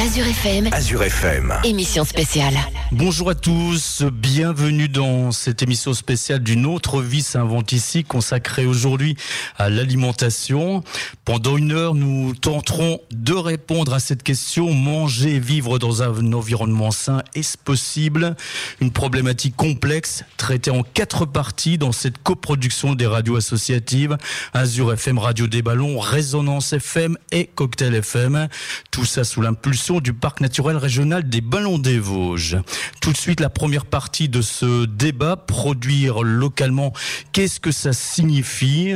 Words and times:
Azure 0.00 0.26
FM. 0.26 0.70
Azure 0.72 1.02
FM. 1.02 1.54
Émission 1.62 2.06
spéciale. 2.06 2.54
Bonjour 2.90 3.28
à 3.28 3.34
tous, 3.34 4.02
bienvenue 4.10 4.88
dans 4.88 5.30
cette 5.30 5.62
émission 5.62 5.92
spéciale 5.92 6.42
d'une 6.42 6.64
autre 6.64 7.02
vie 7.02 7.20
s'invente 7.20 7.72
ici, 7.72 8.02
consacrée 8.02 8.64
aujourd'hui 8.64 9.14
à 9.58 9.68
l'alimentation. 9.68 10.82
Pendant 11.26 11.58
une 11.58 11.72
heure, 11.72 11.94
nous 11.94 12.34
tenterons 12.34 13.00
de 13.10 13.34
répondre 13.34 13.92
à 13.92 14.00
cette 14.00 14.22
question, 14.22 14.72
manger 14.72 15.34
et 15.34 15.38
vivre 15.38 15.78
dans 15.78 16.02
un 16.02 16.32
environnement 16.32 16.92
sain, 16.92 17.22
est-ce 17.34 17.58
possible? 17.58 18.36
Une 18.80 18.92
problématique 18.92 19.54
complexe, 19.54 20.24
traitée 20.38 20.70
en 20.70 20.82
quatre 20.82 21.26
parties 21.26 21.76
dans 21.76 21.92
cette 21.92 22.22
coproduction 22.22 22.94
des 22.94 23.06
radios 23.06 23.36
associatives, 23.36 24.16
Azure 24.54 24.94
FM, 24.94 25.18
Radio 25.18 25.46
des 25.46 25.60
Ballons, 25.60 25.98
Résonance 25.98 26.72
FM 26.72 27.18
et 27.32 27.50
Cocktail 27.54 27.94
FM. 27.96 28.48
Tout 28.90 29.04
ça 29.04 29.24
sous 29.24 29.42
l'impulsion 29.42 29.89
du 29.98 30.12
parc 30.12 30.40
naturel 30.40 30.76
régional 30.76 31.28
des 31.28 31.40
Ballons 31.40 31.78
des 31.78 31.98
Vosges. 31.98 32.58
Tout 33.00 33.10
de 33.10 33.16
suite, 33.16 33.40
la 33.40 33.50
première 33.50 33.84
partie 33.84 34.28
de 34.28 34.40
ce 34.42 34.84
débat, 34.84 35.34
produire 35.34 36.22
localement, 36.22 36.92
qu'est-ce 37.32 37.58
que 37.58 37.72
ça 37.72 37.92
signifie? 37.92 38.94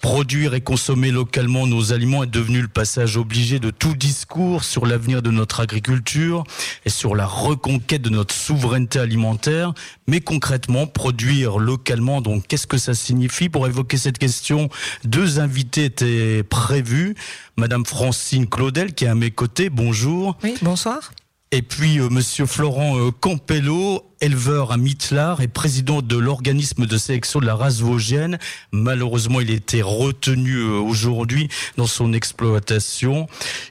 Produire 0.00 0.54
et 0.54 0.62
consommer 0.62 1.10
localement 1.10 1.66
nos 1.66 1.92
aliments 1.92 2.22
est 2.22 2.30
devenu 2.30 2.62
le 2.62 2.68
passage 2.68 3.18
obligé 3.18 3.58
de 3.58 3.70
tout 3.70 3.94
discours 3.94 4.64
sur 4.64 4.86
l'avenir 4.86 5.20
de 5.20 5.30
notre 5.30 5.60
agriculture 5.60 6.44
et 6.86 6.90
sur 6.90 7.14
la 7.14 7.26
reconquête 7.26 8.00
de 8.00 8.08
notre 8.08 8.34
souveraineté 8.34 8.98
alimentaire. 8.98 9.74
Mais 10.06 10.20
concrètement, 10.20 10.86
produire 10.86 11.58
localement, 11.58 12.22
donc 12.22 12.46
qu'est-ce 12.46 12.66
que 12.66 12.78
ça 12.78 12.94
signifie? 12.94 13.50
Pour 13.50 13.66
évoquer 13.66 13.98
cette 13.98 14.18
question, 14.18 14.70
deux 15.04 15.38
invités 15.38 15.84
étaient 15.84 16.42
prévus. 16.42 17.14
Madame 17.56 17.84
Francine 17.84 18.48
Claudel, 18.48 18.94
qui 18.94 19.04
est 19.04 19.08
à 19.08 19.14
mes 19.14 19.30
côtés, 19.30 19.68
bonjour. 19.68 20.38
Oui, 20.42 20.54
bonsoir. 20.62 21.12
Et 21.52 21.62
puis 21.62 21.98
euh, 21.98 22.08
Monsieur 22.08 22.46
Florent 22.46 22.96
euh, 22.96 23.10
Campello, 23.10 24.04
éleveur 24.20 24.70
à 24.70 24.76
Mitlar 24.76 25.40
et 25.40 25.48
président 25.48 26.00
de 26.00 26.16
l'organisme 26.16 26.86
de 26.86 26.96
sélection 26.96 27.40
de 27.40 27.46
la 27.46 27.56
race 27.56 27.80
vosgienne. 27.80 28.38
Malheureusement, 28.70 29.40
il 29.40 29.50
était 29.50 29.82
retenu 29.82 30.58
euh, 30.58 30.78
aujourd'hui 30.78 31.48
dans 31.76 31.88
son 31.88 32.12
exploitation. 32.12 33.26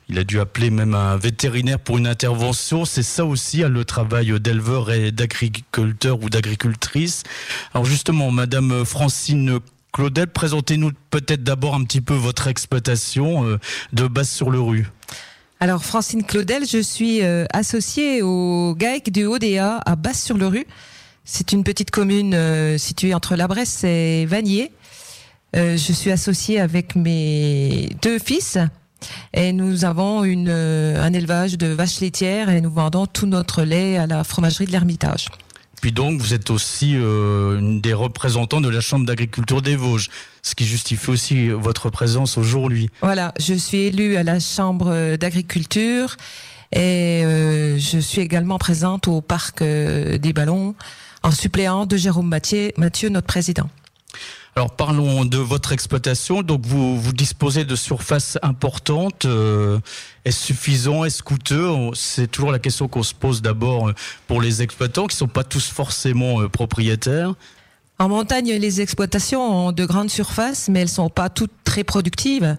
Il 0.09 0.19
a 0.19 0.25
dû 0.25 0.41
appeler 0.41 0.71
même 0.71 0.93
un 0.93 1.15
vétérinaire 1.15 1.79
pour 1.79 1.97
une 1.97 2.07
intervention. 2.07 2.83
C'est 2.83 3.01
ça 3.01 3.23
aussi 3.25 3.63
hein, 3.63 3.69
le 3.69 3.85
travail 3.85 4.37
d'éleveur 4.41 4.91
et 4.91 5.13
d'agriculteur 5.13 6.21
ou 6.21 6.29
d'agricultrice. 6.29 7.23
Alors 7.73 7.85
justement, 7.85 8.29
Madame 8.29 8.83
Francine 8.83 9.59
Claudel, 9.93 10.27
présentez-nous 10.27 10.91
peut-être 11.11 11.45
d'abord 11.45 11.75
un 11.75 11.85
petit 11.85 12.01
peu 12.01 12.13
votre 12.13 12.47
exploitation 12.47 13.57
de 13.93 14.07
base 14.07 14.29
sur 14.29 14.49
le 14.49 14.59
rue. 14.59 14.89
Alors 15.61 15.83
Francine 15.83 16.23
Claudel, 16.23 16.65
je 16.65 16.81
suis 16.81 17.21
euh, 17.21 17.43
associée 17.51 18.21
au 18.21 18.73
GAEC 18.77 19.11
du 19.11 19.25
ODA 19.25 19.79
à 19.85 19.97
Basse-sur-le-Rue. 19.97 20.65
C'est 21.25 21.51
une 21.51 21.65
petite 21.65 21.91
commune 21.91 22.33
euh, 22.33 22.77
située 22.77 23.13
entre 23.13 23.35
la 23.35 23.45
Bresse 23.49 23.83
et 23.83 24.25
Vanier. 24.25 24.71
Euh, 25.57 25.75
je 25.75 25.91
suis 25.91 26.11
associée 26.11 26.61
avec 26.61 26.95
mes 26.95 27.89
deux 28.01 28.19
fils 28.19 28.57
et 29.33 29.51
nous 29.51 29.83
avons 29.83 30.23
une, 30.23 30.49
un 30.49 31.11
élevage 31.11 31.57
de 31.57 31.67
vaches 31.67 31.99
laitières 31.99 32.49
et 32.49 32.61
nous 32.61 32.71
vendons 32.71 33.05
tout 33.05 33.25
notre 33.25 33.63
lait 33.63 33.97
à 33.97 34.07
la 34.07 34.23
fromagerie 34.23 34.65
de 34.65 34.71
l'Ermitage. 34.71 35.27
Puis 35.81 35.91
donc, 35.91 36.21
vous 36.21 36.33
êtes 36.33 36.49
aussi 36.51 36.93
une 36.93 37.81
des 37.81 37.93
représentants 37.93 38.61
de 38.61 38.69
la 38.69 38.81
Chambre 38.81 39.05
d'agriculture 39.05 39.61
des 39.61 39.77
Vosges, 39.77 40.09
ce 40.49 40.55
qui 40.55 40.65
justifie 40.65 41.09
aussi 41.09 41.49
votre 41.49 41.89
présence 41.89 42.37
aujourd'hui. 42.37 42.89
Voilà, 43.01 43.33
je 43.39 43.53
suis 43.53 43.81
élue 43.81 44.15
à 44.15 44.23
la 44.23 44.39
Chambre 44.39 45.15
d'agriculture 45.15 46.17
et 46.71 47.23
euh, 47.25 47.79
je 47.79 47.97
suis 47.99 48.21
également 48.21 48.57
présente 48.57 49.07
au 49.07 49.21
Parc 49.21 49.61
euh, 49.61 50.17
des 50.17 50.33
Ballons 50.33 50.75
en 51.23 51.31
suppléant 51.31 51.85
de 51.85 51.97
Jérôme 51.97 52.27
Mathieu, 52.27 52.71
Mathieu 52.77 53.09
notre 53.09 53.27
président. 53.27 53.69
Alors 54.55 54.75
parlons 54.75 55.25
de 55.25 55.37
votre 55.37 55.71
exploitation. 55.71 56.41
Donc 56.41 56.65
vous, 56.65 56.99
vous 56.99 57.13
disposez 57.13 57.65
de 57.65 57.75
surfaces 57.75 58.37
importantes. 58.41 59.25
Euh, 59.25 59.79
est-ce 60.25 60.45
suffisant 60.47 61.05
Est-ce 61.05 61.23
coûteux? 61.23 61.71
C'est 61.93 62.29
toujours 62.29 62.51
la 62.51 62.59
question 62.59 62.87
qu'on 62.87 63.03
se 63.03 63.13
pose 63.13 63.41
d'abord 63.41 63.91
pour 64.27 64.41
les 64.41 64.61
exploitants 64.61 65.07
qui 65.07 65.15
sont 65.15 65.27
pas 65.27 65.43
tous 65.43 65.67
forcément 65.67 66.47
propriétaires. 66.49 67.33
En 67.99 68.07
montagne, 68.07 68.53
les 68.53 68.79
exploitations 68.79 69.67
ont 69.67 69.71
de 69.73 69.85
grandes 69.85 70.09
surfaces, 70.09 70.69
mais 70.69 70.79
elles 70.79 70.89
sont 70.89 71.09
pas 71.09 71.29
toutes 71.29 71.51
très 71.65 71.83
productives. 71.83 72.55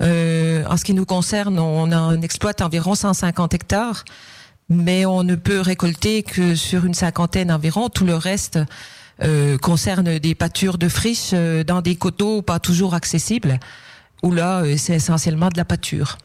Euh, 0.00 0.64
en 0.68 0.76
ce 0.76 0.84
qui 0.84 0.94
nous 0.94 1.06
concerne, 1.06 1.58
on, 1.58 1.92
on 1.92 2.22
exploite 2.22 2.60
environ 2.60 2.96
150 2.96 3.54
hectares, 3.54 4.04
mais 4.68 5.06
on 5.06 5.22
ne 5.22 5.36
peut 5.36 5.60
récolter 5.60 6.24
que 6.24 6.56
sur 6.56 6.84
une 6.84 6.94
cinquantaine 6.94 7.52
environ. 7.52 7.88
Tout 7.88 8.04
le 8.04 8.16
reste 8.16 8.58
euh, 9.22 9.58
concerne 9.58 10.18
des 10.18 10.34
pâtures 10.34 10.78
de 10.78 10.88
friches 10.88 11.32
euh, 11.34 11.62
dans 11.62 11.82
des 11.82 11.94
coteaux 11.94 12.40
pas 12.40 12.58
toujours 12.58 12.94
accessibles, 12.94 13.60
où 14.22 14.32
là, 14.32 14.62
euh, 14.62 14.76
c'est 14.78 14.94
essentiellement 14.94 15.50
de 15.50 15.58
la 15.58 15.66
pâture. 15.66 16.16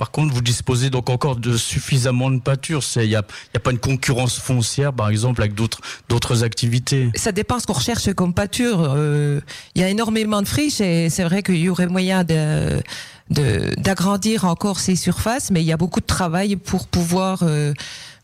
Par 0.00 0.10
contre, 0.10 0.32
vous 0.32 0.40
disposez 0.40 0.88
donc 0.88 1.10
encore 1.10 1.36
de 1.36 1.58
suffisamment 1.58 2.30
de 2.30 2.40
pâture. 2.40 2.80
Il 2.96 3.02
n'y 3.02 3.14
a, 3.14 3.22
y 3.52 3.56
a 3.58 3.60
pas 3.60 3.70
une 3.70 3.78
concurrence 3.78 4.38
foncière, 4.38 4.94
par 4.94 5.10
exemple, 5.10 5.42
avec 5.42 5.52
d'autres 5.52 6.42
activités. 6.42 7.10
Ça 7.16 7.32
dépend 7.32 7.58
ce 7.60 7.66
qu'on 7.66 7.74
recherche 7.74 8.10
comme 8.14 8.32
pâture. 8.32 8.78
Euh, 8.80 9.42
Il 9.74 9.82
y 9.82 9.84
a 9.84 9.90
énormément 9.90 10.40
de 10.40 10.48
friches 10.48 10.80
et 10.80 11.10
c'est 11.10 11.24
vrai 11.24 11.42
qu'il 11.42 11.58
y 11.58 11.68
aurait 11.68 11.86
moyen 11.86 12.24
de 12.24 12.80
d'agrandir 13.28 14.46
encore 14.46 14.80
ces 14.80 14.96
surfaces, 14.96 15.50
mais 15.50 15.60
il 15.60 15.66
y 15.66 15.72
a 15.72 15.76
beaucoup 15.76 16.00
de 16.00 16.06
travail 16.06 16.56
pour 16.56 16.88
pouvoir 16.88 17.40
euh, 17.42 17.72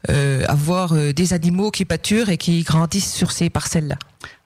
euh, 0.08 0.44
avoir 0.48 0.94
euh, 0.94 1.12
des 1.12 1.32
animaux 1.32 1.70
qui 1.70 1.84
pâturent 1.84 2.30
et 2.30 2.38
qui 2.38 2.62
grandissent 2.62 3.14
sur 3.14 3.30
ces 3.30 3.50
parcelles-là. 3.50 3.98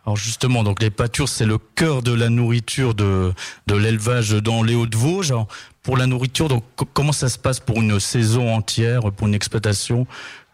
Alors 0.07 0.17
justement, 0.17 0.65
donc 0.65 0.83
les 0.83 0.91
pâtures, 0.91 1.29
c'est 1.29 1.45
le 1.45 1.59
cœur 1.59 2.03
de 2.03 2.13
la 2.13 2.31
nourriture 2.31 2.95
de, 2.95 3.33
de 3.67 3.75
l'élevage 3.75 4.31
dans 4.31 4.63
les 4.63 4.75
Hauts-de-Vosges. 4.75 5.35
Pour 5.83 5.97
la 5.97 6.07
nourriture, 6.07 6.49
donc 6.49 6.63
co- 6.77 6.89
comment 6.93 7.13
ça 7.13 7.29
se 7.29 7.39
passe 7.39 7.59
pour 7.61 7.77
une 7.79 7.99
saison 8.01 8.55
entière, 8.55 9.01
pour 9.13 9.27
une 9.27 9.35
exploitation 9.35 10.07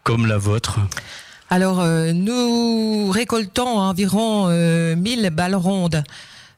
comme 0.03 0.25
la 0.25 0.37
vôtre? 0.37 0.79
Alors, 1.49 1.79
euh, 1.81 2.11
nous 2.13 3.09
récoltons 3.11 3.67
environ 3.79 4.45
euh, 4.49 4.95
1000 4.95 5.29
balles 5.31 5.55
rondes 5.55 6.03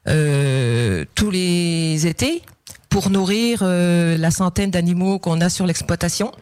euh, 0.08 1.04
tous 1.14 1.30
les 1.30 2.06
étés 2.06 2.42
pour 2.88 3.10
nourrir 3.10 3.60
euh, 3.62 4.16
la 4.16 4.30
centaine 4.30 4.70
d'animaux 4.70 5.18
qu'on 5.18 5.40
a 5.40 5.48
sur 5.48 5.66
l'exploitation. 5.66 6.32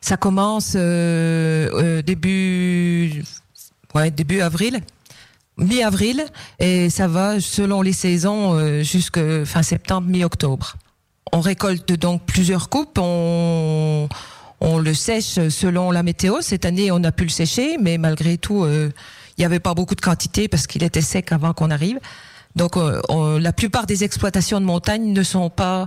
Ça 0.00 0.16
commence 0.16 0.72
euh, 0.76 1.68
euh, 1.72 2.02
début, 2.02 3.22
ouais, 3.94 4.10
début 4.10 4.40
avril, 4.40 4.80
mi-avril, 5.58 6.24
et 6.58 6.90
ça 6.90 7.08
va 7.08 7.40
selon 7.40 7.80
les 7.82 7.94
saisons 7.94 8.82
jusque 8.82 9.44
fin 9.44 9.62
septembre, 9.62 10.06
mi-octobre. 10.08 10.76
On 11.32 11.40
récolte 11.40 11.92
donc 11.92 12.24
plusieurs 12.24 12.68
coupes. 12.68 12.98
On, 13.00 14.08
on 14.60 14.78
le 14.78 14.94
sèche 14.94 15.48
selon 15.48 15.90
la 15.90 16.02
météo. 16.02 16.36
Cette 16.40 16.64
année, 16.64 16.90
on 16.90 17.02
a 17.04 17.12
pu 17.12 17.24
le 17.24 17.30
sécher, 17.30 17.76
mais 17.80 17.98
malgré 17.98 18.38
tout, 18.38 18.64
euh, 18.64 18.90
il 19.36 19.40
n'y 19.42 19.44
avait 19.44 19.60
pas 19.60 19.74
beaucoup 19.74 19.94
de 19.94 20.00
quantité 20.00 20.48
parce 20.48 20.66
qu'il 20.66 20.82
était 20.82 21.02
sec 21.02 21.32
avant 21.32 21.52
qu'on 21.52 21.70
arrive. 21.70 21.98
Donc, 22.54 22.76
euh, 22.76 23.00
on- 23.10 23.38
la 23.38 23.52
plupart 23.52 23.86
des 23.86 24.02
exploitations 24.04 24.60
de 24.60 24.64
montagne 24.64 25.12
ne 25.12 25.22
sont 25.22 25.50
pas 25.50 25.86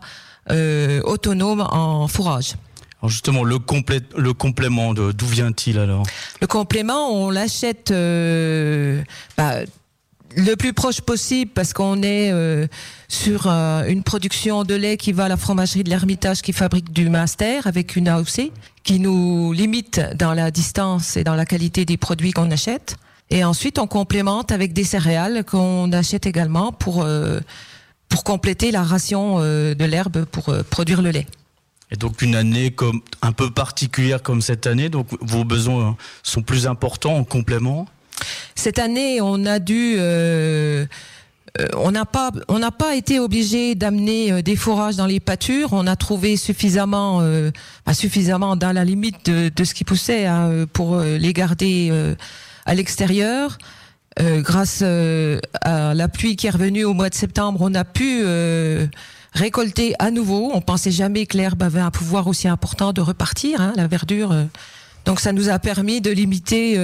euh, 0.52 1.02
autonomes 1.04 1.62
en 1.72 2.08
fourrage. 2.08 2.54
Alors 3.02 3.10
justement, 3.10 3.44
le, 3.44 3.58
complé- 3.58 4.02
le 4.18 4.34
complément, 4.34 4.94
de- 4.94 5.12
d'où 5.12 5.26
vient-il 5.28 5.78
alors? 5.80 6.04
Le 6.42 6.48
complément, 6.48 7.10
on 7.14 7.30
l'achète 7.30 7.92
euh, 7.92 9.02
bah, 9.38 9.60
le 10.36 10.56
plus 10.56 10.74
proche 10.74 11.02
possible 11.02 11.52
parce 11.54 11.74
qu'on 11.74 12.02
est 12.04 12.32
euh, 12.32 12.68
sur 13.08 13.48
euh, 13.48 13.86
une 13.88 14.04
production 14.04 14.64
de 14.64 14.76
lait 14.76 14.98
qui 14.98 15.12
va 15.12 15.26
à 15.26 15.28
la 15.28 15.38
fromagerie 15.38 15.84
de 15.84 15.90
l'Ermitage 15.90 16.42
qui 16.42 16.54
fabrique 16.54 16.92
du 16.94 17.10
master 17.10 17.68
avec 17.68 17.96
une 17.96 18.08
AOC 18.08 18.52
qui 18.84 19.00
nous 19.00 19.54
limite 19.54 20.02
dans 20.16 20.34
la 20.34 20.52
distance 20.52 21.18
et 21.18 21.24
dans 21.24 21.36
la 21.36 21.46
qualité 21.46 21.86
des 21.86 21.98
produits 21.98 22.32
qu'on 22.32 22.52
achète. 22.52 22.96
Et 23.32 23.44
ensuite, 23.44 23.78
on 23.78 23.88
complémente 23.88 24.52
avec 24.52 24.74
des 24.74 24.84
céréales 24.84 25.44
qu'on 25.44 25.92
achète 25.92 26.26
également 26.26 26.72
pour 26.72 27.04
euh, 27.04 27.40
pour 28.08 28.24
compléter 28.24 28.72
la 28.72 28.82
ration 28.82 29.38
de 29.38 29.86
l'herbe 29.86 30.26
pour 30.26 30.52
produire 30.72 31.04
le 31.04 31.12
lait. 31.12 31.28
Et 31.92 31.96
donc 31.96 32.24
une 32.24 32.34
année 32.34 32.72
comme 32.72 33.02
un 33.22 33.32
peu 33.32 33.52
particulière 33.52 34.24
comme 34.24 34.42
cette 34.42 34.66
année, 34.66 34.90
donc 34.90 35.08
vos 35.22 35.44
besoins 35.44 35.96
sont 36.24 36.42
plus 36.42 36.66
importants 36.66 37.16
en 37.18 37.24
complément. 37.24 37.88
Cette 38.56 38.80
année, 38.80 39.22
on 39.22 39.46
a 39.46 39.60
dû, 39.60 39.96
euh, 39.98 40.86
euh, 41.60 41.68
on 41.78 41.92
n'a 41.92 42.06
pas, 42.06 42.32
on 42.48 42.60
n'a 42.60 42.72
pas 42.72 42.96
été 42.96 43.20
obligé 43.20 43.76
d'amener 43.76 44.32
euh, 44.32 44.42
des 44.42 44.56
fourrages 44.56 44.96
dans 44.96 45.06
les 45.06 45.20
pâtures. 45.20 45.70
On 45.72 45.88
a 45.88 45.96
trouvé 45.96 46.38
suffisamment, 46.38 47.20
euh, 47.22 47.52
pas 47.86 47.94
suffisamment 47.94 48.56
dans 48.56 48.72
la 48.72 48.86
limite 48.86 49.26
de, 49.26 49.50
de 49.50 49.64
ce 49.64 49.74
qui 49.74 49.84
poussait 49.84 50.26
hein, 50.26 50.50
euh, 50.50 50.66
pour 50.72 51.00
les 51.00 51.34
garder 51.34 51.90
euh, 51.92 52.16
à 52.66 52.76
l'extérieur. 52.76 53.58
Euh, 54.20 54.42
grâce 54.42 54.82
à 54.82 55.94
la 55.94 56.08
pluie 56.10 56.36
qui 56.36 56.48
est 56.48 56.50
revenue 56.50 56.84
au 56.84 56.94
mois 56.94 57.10
de 57.10 57.16
septembre, 57.16 57.60
on 57.62 57.74
a 57.74 57.86
pu 57.86 58.24
récolté 59.34 59.96
à 60.00 60.12
nouveau. 60.12 60.52
On 60.54 60.62
pensait 60.62 60.92
jamais 60.92 61.26
que 61.26 61.38
l'herbe 61.38 61.64
avait 61.64 61.80
un 61.80 61.92
pouvoir 61.92 62.28
aussi 62.28 62.48
important 62.48 62.92
de 62.92 63.02
repartir, 63.02 63.62
hein, 63.62 63.74
la 63.78 63.88
verdure. 63.88 64.36
Donc 65.06 65.22
ça 65.22 65.32
nous 65.32 65.50
a 65.50 65.58
permis 65.60 66.02
de 66.02 66.12
limiter 66.12 66.76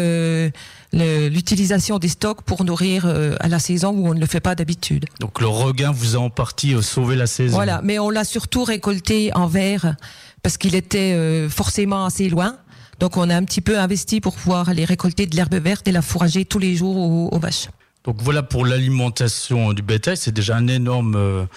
l'utilisation 0.93 1.99
des 1.99 2.07
stocks 2.07 2.41
pour 2.41 2.63
nourrir 2.63 3.05
euh, 3.05 3.35
à 3.39 3.47
la 3.47 3.59
saison 3.59 3.89
où 3.89 4.07
on 4.07 4.13
ne 4.13 4.19
le 4.19 4.25
fait 4.25 4.39
pas 4.39 4.55
d'habitude. 4.55 5.05
Donc 5.19 5.41
le 5.41 5.47
regain 5.47 5.91
vous 5.91 6.15
a 6.15 6.19
en 6.19 6.29
partie 6.29 6.73
euh, 6.73 6.81
sauvé 6.81 7.15
la 7.15 7.27
saison. 7.27 7.55
Voilà, 7.55 7.81
mais 7.83 7.99
on 7.99 8.09
l'a 8.09 8.23
surtout 8.23 8.63
récolté 8.63 9.31
en 9.35 9.47
verre 9.47 9.95
parce 10.41 10.57
qu'il 10.57 10.75
était 10.75 11.47
forcément 11.49 12.05
assez 12.05 12.29
loin. 12.29 12.57
Donc 12.99 13.17
on 13.17 13.31
a 13.31 13.35
un 13.35 13.43
petit 13.43 13.61
peu 13.61 13.79
investi 13.79 14.21
pour 14.21 14.35
pouvoir 14.35 14.69
aller 14.69 14.85
récolter 14.85 15.25
de 15.25 15.35
l'herbe 15.35 15.55
verte 15.55 15.87
et 15.87 15.91
la 15.91 16.03
fourrager 16.03 16.45
tous 16.45 16.59
les 16.59 16.75
jours 16.75 17.33
aux, 17.33 17.39
vaches. 17.39 17.69
Donc 18.03 18.21
voilà 18.21 18.43
pour 18.43 18.63
l'alimentation 18.63 19.73
du 19.73 19.81
bétail, 19.81 20.17
c'est 20.17 20.31
déjà 20.31 20.55
un 20.55 20.67
énorme 20.67 21.47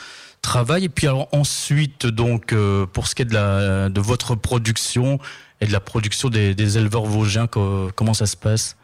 travail. 0.40 0.86
Et 0.86 0.88
puis 0.88 1.06
alors 1.06 1.28
ensuite, 1.32 2.06
donc 2.06 2.54
pour 2.94 3.08
ce 3.08 3.14
qui 3.14 3.22
est 3.22 3.26
de, 3.26 3.34
la, 3.34 3.90
de 3.90 4.00
votre 4.00 4.36
production, 4.36 5.18
et 5.60 5.66
de 5.66 5.72
la 5.72 5.80
production 5.80 6.28
des, 6.28 6.78
éleveurs 6.78 7.04
vosgiens 7.04 7.46
Comment 7.46 8.14
ça 8.14 8.26
se 8.26 8.36
passe? 8.36 8.76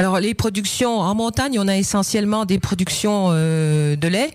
Alors 0.00 0.18
les 0.18 0.32
productions 0.32 1.00
en 1.00 1.14
montagne, 1.14 1.58
on 1.60 1.68
a 1.68 1.76
essentiellement 1.76 2.46
des 2.46 2.58
productions 2.58 3.26
euh, 3.32 3.96
de 3.96 4.08
lait, 4.08 4.30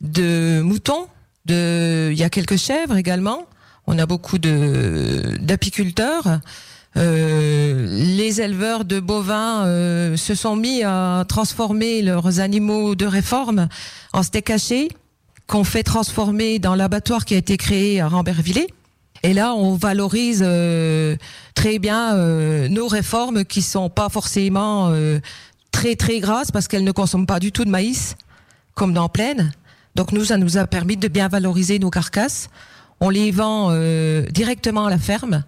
de 0.00 0.62
moutons, 0.62 1.08
de 1.44 2.08
il 2.10 2.18
y 2.18 2.22
a 2.22 2.30
quelques 2.30 2.56
chèvres 2.56 2.96
également. 2.96 3.44
On 3.86 3.98
a 3.98 4.06
beaucoup 4.06 4.38
de 4.38 5.36
d'apiculteurs. 5.42 6.40
Euh, 6.96 7.86
les 7.90 8.40
éleveurs 8.40 8.86
de 8.86 8.98
bovins 8.98 9.66
euh, 9.66 10.16
se 10.16 10.34
sont 10.34 10.56
mis 10.56 10.82
à 10.84 11.26
transformer 11.28 12.00
leurs 12.00 12.40
animaux 12.40 12.94
de 12.94 13.04
réforme 13.04 13.68
en 14.14 14.22
steak 14.22 14.48
haché 14.48 14.88
qu'on 15.46 15.64
fait 15.64 15.82
transformer 15.82 16.58
dans 16.58 16.74
l'abattoir 16.74 17.26
qui 17.26 17.34
a 17.34 17.36
été 17.36 17.58
créé 17.58 18.00
à 18.00 18.08
Rambervillers. 18.08 18.68
Et 19.24 19.32
là, 19.32 19.54
on 19.54 19.74
valorise 19.74 20.42
euh, 20.46 21.16
très 21.54 21.78
bien 21.78 22.14
euh, 22.14 22.68
nos 22.68 22.86
réformes 22.86 23.46
qui 23.46 23.62
sont 23.62 23.88
pas 23.88 24.10
forcément 24.10 24.90
euh, 24.90 25.18
très 25.72 25.96
très 25.96 26.20
grasses 26.20 26.50
parce 26.50 26.68
qu'elles 26.68 26.84
ne 26.84 26.92
consomment 26.92 27.24
pas 27.24 27.40
du 27.40 27.50
tout 27.50 27.64
de 27.64 27.70
maïs 27.70 28.16
comme 28.74 28.92
dans 28.92 29.08
Plaine. 29.08 29.54
Donc 29.94 30.12
nous, 30.12 30.26
ça 30.26 30.36
nous 30.36 30.58
a 30.58 30.66
permis 30.66 30.98
de 30.98 31.08
bien 31.08 31.28
valoriser 31.28 31.78
nos 31.78 31.88
carcasses. 31.88 32.50
On 33.00 33.08
les 33.08 33.30
vend 33.30 33.74
directement 34.30 34.86
à 34.86 34.90
la 34.90 34.98
ferme 34.98 35.42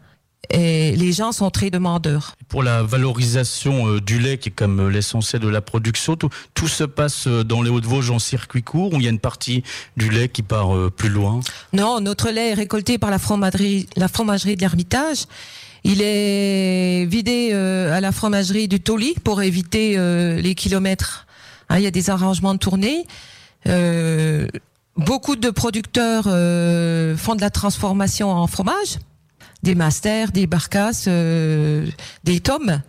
et 0.51 0.95
les 0.97 1.13
gens 1.13 1.33
sont 1.33 1.51
très 1.51 1.71
demandeurs. 1.71 2.35
Pour 2.49 2.63
la 2.63 2.83
valorisation 2.83 3.89
euh, 3.89 4.01
du 4.01 4.19
lait, 4.19 4.39
qui 4.39 4.51
est 4.51 4.53
comme 4.53 4.81
euh, 4.81 4.89
l'essentiel 4.89 5.43
de 5.43 5.49
la 5.49 5.61
production, 5.61 6.17
tout, 6.17 6.31
tout 6.55 6.69
se 6.69 6.85
passe 6.85 7.27
euh, 7.27 7.45
dans 7.45 7.63
les 7.63 7.71
Hauts-de-Vosges 7.71 8.11
en 8.11 8.19
circuit 8.19 8.63
court 8.63 8.93
ou 8.93 8.97
il 8.97 9.05
y 9.05 9.07
a 9.07 9.11
une 9.11 9.19
partie 9.19 9.63
du 9.97 10.11
lait 10.11 10.29
qui 10.29 10.43
part 10.43 10.71
plus 10.93 11.09
loin? 11.09 11.41
Non, 11.73 12.01
notre 12.01 12.31
lait 12.31 12.51
est 12.51 12.55
récolté 12.55 12.99
par 12.99 13.11
la 13.11 13.19
fromagerie, 13.19 13.89
la 13.97 14.09
fromagerie 14.09 14.57
de 14.57 14.61
l'Ermitage. 14.61 15.25
Il 15.85 16.03
est 16.03 17.07
vidé 17.07 17.53
à 17.53 18.01
la 18.01 18.13
fromagerie 18.13 18.69
du 18.69 18.81
Toli 18.81 19.15
pour 19.23 19.43
éviter 19.43 19.97
les 20.41 20.55
kilomètres. 20.55 21.27
Hein, 21.69 21.79
il 21.79 21.85
y 21.85 21.87
a 21.87 21.91
des 21.91 22.11
arrangements 22.11 22.55
de 22.55 22.59
tournée. 22.59 23.07
beaucoup 24.97 25.37
de 25.37 25.51
producteurs 25.51 26.25
font 26.25 27.35
de 27.35 27.41
la 27.41 27.51
transformation 27.51 28.31
en 28.31 28.47
fromage 28.47 28.99
des 29.67 29.75
masters, 29.75 30.31
des 30.31 30.47
barcasses, 30.47 31.07
euh, 31.09 31.87
des 32.23 32.39
tomes. 32.39 32.81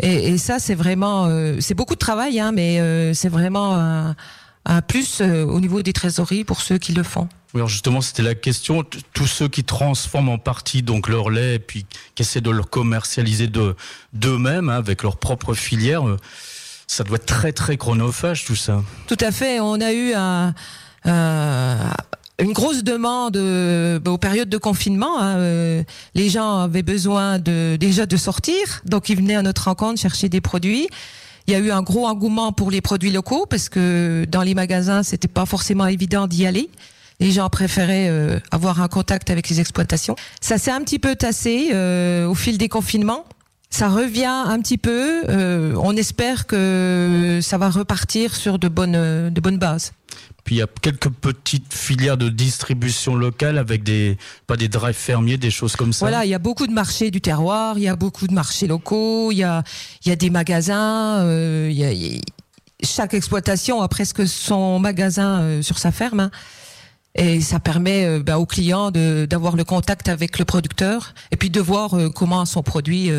Et, 0.00 0.36
ça, 0.36 0.58
c'est 0.58 0.74
vraiment, 0.74 1.26
euh, 1.26 1.56
c'est 1.60 1.74
beaucoup 1.74 1.94
de 1.94 2.00
travail, 2.00 2.40
hein, 2.40 2.50
mais 2.52 2.80
euh, 2.80 3.14
c'est 3.14 3.28
vraiment 3.28 3.76
un, 3.76 4.82
plus 4.82 5.22
au 5.22 5.60
niveau 5.60 5.82
des 5.82 5.92
trésoreries 5.92 6.44
pour 6.44 6.60
ceux 6.60 6.76
qui 6.76 6.92
le 6.92 7.02
font. 7.02 7.28
Oui, 7.54 7.60
alors 7.60 7.68
justement, 7.68 8.00
c'était 8.00 8.22
la 8.22 8.34
question. 8.34 8.84
Tous 9.14 9.26
ceux 9.26 9.48
qui 9.48 9.64
transforment 9.64 10.28
en 10.30 10.38
partie 10.38 10.82
donc 10.82 11.08
leur 11.08 11.30
lait 11.30 11.54
et 11.54 11.58
puis 11.58 11.86
qui 12.14 12.22
essaient 12.22 12.42
de 12.42 12.50
le 12.50 12.62
commercialiser 12.62 13.46
de 13.46 13.74
d'eux-mêmes 14.12 14.68
hein, 14.68 14.76
avec 14.76 15.02
leur 15.02 15.16
propre 15.16 15.54
filière, 15.54 16.02
ça 16.86 17.02
doit 17.02 17.16
être 17.16 17.26
très 17.26 17.52
très 17.52 17.78
chronophage 17.78 18.44
tout 18.44 18.56
ça. 18.56 18.82
Tout 19.06 19.16
à 19.20 19.32
fait. 19.32 19.60
On 19.60 19.80
a 19.80 19.92
eu 19.92 20.12
un, 20.14 20.54
une 22.40 22.52
grosse 22.52 22.84
demande 22.84 23.36
euh, 23.36 23.98
aux 24.06 24.18
périodes 24.18 24.48
de 24.48 24.58
confinement. 24.58 25.18
Hein, 25.20 25.38
euh, 25.38 25.82
les 26.14 26.28
gens 26.28 26.60
avaient 26.60 26.82
besoin 26.82 27.38
de 27.38 27.76
déjà 27.76 28.06
de 28.06 28.16
sortir, 28.16 28.82
donc 28.84 29.08
ils 29.08 29.16
venaient 29.16 29.34
à 29.34 29.42
notre 29.42 29.64
rencontre 29.64 30.00
chercher 30.00 30.28
des 30.28 30.40
produits. 30.40 30.88
Il 31.46 31.52
y 31.52 31.56
a 31.56 31.58
eu 31.58 31.70
un 31.70 31.82
gros 31.82 32.06
engouement 32.06 32.52
pour 32.52 32.70
les 32.70 32.80
produits 32.80 33.10
locaux 33.10 33.46
parce 33.46 33.68
que 33.68 34.26
dans 34.30 34.42
les 34.42 34.54
magasins, 34.54 35.02
c'était 35.02 35.28
pas 35.28 35.46
forcément 35.46 35.86
évident 35.86 36.26
d'y 36.26 36.46
aller. 36.46 36.70
Les 37.20 37.32
gens 37.32 37.48
préféraient 37.48 38.08
euh, 38.08 38.38
avoir 38.52 38.80
un 38.82 38.88
contact 38.88 39.30
avec 39.30 39.48
les 39.48 39.58
exploitations. 39.58 40.14
Ça 40.40 40.58
s'est 40.58 40.70
un 40.70 40.82
petit 40.82 41.00
peu 41.00 41.16
tassé 41.16 41.70
au 42.24 42.34
fil 42.34 42.58
des 42.58 42.68
confinements. 42.68 43.24
Ça 43.70 43.88
revient 43.88 44.24
un 44.24 44.60
petit 44.60 44.78
peu. 44.78 45.24
on 45.28 45.96
espère 45.96 46.46
que 46.46 47.40
ça 47.42 47.58
va 47.58 47.68
repartir 47.68 48.36
sur 48.36 48.58
de 48.58 48.68
bonnes 48.68 49.30
de 49.30 49.40
bonnes 49.40 49.58
bases. 49.58 49.92
Puis 50.48 50.54
il 50.54 50.58
y 50.60 50.62
a 50.62 50.66
quelques 50.80 51.10
petites 51.10 51.74
filières 51.74 52.16
de 52.16 52.30
distribution 52.30 53.14
locale 53.14 53.58
avec 53.58 53.82
des 53.82 54.16
pas 54.46 54.56
des 54.56 54.68
drives 54.68 54.94
fermiers, 54.94 55.36
des 55.36 55.50
choses 55.50 55.76
comme 55.76 55.92
ça. 55.92 56.06
Voilà, 56.06 56.24
il 56.24 56.30
y 56.30 56.34
a 56.34 56.38
beaucoup 56.38 56.66
de 56.66 56.72
marchés 56.72 57.10
du 57.10 57.20
terroir, 57.20 57.76
il 57.76 57.82
y 57.82 57.88
a 57.88 57.96
beaucoup 57.96 58.26
de 58.26 58.32
marchés 58.32 58.66
locaux, 58.66 59.30
il 59.30 59.36
y 59.36 59.42
a 59.44 59.62
il 60.06 60.08
y 60.08 60.10
a 60.10 60.16
des 60.16 60.30
magasins, 60.30 61.18
euh, 61.18 62.18
chaque 62.82 63.12
exploitation 63.12 63.82
a 63.82 63.88
presque 63.88 64.26
son 64.26 64.78
magasin 64.78 65.42
euh, 65.42 65.60
sur 65.60 65.76
sa 65.76 65.92
ferme. 65.92 66.20
Hein. 66.20 66.30
Et 67.14 67.42
ça 67.42 67.60
permet 67.60 68.06
euh, 68.06 68.22
bah, 68.22 68.38
aux 68.38 68.46
clients 68.46 68.90
d'avoir 68.90 69.54
le 69.54 69.64
contact 69.64 70.08
avec 70.08 70.38
le 70.38 70.46
producteur 70.46 71.12
et 71.30 71.36
puis 71.36 71.50
de 71.50 71.60
voir 71.60 71.94
comment 72.14 72.46
sont 72.46 72.62
produits 72.62 73.10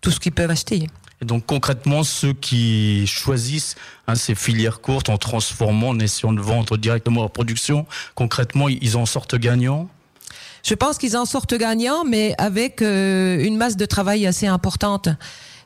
tout 0.00 0.10
ce 0.10 0.18
qu'ils 0.18 0.32
peuvent 0.32 0.50
acheter. 0.50 0.86
Et 1.20 1.24
donc 1.24 1.46
concrètement, 1.46 2.04
ceux 2.04 2.32
qui 2.32 3.06
choisissent 3.06 3.74
hein, 4.06 4.14
ces 4.14 4.34
filières 4.34 4.80
courtes 4.80 5.08
en 5.08 5.18
transformant, 5.18 5.90
en 5.90 5.98
essayant 5.98 6.32
de 6.32 6.40
vendre 6.40 6.76
directement 6.76 7.22
leur 7.22 7.30
production, 7.30 7.86
concrètement, 8.14 8.68
ils 8.68 8.96
en 8.96 9.06
sortent 9.06 9.36
gagnants? 9.36 9.88
Je 10.62 10.74
pense 10.74 10.98
qu'ils 10.98 11.16
en 11.16 11.24
sortent 11.24 11.54
gagnants, 11.54 12.04
mais 12.04 12.34
avec 12.38 12.82
euh, 12.82 13.42
une 13.42 13.56
masse 13.56 13.76
de 13.76 13.86
travail 13.86 14.26
assez 14.26 14.46
importante 14.46 15.08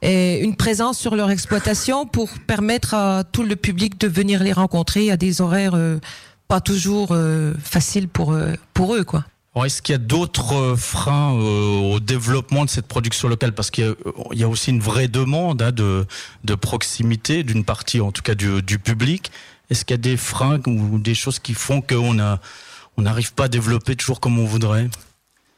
et 0.00 0.40
une 0.40 0.56
présence 0.56 0.99
sur 0.99 1.16
leur 1.16 1.31
exploitation 1.31 2.06
pour 2.06 2.31
permettre 2.46 2.94
à 2.94 3.25
tout 3.25 3.43
le 3.43 3.56
public 3.56 4.00
de 4.00 4.08
venir 4.08 4.43
les 4.43 4.52
rencontrer 4.52 5.10
à 5.10 5.16
des 5.16 5.40
horaires 5.40 5.75
euh, 5.75 5.99
pas 6.49 6.60
toujours 6.60 7.08
euh, 7.12 7.54
faciles 7.62 8.08
pour 8.08 8.37
pour 8.75 8.94
eux, 8.94 9.04
quoi. 9.04 9.25
Est-ce 9.54 9.82
qu'il 9.82 9.93
y 9.93 9.96
a 9.96 9.99
d'autres 9.99 10.54
euh, 10.54 10.76
freins 10.76 11.34
euh, 11.34 11.94
au 11.94 12.00
développement 12.00 12.64
de 12.64 12.70
cette 12.70 12.87
production 12.87 13.28
locale? 13.28 13.52
Parce 13.52 13.70
qu'il 13.70 13.94
y, 14.32 14.43
a 14.43 14.49
aussi 14.49 14.71
une 14.71 14.80
vraie 14.80 15.09
demande 15.09 15.61
hein, 15.61 15.73
de, 15.73 16.06
de, 16.44 16.54
proximité 16.54 17.42
d'une 17.42 17.64
partie, 17.64 18.00
en 18.00 18.12
tout 18.12 18.23
cas 18.23 18.35
du, 18.35 18.62
du 18.62 18.78
public. 18.78 19.30
Est-ce 19.71 19.85
qu'il 19.85 19.94
y 19.94 20.00
a 20.00 20.02
des 20.02 20.16
freins 20.16 20.59
ou 20.66 20.99
des 20.99 21.14
choses 21.14 21.38
qui 21.38 21.54
font 21.54 21.82
qu'on 21.82 22.18
on 22.97 23.02
n'arrive 23.02 23.35
pas 23.35 23.44
à 23.44 23.49
développer 23.49 23.94
toujours 23.94 24.21
comme 24.21 24.38
on 24.38 24.47
voudrait? 24.47 24.88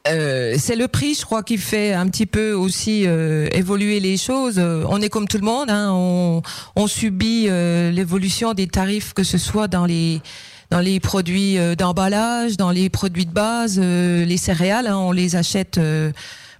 Euh, 0.07 0.55
c'est 0.59 0.75
le 0.75 0.87
prix, 0.87 1.15
je 1.15 1.25
crois, 1.25 1.41
qui 1.41 1.57
fait 1.57 1.93
un 1.93 2.07
petit 2.07 2.27
peu 2.27 2.53
aussi 2.53 3.07
euh, 3.07 3.47
évoluer 3.51 3.99
les 3.99 4.17
choses. 4.17 4.59
On 4.59 5.01
est 5.01 5.09
comme 5.09 5.27
tout 5.27 5.37
le 5.37 5.43
monde, 5.45 5.69
hein, 5.69 5.89
on, 5.91 6.41
on 6.75 6.87
subit 6.87 7.47
euh, 7.49 7.91
l'évolution 7.91 8.53
des 8.53 8.67
tarifs, 8.67 9.13
que 9.13 9.23
ce 9.23 9.37
soit 9.37 9.67
dans 9.67 9.85
les 9.85 10.21
dans 10.69 10.79
les 10.79 10.99
produits 10.99 11.57
euh, 11.57 11.75
d'emballage, 11.75 12.57
dans 12.57 12.71
les 12.71 12.89
produits 12.89 13.25
de 13.25 13.31
base, 13.31 13.79
euh, 13.81 14.25
les 14.25 14.37
céréales, 14.37 14.87
hein, 14.87 14.97
on 14.97 15.11
les 15.11 15.35
achète 15.35 15.77
euh, 15.77 16.11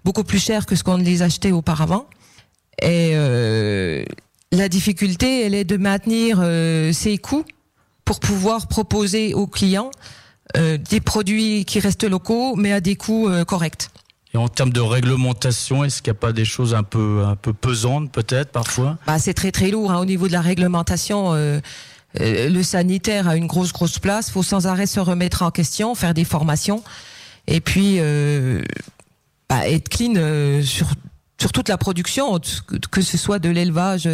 beaucoup 0.04 0.24
plus 0.24 0.40
cher 0.40 0.66
que 0.66 0.76
ce 0.76 0.84
qu'on 0.84 0.98
les 0.98 1.22
achetait 1.22 1.52
auparavant. 1.52 2.06
Et 2.82 3.14
la 4.52 4.68
difficulté, 4.68 5.46
elle 5.46 5.56
est 5.56 5.64
de 5.64 5.78
maintenir 5.78 6.44
ces 6.94 7.18
coûts 7.18 7.46
pour 8.04 8.20
pouvoir 8.20 8.68
proposer 8.68 9.34
aux 9.34 9.48
clients 9.48 9.92
des 10.54 11.00
produits 11.00 11.64
qui 11.64 11.80
restent 11.80 12.04
locaux, 12.04 12.58
mais 12.58 12.74
à 12.74 12.82
des 12.82 12.98
coûts 12.98 13.30
corrects. 13.48 13.88
Et 14.36 14.38
en 14.38 14.50
termes 14.50 14.74
de 14.74 14.82
réglementation, 14.82 15.86
est-ce 15.86 16.02
qu'il 16.02 16.12
n'y 16.12 16.18
a 16.18 16.20
pas 16.20 16.34
des 16.34 16.44
choses 16.44 16.76
un 16.76 16.84
peu 16.84 17.24
un 17.26 17.38
peu 17.38 17.54
pesantes 17.54 18.12
peut-être 18.12 18.52
parfois? 18.52 18.98
Bah, 19.08 19.18
c'est 19.18 19.34
très 19.34 19.54
très 19.54 19.72
lourd 19.72 19.94
hein, 19.94 20.00
au 20.00 20.04
niveau 20.04 20.28
de 20.28 20.34
la 20.34 20.42
réglementation. 20.42 21.34
Euh, 21.34 21.62
le 22.20 22.64
sanitaire 22.64 23.28
a 23.28 23.36
une 23.36 23.48
grosse 23.48 23.74
grosse 23.74 24.00
place. 24.00 24.30
Faut 24.30 24.44
sans 24.44 24.68
arrêt 24.68 24.88
se 24.88 25.00
remettre 25.00 25.42
en 25.42 25.52
question, 25.52 25.96
faire 25.96 26.14
des 26.14 26.26
formations, 26.26 26.84
et 27.48 27.62
puis 27.62 27.96
euh, 28.00 28.62
bah, 29.50 29.68
être 29.68 29.90
clean 29.90 30.14
euh, 30.16 30.62
sur 30.62 30.88
sur 31.38 31.52
toute 31.52 31.68
la 31.68 31.78
production, 31.78 32.40
que 32.92 33.02
ce 33.02 33.18
soit 33.18 33.40
de 33.40 33.50
l'élevage, 33.50 34.08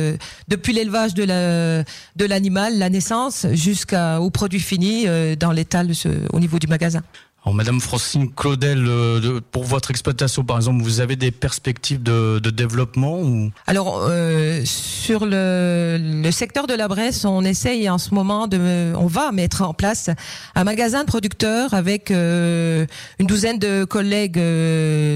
depuis 0.47 0.73
l'élevage 0.73 1.13
de 1.13 1.23
la, 1.23 1.83
de 2.15 2.25
l'animal, 2.25 2.79
la 2.79 2.89
naissance, 2.89 3.45
jusqu'au 3.51 4.31
produit 4.31 4.59
fini 4.59 5.05
dans 5.37 5.51
l'étal 5.51 5.91
au 6.33 6.39
niveau 6.39 6.57
du 6.57 6.65
magasin. 6.65 7.03
Alors, 7.43 7.55
Madame 7.55 7.81
Francine 7.81 8.31
Claudel, 8.31 8.85
euh, 8.87 9.41
pour 9.51 9.63
votre 9.63 9.89
exploitation, 9.89 10.43
par 10.43 10.57
exemple, 10.57 10.83
vous 10.83 10.99
avez 10.99 11.15
des 11.15 11.31
perspectives 11.31 12.03
de, 12.03 12.39
développement 12.51 13.19
ou? 13.19 13.49
Alors, 13.65 14.05
euh, 14.07 14.61
sur 14.63 15.25
le, 15.25 16.29
secteur 16.31 16.67
de 16.67 16.75
la 16.75 16.87
Bresse, 16.87 17.25
on 17.25 17.43
essaye 17.43 17.89
en 17.89 17.97
ce 17.97 18.13
moment 18.13 18.47
de, 18.47 18.93
on 18.95 19.07
va 19.07 19.31
mettre 19.31 19.63
en 19.63 19.73
place 19.73 20.11
un 20.53 20.63
magasin 20.63 21.01
de 21.01 21.07
producteurs 21.07 21.73
avec 21.73 22.11
euh, 22.11 22.85
une 23.17 23.25
douzaine 23.25 23.57
de 23.57 23.85
collègues 23.85 24.39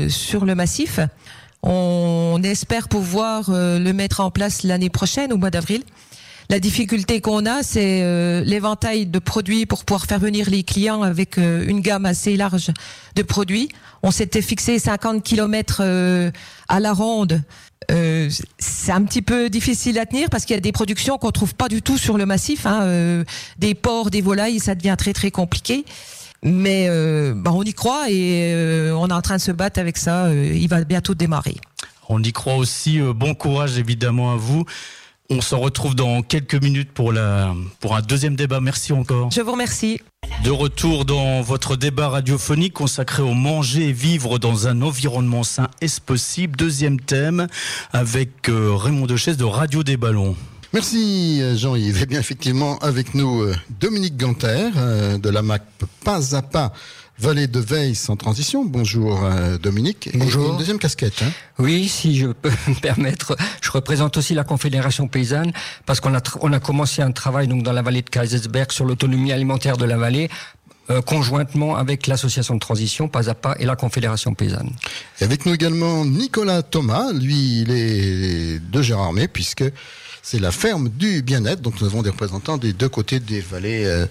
sur 0.09 0.45
le 0.45 0.55
massif. 0.55 0.99
On 1.61 2.41
espère 2.43 2.87
pouvoir 2.87 3.51
le 3.51 3.91
mettre 3.91 4.19
en 4.19 4.31
place 4.31 4.63
l'année 4.63 4.89
prochaine, 4.89 5.31
au 5.31 5.37
mois 5.37 5.51
d'avril. 5.51 5.83
La 6.49 6.59
difficulté 6.59 7.21
qu'on 7.21 7.45
a, 7.45 7.63
c'est 7.63 8.01
euh, 8.03 8.43
l'éventail 8.43 9.07
de 9.07 9.19
produits 9.19 9.65
pour 9.65 9.83
pouvoir 9.83 10.05
faire 10.05 10.19
venir 10.19 10.49
les 10.49 10.63
clients 10.63 11.01
avec 11.01 11.37
euh, 11.37 11.65
une 11.67 11.79
gamme 11.79 12.05
assez 12.05 12.37
large 12.37 12.71
de 13.15 13.23
produits. 13.23 13.69
On 14.03 14.11
s'était 14.11 14.43
fixé 14.43 14.77
50 14.77 15.23
km 15.23 15.77
euh, 15.79 16.31
à 16.67 16.79
la 16.79 16.93
ronde. 16.93 17.41
c'est 17.89 18.91
un 18.91 19.03
petit 19.03 19.23
peu 19.23 19.49
difficile 19.49 19.97
à 19.97 20.05
tenir 20.05 20.29
parce 20.29 20.45
qu'il 20.45 20.55
y 20.55 20.57
a 20.57 20.61
des 20.61 20.71
productions 20.71 21.17
qu'on 21.17 21.31
trouve 21.31 21.55
pas 21.55 21.67
du 21.67 21.81
tout 21.81 21.97
sur 21.97 22.17
le 22.17 22.25
massif, 22.25 22.65
hein, 22.65 23.23
des 23.59 23.75
porcs, 23.75 24.09
des 24.09 24.21
volailles, 24.21 24.59
ça 24.59 24.73
devient 24.75 24.95
très 24.97 25.13
très 25.13 25.31
compliqué. 25.31 25.85
Mais 26.41 26.89
bah, 27.35 27.51
on 27.53 27.63
y 27.63 27.73
croit 27.73 28.09
et 28.09 28.91
on 28.91 29.07
est 29.07 29.13
en 29.13 29.21
train 29.21 29.37
de 29.37 29.41
se 29.41 29.51
battre 29.51 29.79
avec 29.79 29.97
ça. 29.97 30.33
il 30.33 30.67
va 30.67 30.83
bientôt 30.83 31.13
démarrer. 31.13 31.57
On 32.09 32.21
y 32.23 32.31
croit 32.31 32.55
aussi. 32.55 32.99
bon 32.99 33.35
courage 33.35 33.77
évidemment 33.77 34.33
à 34.33 34.35
vous. 34.35 34.65
On 35.29 35.41
se 35.41 35.55
retrouve 35.55 35.95
dans 35.95 36.21
quelques 36.21 36.61
minutes 36.61 36.91
pour, 36.91 37.11
la, 37.11 37.55
pour 37.79 37.95
un 37.95 38.01
deuxième 38.01 38.35
débat. 38.35 38.59
Merci 38.59 38.93
encore. 38.93 39.31
Je 39.31 39.41
vous 39.41 39.53
remercie. 39.53 39.99
De 40.43 40.51
retour 40.51 41.05
dans 41.05 41.41
votre 41.41 41.75
débat 41.75 42.09
radiophonique 42.09 42.73
consacré 42.73 43.23
au 43.23 43.33
manger 43.33 43.89
et 43.89 43.91
vivre 43.91 44.37
dans 44.37 44.67
un 44.67 44.81
environnement 44.83 45.43
sain, 45.43 45.67
est-ce 45.81 45.99
possible? 45.99 46.55
Deuxième 46.55 46.99
thème 46.99 47.47
avec 47.91 48.49
euh, 48.49 48.75
Raymond 48.75 49.07
Dechaise 49.07 49.37
de 49.37 49.45
Radio 49.45 49.83
des 49.83 49.97
Ballons. 49.97 50.35
Merci 50.73 51.41
Jean-Yves. 51.57 51.99
Eh 52.01 52.05
bien 52.05 52.19
effectivement 52.19 52.77
avec 52.79 53.15
nous 53.15 53.43
euh, 53.43 53.55
Dominique 53.79 54.17
Ganter 54.17 54.71
euh, 54.75 55.17
de 55.17 55.29
la 55.29 55.41
MAC 55.41 55.63
Pas 56.03 56.35
à 56.35 56.41
Pas 56.41 56.73
Vallée 57.17 57.47
de 57.47 57.59
Veille 57.61 57.95
sans 57.95 58.17
transition. 58.17 58.65
Bonjour 58.65 59.23
euh, 59.23 59.57
Dominique. 59.57 60.09
Bonjour. 60.15 60.51
une 60.51 60.57
deuxième 60.57 60.79
casquette. 60.79 61.23
Hein. 61.23 61.31
oui, 61.59 61.87
si 61.87 62.17
je 62.17 62.27
peux 62.27 62.51
me 62.67 62.79
permettre, 62.79 63.37
je 63.61 63.71
représente 63.71 64.17
aussi 64.17 64.33
la 64.33 64.43
Confédération 64.43 65.07
paysanne 65.07 65.53
parce 65.85 66.01
qu'on 66.01 66.13
a 66.13 66.21
on 66.41 66.51
a 66.51 66.59
commencé 66.59 67.01
un 67.01 67.11
travail 67.11 67.47
donc 67.47 67.63
dans 67.63 67.71
la 67.71 67.81
vallée 67.81 68.01
de 68.01 68.09
Kaisersberg 68.09 68.71
sur 68.71 68.83
l'autonomie 68.85 69.31
alimentaire 69.31 69.77
de 69.77 69.85
la 69.85 69.97
vallée. 69.97 70.29
Euh, 70.91 71.01
conjointement 71.01 71.77
avec 71.77 72.05
l'association 72.05 72.53
de 72.53 72.59
transition 72.59 73.07
Pas 73.07 73.27
à 73.27 73.33
Pas 73.33 73.55
et 73.59 73.65
la 73.65 73.75
Confédération 73.75 74.35
paysanne. 74.35 74.69
Et 75.19 75.23
avec 75.23 75.47
nous 75.47 75.53
également 75.55 76.05
Nicolas 76.05 76.61
Thomas, 76.61 77.11
lui 77.11 77.61
il 77.61 77.71
est 77.71 78.59
de 78.59 78.81
Gérardmer 78.83 79.27
puisque 79.27 79.63
c'est 80.25 80.39
la 80.39 80.51
ferme 80.51 80.89
du 80.89 81.21
bien-être. 81.21 81.61
Donc 81.61 81.79
nous 81.79 81.85
avons 81.85 82.01
des 82.01 82.09
représentants 82.09 82.57
des 82.57 82.73
deux 82.73 82.89
côtés 82.89 83.19
des 83.19 83.41
vallées 83.41 83.85
euh, 83.85 84.07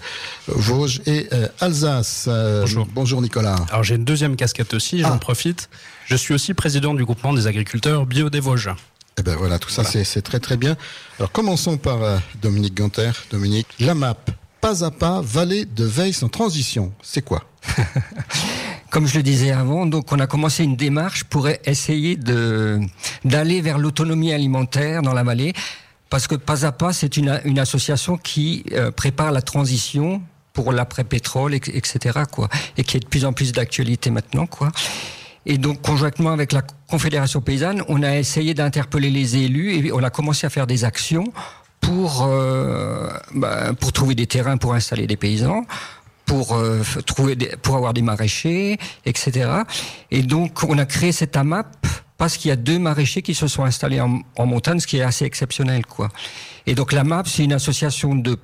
Vosges 0.47 1.01
et 1.05 1.27
euh, 1.33 1.49
Alsace. 1.59 2.25
Euh, 2.29 2.61
bonjour. 2.61 2.87
Bonjour 2.93 3.21
Nicolas. 3.21 3.57
Alors 3.69 3.83
j'ai 3.83 3.95
une 3.95 4.05
deuxième 4.05 4.37
casquette 4.37 4.73
aussi, 4.73 5.01
j'en 5.01 5.15
ah. 5.15 5.17
profite. 5.17 5.69
Je 6.05 6.15
suis 6.15 6.33
aussi 6.33 6.53
président 6.53 6.93
du 6.93 7.03
groupement 7.03 7.33
des 7.33 7.47
agriculteurs 7.47 8.05
bio 8.05 8.29
des 8.29 8.39
Vosges. 8.39 8.69
Eh 9.17 9.23
ben 9.23 9.35
voilà, 9.35 9.59
tout 9.59 9.69
ça 9.69 9.83
c'est 9.83 10.21
très 10.21 10.39
très 10.39 10.55
bien. 10.55 10.77
Alors 11.19 11.33
commençons 11.33 11.77
par 11.77 11.99
Dominique 12.41 12.75
Ganter. 12.75 13.11
Dominique, 13.29 13.67
la 13.79 13.93
map 13.93 14.15
pas 14.61 14.83
à 14.83 14.91
pas, 14.91 15.21
vallée 15.21 15.65
de 15.65 15.83
veille 15.83 16.13
sans 16.13 16.29
transition. 16.29 16.91
C'est 17.03 17.21
quoi? 17.21 17.43
Comme 18.89 19.05
je 19.05 19.17
le 19.17 19.23
disais 19.23 19.51
avant, 19.51 19.85
donc 19.85 20.11
on 20.11 20.19
a 20.19 20.27
commencé 20.27 20.63
une 20.63 20.75
démarche 20.75 21.25
pour 21.25 21.47
essayer 21.65 22.15
de 22.15 22.79
d'aller 23.25 23.59
vers 23.61 23.77
l'autonomie 23.77 24.31
alimentaire 24.31 25.01
dans 25.01 25.13
la 25.13 25.23
vallée 25.23 25.53
parce 26.15 26.27
que 26.27 26.35
Pas 26.35 26.65
à 26.65 26.71
Pas, 26.71 26.93
c'est 26.93 27.17
une, 27.17 27.41
une, 27.43 27.59
association 27.59 28.15
qui 28.15 28.63
euh, 28.71 28.89
prépare 28.89 29.33
la 29.33 29.41
transition 29.41 30.21
pour 30.53 30.71
l'après-pétrole, 30.71 31.53
etc. 31.55 32.21
Quoi, 32.31 32.47
et 32.77 32.85
qui 32.85 32.95
est 32.95 33.01
de 33.01 33.05
plus 33.05 33.25
en 33.25 33.33
plus 33.33 33.51
d'actualité 33.51 34.11
maintenant. 34.11 34.45
Quoi. 34.45 34.71
Et 35.45 35.57
donc, 35.57 35.81
conjointement 35.81 36.31
avec 36.31 36.53
la 36.53 36.61
Confédération 36.87 37.41
paysanne, 37.41 37.83
on 37.89 38.01
a 38.01 38.15
essayé 38.15 38.53
d'interpeller 38.53 39.09
les 39.09 39.35
élus 39.35 39.73
et 39.73 39.91
on 39.91 40.03
a 40.03 40.09
commencé 40.09 40.47
à 40.47 40.49
faire 40.49 40.67
des 40.67 40.85
actions 40.85 41.33
pour, 41.81 42.23
euh, 42.23 43.09
bah, 43.33 43.73
pour 43.77 43.91
trouver 43.91 44.15
des 44.15 44.25
terrains 44.25 44.55
pour 44.55 44.73
installer 44.73 45.07
des 45.07 45.17
paysans, 45.17 45.65
pour 46.25 46.55
euh, 46.55 46.81
trouver 47.05 47.35
des, 47.35 47.47
pour 47.61 47.75
avoir 47.75 47.93
des 47.93 48.01
maraîchers, 48.01 48.77
etc. 49.05 49.49
Et 50.11 50.23
donc, 50.23 50.63
on 50.63 50.77
a 50.77 50.85
créé 50.85 51.11
cette 51.11 51.35
AMAP 51.35 51.75
parce 52.17 52.37
qu'il 52.37 52.49
y 52.49 52.51
a 52.51 52.55
deux 52.55 52.79
maraîchers 52.79 53.21
qui 53.21 53.33
se 53.33 53.47
sont 53.47 53.63
installés 53.63 53.99
en, 53.99 54.45
montagne, 54.45 54.79
ce 54.79 54.87
qui 54.87 54.97
est 54.97 55.01
assez 55.01 55.25
exceptionnel, 55.25 55.85
quoi. 55.85 56.09
Et 56.65 56.75
donc 56.75 56.93
la 56.93 57.03
MAP, 57.03 57.27
c'est 57.27 57.43
une 57.43 57.53
association 57.53 58.15
de 58.15 58.37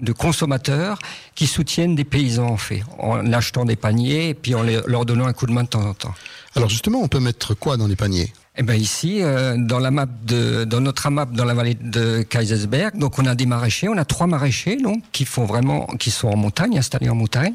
de 0.00 0.12
consommateurs 0.12 0.98
qui 1.34 1.48
soutiennent 1.48 1.96
des 1.96 2.04
paysans 2.04 2.46
en 2.46 2.56
fait, 2.56 2.84
en 2.98 3.32
achetant 3.32 3.64
des 3.64 3.74
paniers 3.76 4.28
et 4.28 4.34
puis 4.34 4.54
en 4.54 4.62
leur 4.62 5.04
donnant 5.04 5.26
un 5.26 5.32
coup 5.32 5.46
de 5.46 5.52
main 5.52 5.64
de 5.64 5.68
temps 5.68 5.84
en 5.84 5.94
temps. 5.94 6.14
Alors 6.54 6.68
justement, 6.68 7.00
on 7.02 7.08
peut 7.08 7.20
mettre 7.20 7.54
quoi 7.54 7.76
dans 7.76 7.86
les 7.86 7.96
paniers? 7.96 8.32
Eh 8.60 8.64
ben 8.64 8.74
ici, 8.74 9.22
euh, 9.22 9.54
dans 9.56 9.78
la 9.78 9.92
map 9.92 10.06
de, 10.06 10.64
dans 10.64 10.80
notre 10.80 11.08
map 11.10 11.26
dans 11.26 11.44
la 11.44 11.54
vallée 11.54 11.74
de 11.80 12.22
Kaisersberg, 12.22 12.98
donc 12.98 13.16
on 13.20 13.24
a 13.24 13.36
des 13.36 13.46
maraîchers, 13.46 13.88
on 13.88 13.96
a 13.96 14.04
trois 14.04 14.26
maraîchers 14.26 14.78
donc 14.78 15.04
qui 15.12 15.24
font 15.26 15.44
vraiment, 15.44 15.86
qui 16.00 16.10
sont 16.10 16.26
en 16.26 16.36
montagne, 16.36 16.76
installés 16.76 17.08
en 17.08 17.14
montagne. 17.14 17.52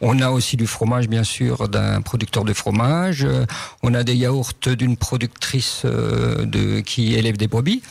On 0.00 0.18
a 0.20 0.30
aussi 0.30 0.56
du 0.56 0.66
fromage 0.66 1.08
bien 1.08 1.24
sûr 1.24 1.68
d'un 1.68 2.00
producteur 2.00 2.42
de 2.44 2.54
fromage. 2.54 3.24
Euh, 3.24 3.44
on 3.82 3.92
a 3.92 4.02
des 4.02 4.14
yaourts 4.14 4.54
d'une 4.64 4.96
productrice 4.96 5.82
euh, 5.84 6.46
de 6.46 6.80
qui 6.80 7.14
élève 7.16 7.36
des 7.36 7.48
brebis. 7.48 7.82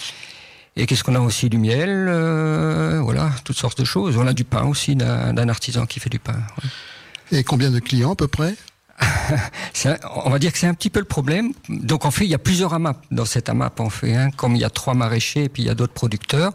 Et 0.75 0.87
qu'est-ce 0.87 1.03
qu'on 1.03 1.15
a 1.15 1.19
aussi? 1.19 1.49
Du 1.49 1.59
miel, 1.59 2.09
voilà, 3.01 3.29
toutes 3.45 3.55
sortes 3.55 3.79
de 3.79 3.85
choses. 3.85 4.17
On 4.17 4.27
a 4.27 4.33
du 4.33 4.43
pain 4.43 4.65
aussi 4.65 4.95
d'un 4.95 5.47
artisan 5.47 5.85
qui 5.85 6.01
fait 6.01 6.09
du 6.09 6.19
pain. 6.19 6.35
Et 7.31 7.43
combien 7.45 7.71
de 7.71 7.79
clients 7.79 8.11
à 8.11 8.15
peu 8.15 8.27
près? 8.27 8.55
on 10.25 10.29
va 10.29 10.39
dire 10.39 10.51
que 10.51 10.57
c'est 10.57 10.67
un 10.67 10.73
petit 10.73 10.89
peu 10.89 10.99
le 10.99 11.05
problème. 11.05 11.51
Donc 11.69 12.05
en 12.05 12.11
fait, 12.11 12.25
il 12.25 12.31
y 12.31 12.35
a 12.35 12.39
plusieurs 12.39 12.73
AMAP 12.73 13.03
dans 13.11 13.25
cette 13.25 13.49
AMAP 13.49 13.79
en 13.79 13.89
fait. 13.89 14.15
Hein. 14.15 14.31
Comme 14.31 14.55
il 14.55 14.61
y 14.61 14.65
a 14.65 14.69
trois 14.69 14.93
maraîchers 14.93 15.45
et 15.45 15.49
puis 15.49 15.63
il 15.63 15.65
y 15.65 15.69
a 15.69 15.75
d'autres 15.75 15.93
producteurs. 15.93 16.53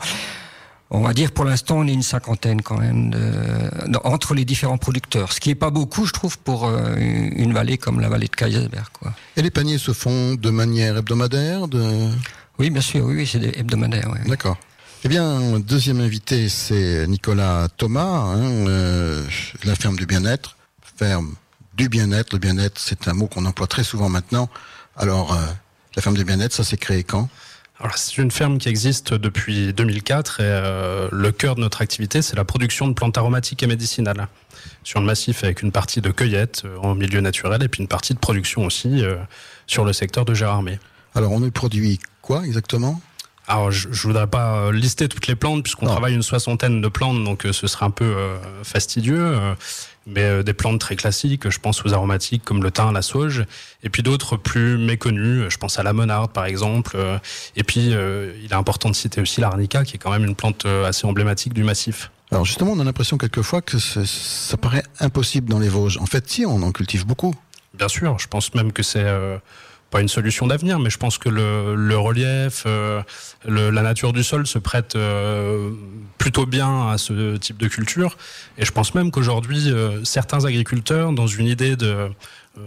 On 0.93 1.03
va 1.03 1.15
dire 1.15 1.31
pour 1.31 1.45
l'instant 1.45 1.79
on 1.79 1.87
est 1.87 1.93
une 1.93 2.03
cinquantaine 2.03 2.63
quand 2.63 2.79
même 2.79 3.11
de, 3.11 3.97
entre 4.03 4.35
les 4.35 4.45
différents 4.45 4.77
producteurs, 4.77 5.33
ce 5.33 5.39
qui 5.39 5.51
est 5.51 5.55
pas 5.55 5.71
beaucoup 5.71 6.05
je 6.05 6.13
trouve 6.13 6.37
pour 6.37 6.67
euh, 6.67 6.97
une 6.99 7.53
vallée 7.53 7.79
comme 7.79 8.01
la 8.01 8.09
vallée 8.09 8.27
de 8.27 8.35
Kaisersberg. 8.35 8.89
Quoi. 8.93 9.15
Et 9.37 9.43
les 9.43 9.53
paniers 9.53 9.79
se 9.79 9.93
font 9.93 10.35
de 10.35 10.51
manière 10.51 10.97
hebdomadaire 10.97 11.69
de... 11.69 12.11
Oui 12.59 12.71
bien 12.71 12.83
sûr, 12.83 13.05
oui, 13.05 13.25
c'est 13.25 13.57
hebdomadaire. 13.57 14.13
D'accord. 14.27 14.59
Eh 15.05 15.09
bien, 15.09 15.61
deuxième 15.61 16.01
invité, 16.01 16.49
c'est 16.49 17.07
Nicolas 17.07 17.69
Thomas, 17.75 18.35
hein, 18.35 18.67
euh, 18.69 19.25
la 19.65 19.75
ferme 19.77 19.97
du 19.97 20.05
bien-être, 20.05 20.57
ferme 20.99 21.37
du 21.81 21.89
bien-être. 21.89 22.35
Le 22.35 22.39
bien-être, 22.39 22.79
c'est 22.79 23.09
un 23.09 23.15
mot 23.15 23.27
qu'on 23.27 23.47
emploie 23.47 23.67
très 23.67 23.85
souvent 23.85 24.11
maintenant. 24.11 24.51
Alors, 24.97 25.33
euh, 25.33 25.39
la 25.97 26.03
ferme 26.03 26.15
du 26.15 26.25
bien-être, 26.25 26.53
ça 26.53 26.63
s'est 26.63 26.77
créé 26.77 27.05
quand? 27.05 27.31
Alors, 27.79 27.97
c'est 27.97 28.19
une 28.19 28.31
ferme 28.31 28.59
qui 28.59 28.69
existe 28.69 29.15
depuis 29.15 29.73
2004 29.73 30.41
et 30.41 30.43
euh, 30.45 31.09
le 31.11 31.33
cœur 31.33 31.55
de 31.55 31.61
notre 31.61 31.81
activité, 31.81 32.21
c'est 32.21 32.37
la 32.37 32.45
production 32.45 32.87
de 32.87 32.93
plantes 32.93 33.17
aromatiques 33.17 33.63
et 33.63 33.67
médicinales 33.67 34.29
sur 34.85 35.01
le 35.01 35.07
massif 35.07 35.43
avec 35.43 35.63
une 35.63 35.73
partie 35.73 36.03
de 36.03 36.11
cueillette 36.11 36.65
euh, 36.67 36.77
en 36.83 36.95
milieu 36.95 37.23
naturel 37.23 37.63
et 37.63 37.69
puis 37.69 37.81
une 37.81 37.89
partie 37.89 38.13
de 38.13 38.19
production 38.19 38.67
aussi 38.67 39.03
sur 39.67 39.87
le 39.87 39.95
secteur 39.95 40.27
de 40.27 40.35
Gérardmer. 40.35 40.79
Alors, 41.15 41.33
on 41.33 41.43
y 41.43 41.51
produit 41.51 41.99
quoi 42.21 42.45
exactement? 42.45 43.01
Alors, 43.51 43.71
je, 43.71 43.89
je 43.91 44.07
voudrais 44.07 44.27
pas 44.27 44.71
lister 44.73 45.09
toutes 45.09 45.27
les 45.27 45.35
plantes 45.35 45.63
puisqu'on 45.63 45.87
travaille 45.87 46.15
une 46.15 46.23
soixantaine 46.23 46.81
de 46.81 46.89
plantes, 46.89 47.25
donc 47.25 47.47
ce 47.51 47.67
serait 47.67 47.87
un 47.87 47.91
peu 47.91 48.15
fastidieux 48.63 49.37
mais 50.07 50.23
euh, 50.23 50.43
des 50.43 50.53
plantes 50.53 50.81
très 50.81 50.97
classiques, 50.97 51.49
je 51.49 51.59
pense 51.59 51.85
aux 51.85 51.93
aromatiques 51.93 52.45
comme 52.45 52.63
le 52.63 52.71
thym, 52.71 52.93
la 52.93 53.03
sauge, 53.03 53.45
et 53.83 53.91
puis 53.91 54.03
d'autres 54.03 54.37
plus 54.37 54.79
méconnues, 54.79 55.51
je 55.51 55.57
pense 55.57 55.79
à 55.79 55.83
la 55.83 55.93
monarde 55.93 56.33
par 56.33 56.45
exemple, 56.45 56.93
euh, 56.97 57.19
et 57.57 57.65
puis 57.65 57.93
euh, 57.93 58.33
il 58.43 58.51
est 58.51 58.55
important 58.55 58.91
de 58.91 58.95
citer 58.95 59.21
aussi 59.21 59.41
l'arnica 59.41 59.85
qui 59.85 59.97
est 59.97 59.99
quand 59.99 60.11
même 60.11 60.25
une 60.25 60.35
plante 60.35 60.67
assez 60.67 61.07
emblématique 61.07 61.55
du 61.55 61.65
massif. 61.65 62.11
Alors 62.33 62.45
justement, 62.45 62.73
on 62.73 62.81
a 62.81 62.85
l'impression 62.85 63.19
quelquefois 63.19 63.61
que 63.61 63.79
ça 63.79 64.57
paraît 64.57 64.85
impossible 65.01 65.49
dans 65.49 65.59
les 65.59 65.69
Vosges. 65.69 65.99
En 65.99 66.07
fait, 66.07 66.31
si, 66.31 66.47
on 66.47 66.63
en 66.63 66.71
cultive 66.71 67.05
beaucoup. 67.05 67.35
Bien 67.75 67.89
sûr, 67.89 68.19
je 68.21 68.29
pense 68.29 68.55
même 68.55 68.73
que 68.73 68.85
c'est 68.85 69.05
pas 69.91 70.01
une 70.01 70.09
solution 70.09 70.47
d'avenir, 70.47 70.79
mais 70.79 70.91
je 70.91 70.99
pense 70.99 71.19
que 71.19 71.29
le, 71.29 71.75
le 71.75 71.99
relief, 71.99 72.65
euh, 72.67 73.03
le, 73.47 73.71
la 73.71 73.83
nature 73.83 74.13
du 74.13 74.23
sol 74.23 74.47
se 74.47 74.59
prête 74.59 74.95
euh, 74.97 75.71
plutôt 76.19 76.47
bien 76.47 76.89
à 76.89 76.99
ce 76.99 77.37
type 77.37 77.59
de 77.59 77.69
culture. 77.69 78.17
Et 78.57 78.65
je 78.65 78.73
pense 78.73 78.95
même 78.95 79.11
qu'aujourd'hui, 79.11 79.71
euh, 79.71 80.05
certains 80.05 80.45
agriculteurs, 80.45 81.13
dans 81.13 81.27
une 81.27 81.47
idée 81.47 81.77
de, 81.77 82.09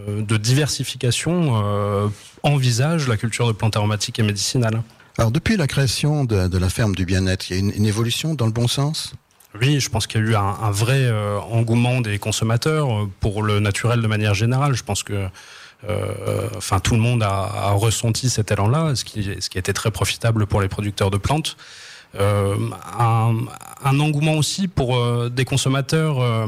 de 0.06 0.36
diversification, 0.36 2.12
envisagent 2.42 3.08
la 3.08 3.16
culture 3.16 3.46
de 3.46 3.52
plantes 3.52 3.76
aromatiques 3.76 4.18
et 4.18 4.22
médicinales. 4.22 4.82
Alors 5.16 5.30
depuis 5.30 5.56
la 5.56 5.66
création 5.66 6.24
de, 6.24 6.48
de 6.48 6.58
la 6.58 6.68
ferme 6.68 6.94
du 6.94 7.04
bien-être, 7.04 7.48
il 7.48 7.54
y 7.54 7.56
a 7.56 7.60
une, 7.60 7.70
une 7.70 7.86
évolution 7.86 8.34
dans 8.34 8.46
le 8.46 8.52
bon 8.52 8.68
sens? 8.68 9.14
Oui, 9.60 9.78
je 9.78 9.88
pense 9.88 10.08
qu'il 10.08 10.20
y 10.20 10.24
a 10.24 10.26
eu 10.30 10.34
un, 10.34 10.70
vrai 10.72 11.04
euh, 11.04 11.38
engouement 11.38 12.00
des 12.00 12.18
consommateurs 12.18 12.88
pour 13.20 13.42
le 13.42 13.60
naturel 13.60 14.02
de 14.02 14.06
manière 14.08 14.34
générale. 14.34 14.74
Je 14.74 14.82
pense 14.82 15.04
que 15.04 15.28
enfin, 16.56 16.80
tout 16.80 16.94
le 16.94 17.00
monde 17.00 17.22
a, 17.22 17.72
ressenti 17.72 18.30
cet 18.30 18.50
élan-là, 18.50 18.94
ce 18.94 19.04
qui, 19.04 19.20
été 19.30 19.72
très 19.72 19.90
profitable 19.90 20.46
pour 20.46 20.60
les 20.60 20.68
producteurs 20.68 21.10
de 21.10 21.18
plantes. 21.18 21.56
un, 22.18 24.00
engouement 24.00 24.34
aussi 24.34 24.68
pour 24.68 25.30
des 25.30 25.44
consommateurs. 25.44 26.46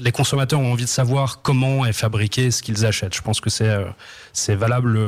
les 0.00 0.12
consommateurs 0.12 0.60
ont 0.60 0.72
envie 0.72 0.84
de 0.84 0.88
savoir 0.88 1.42
comment 1.42 1.84
est 1.84 1.92
fabriqué 1.92 2.50
ce 2.50 2.62
qu'ils 2.62 2.84
achètent. 2.86 3.14
Je 3.14 3.22
pense 3.22 3.40
que 3.40 3.50
c'est 3.50 4.54
valable 4.54 4.98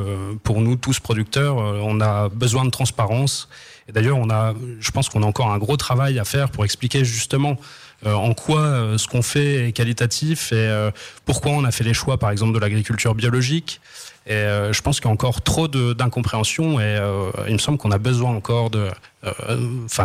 pour 0.43 0.61
nous 0.61 0.75
tous 0.75 0.99
producteurs. 0.99 1.57
on 1.57 1.99
a 2.01 2.29
besoin 2.29 2.65
de 2.65 2.69
transparence 2.71 3.49
et 3.87 3.91
d'ailleurs, 3.91 4.17
on 4.17 4.29
a, 4.29 4.53
je 4.79 4.91
pense 4.91 5.09
qu'on 5.09 5.23
a 5.23 5.25
encore 5.25 5.51
un 5.51 5.57
gros 5.57 5.77
travail 5.77 6.17
à 6.17 6.25
faire 6.25 6.49
pour 6.49 6.65
expliquer 6.65 7.05
justement 7.05 7.51
euh, 7.51 7.55
en 8.03 8.33
quoi 8.33 8.61
euh, 8.61 8.97
ce 8.97 9.07
qu'on 9.07 9.21
fait 9.21 9.67
est 9.67 9.71
qualitatif 9.71 10.51
et 10.51 10.55
euh, 10.55 10.91
pourquoi 11.25 11.51
on 11.51 11.63
a 11.63 11.71
fait 11.71 11.83
les 11.83 11.93
choix, 11.93 12.17
par 12.17 12.31
exemple, 12.31 12.53
de 12.53 12.59
l'agriculture 12.59 13.15
biologique. 13.15 13.81
Et 14.27 14.33
je 14.71 14.81
pense 14.81 14.99
qu'il 14.99 15.05
y 15.05 15.11
a 15.11 15.13
encore 15.13 15.43
trop 15.43 15.67
d'incompréhension 15.67 16.79
et 16.79 16.97
il 17.47 17.53
me 17.53 17.59
semble 17.59 17.77
qu'on 17.77 17.91
a 17.91 17.99
besoin 17.99 18.31
encore 18.31 18.71
de, 18.71 18.89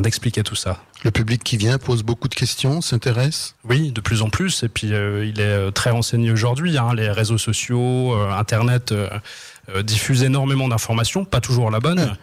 d'expliquer 0.02 0.42
tout 0.42 0.54
ça. 0.54 0.82
Le 1.04 1.10
public 1.10 1.42
qui 1.42 1.56
vient 1.56 1.78
pose 1.78 2.02
beaucoup 2.02 2.28
de 2.28 2.34
questions, 2.34 2.82
s'intéresse 2.82 3.54
Oui, 3.64 3.92
de 3.92 4.02
plus 4.02 4.20
en 4.20 4.28
plus. 4.28 4.62
Et 4.62 4.68
puis, 4.68 4.88
il 4.88 5.40
est 5.40 5.72
très 5.72 5.88
renseigné 5.88 6.30
aujourd'hui. 6.30 6.76
Hein. 6.76 6.92
les 6.94 7.10
réseaux 7.10 7.38
sociaux, 7.38 8.12
Internet 8.12 8.92
diffusent 9.84 10.22
énormément 10.22 10.68
d'informations, 10.68 11.24
pas 11.24 11.40
toujours 11.40 11.70
la 11.70 11.80
bonne. 11.80 12.14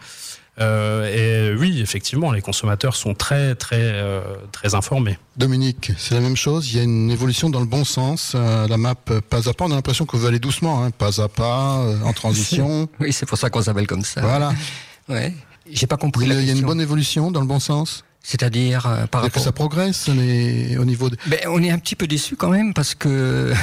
Euh, 0.60 1.52
et 1.52 1.54
effectivement, 1.88 2.32
les 2.32 2.42
consommateurs 2.42 2.94
sont 2.94 3.14
très, 3.14 3.54
très, 3.54 3.80
euh, 3.80 4.20
très 4.52 4.74
informés. 4.74 5.18
Dominique, 5.36 5.92
c'est 5.96 6.14
la 6.14 6.20
même 6.20 6.36
chose. 6.36 6.70
Il 6.70 6.76
y 6.76 6.80
a 6.80 6.82
une 6.82 7.10
évolution 7.10 7.48
dans 7.48 7.60
le 7.60 7.66
bon 7.66 7.84
sens. 7.84 8.32
Euh, 8.34 8.68
la 8.68 8.76
map 8.76 8.94
pas 8.94 9.48
à 9.48 9.52
pas, 9.54 9.64
on 9.64 9.70
a 9.70 9.74
l'impression 9.74 10.04
que 10.04 10.16
vous 10.16 10.26
allez 10.26 10.38
doucement, 10.38 10.84
hein, 10.84 10.90
pas 10.90 11.22
à 11.22 11.28
pas, 11.28 11.82
en 12.04 12.12
transition. 12.12 12.88
oui, 13.00 13.12
c'est 13.12 13.26
pour 13.26 13.38
ça 13.38 13.48
qu'on 13.48 13.62
s'appelle 13.62 13.86
comme 13.86 14.04
ça. 14.04 14.20
Voilà. 14.20 14.52
ouais. 15.08 15.32
J'ai 15.70 15.86
pas 15.86 15.96
compris. 15.96 16.26
Il 16.26 16.44
y 16.44 16.50
a 16.50 16.52
une 16.52 16.62
bonne 16.62 16.80
évolution 16.80 17.30
dans 17.30 17.40
le 17.40 17.46
bon 17.46 17.60
sens? 17.60 18.04
C'est-à-dire 18.22 18.82
par 19.10 19.22
rapport. 19.22 19.30
que 19.30 19.40
ça 19.40 19.52
progresse 19.52 20.08
les... 20.08 20.76
au 20.76 20.84
niveau. 20.84 21.08
De... 21.08 21.16
Ben, 21.26 21.38
on 21.46 21.62
est 21.62 21.70
un 21.70 21.78
petit 21.78 21.96
peu 21.96 22.06
déçu 22.06 22.36
quand 22.36 22.50
même 22.50 22.74
parce 22.74 22.94
que 22.94 23.54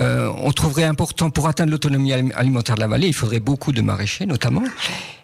Euh, 0.00 0.30
on 0.42 0.52
trouverait 0.52 0.84
important 0.84 1.30
pour 1.30 1.48
atteindre 1.48 1.72
l'autonomie 1.72 2.12
alimentaire 2.12 2.76
de 2.76 2.80
la 2.80 2.86
vallée, 2.86 3.08
il 3.08 3.14
faudrait 3.14 3.40
beaucoup 3.40 3.72
de 3.72 3.80
maraîchers 3.82 4.26
notamment. 4.26 4.62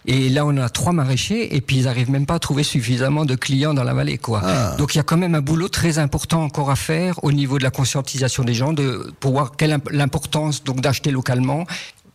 Et 0.06 0.28
là, 0.28 0.44
on 0.44 0.56
a 0.58 0.68
trois 0.68 0.92
maraîchers 0.92 1.56
et 1.56 1.60
puis 1.62 1.76
ils 1.76 1.88
arrivent 1.88 2.10
même 2.10 2.26
pas 2.26 2.34
à 2.34 2.38
trouver 2.38 2.62
suffisamment 2.62 3.24
de 3.24 3.36
clients 3.36 3.72
dans 3.72 3.84
la 3.84 3.94
vallée, 3.94 4.18
quoi. 4.18 4.42
Ah. 4.44 4.74
Donc 4.76 4.94
il 4.94 4.98
y 4.98 5.00
a 5.00 5.02
quand 5.02 5.16
même 5.16 5.34
un 5.34 5.40
boulot 5.40 5.68
très 5.68 5.98
important 5.98 6.42
encore 6.42 6.70
à 6.70 6.76
faire 6.76 7.22
au 7.24 7.32
niveau 7.32 7.58
de 7.58 7.64
la 7.64 7.70
conscientisation 7.70 8.44
des 8.44 8.52
gens, 8.52 8.72
de 8.74 9.10
pour 9.20 9.32
voir 9.32 9.56
quelle 9.56 9.78
l'importance 9.90 10.62
donc 10.62 10.80
d'acheter 10.80 11.10
localement 11.10 11.64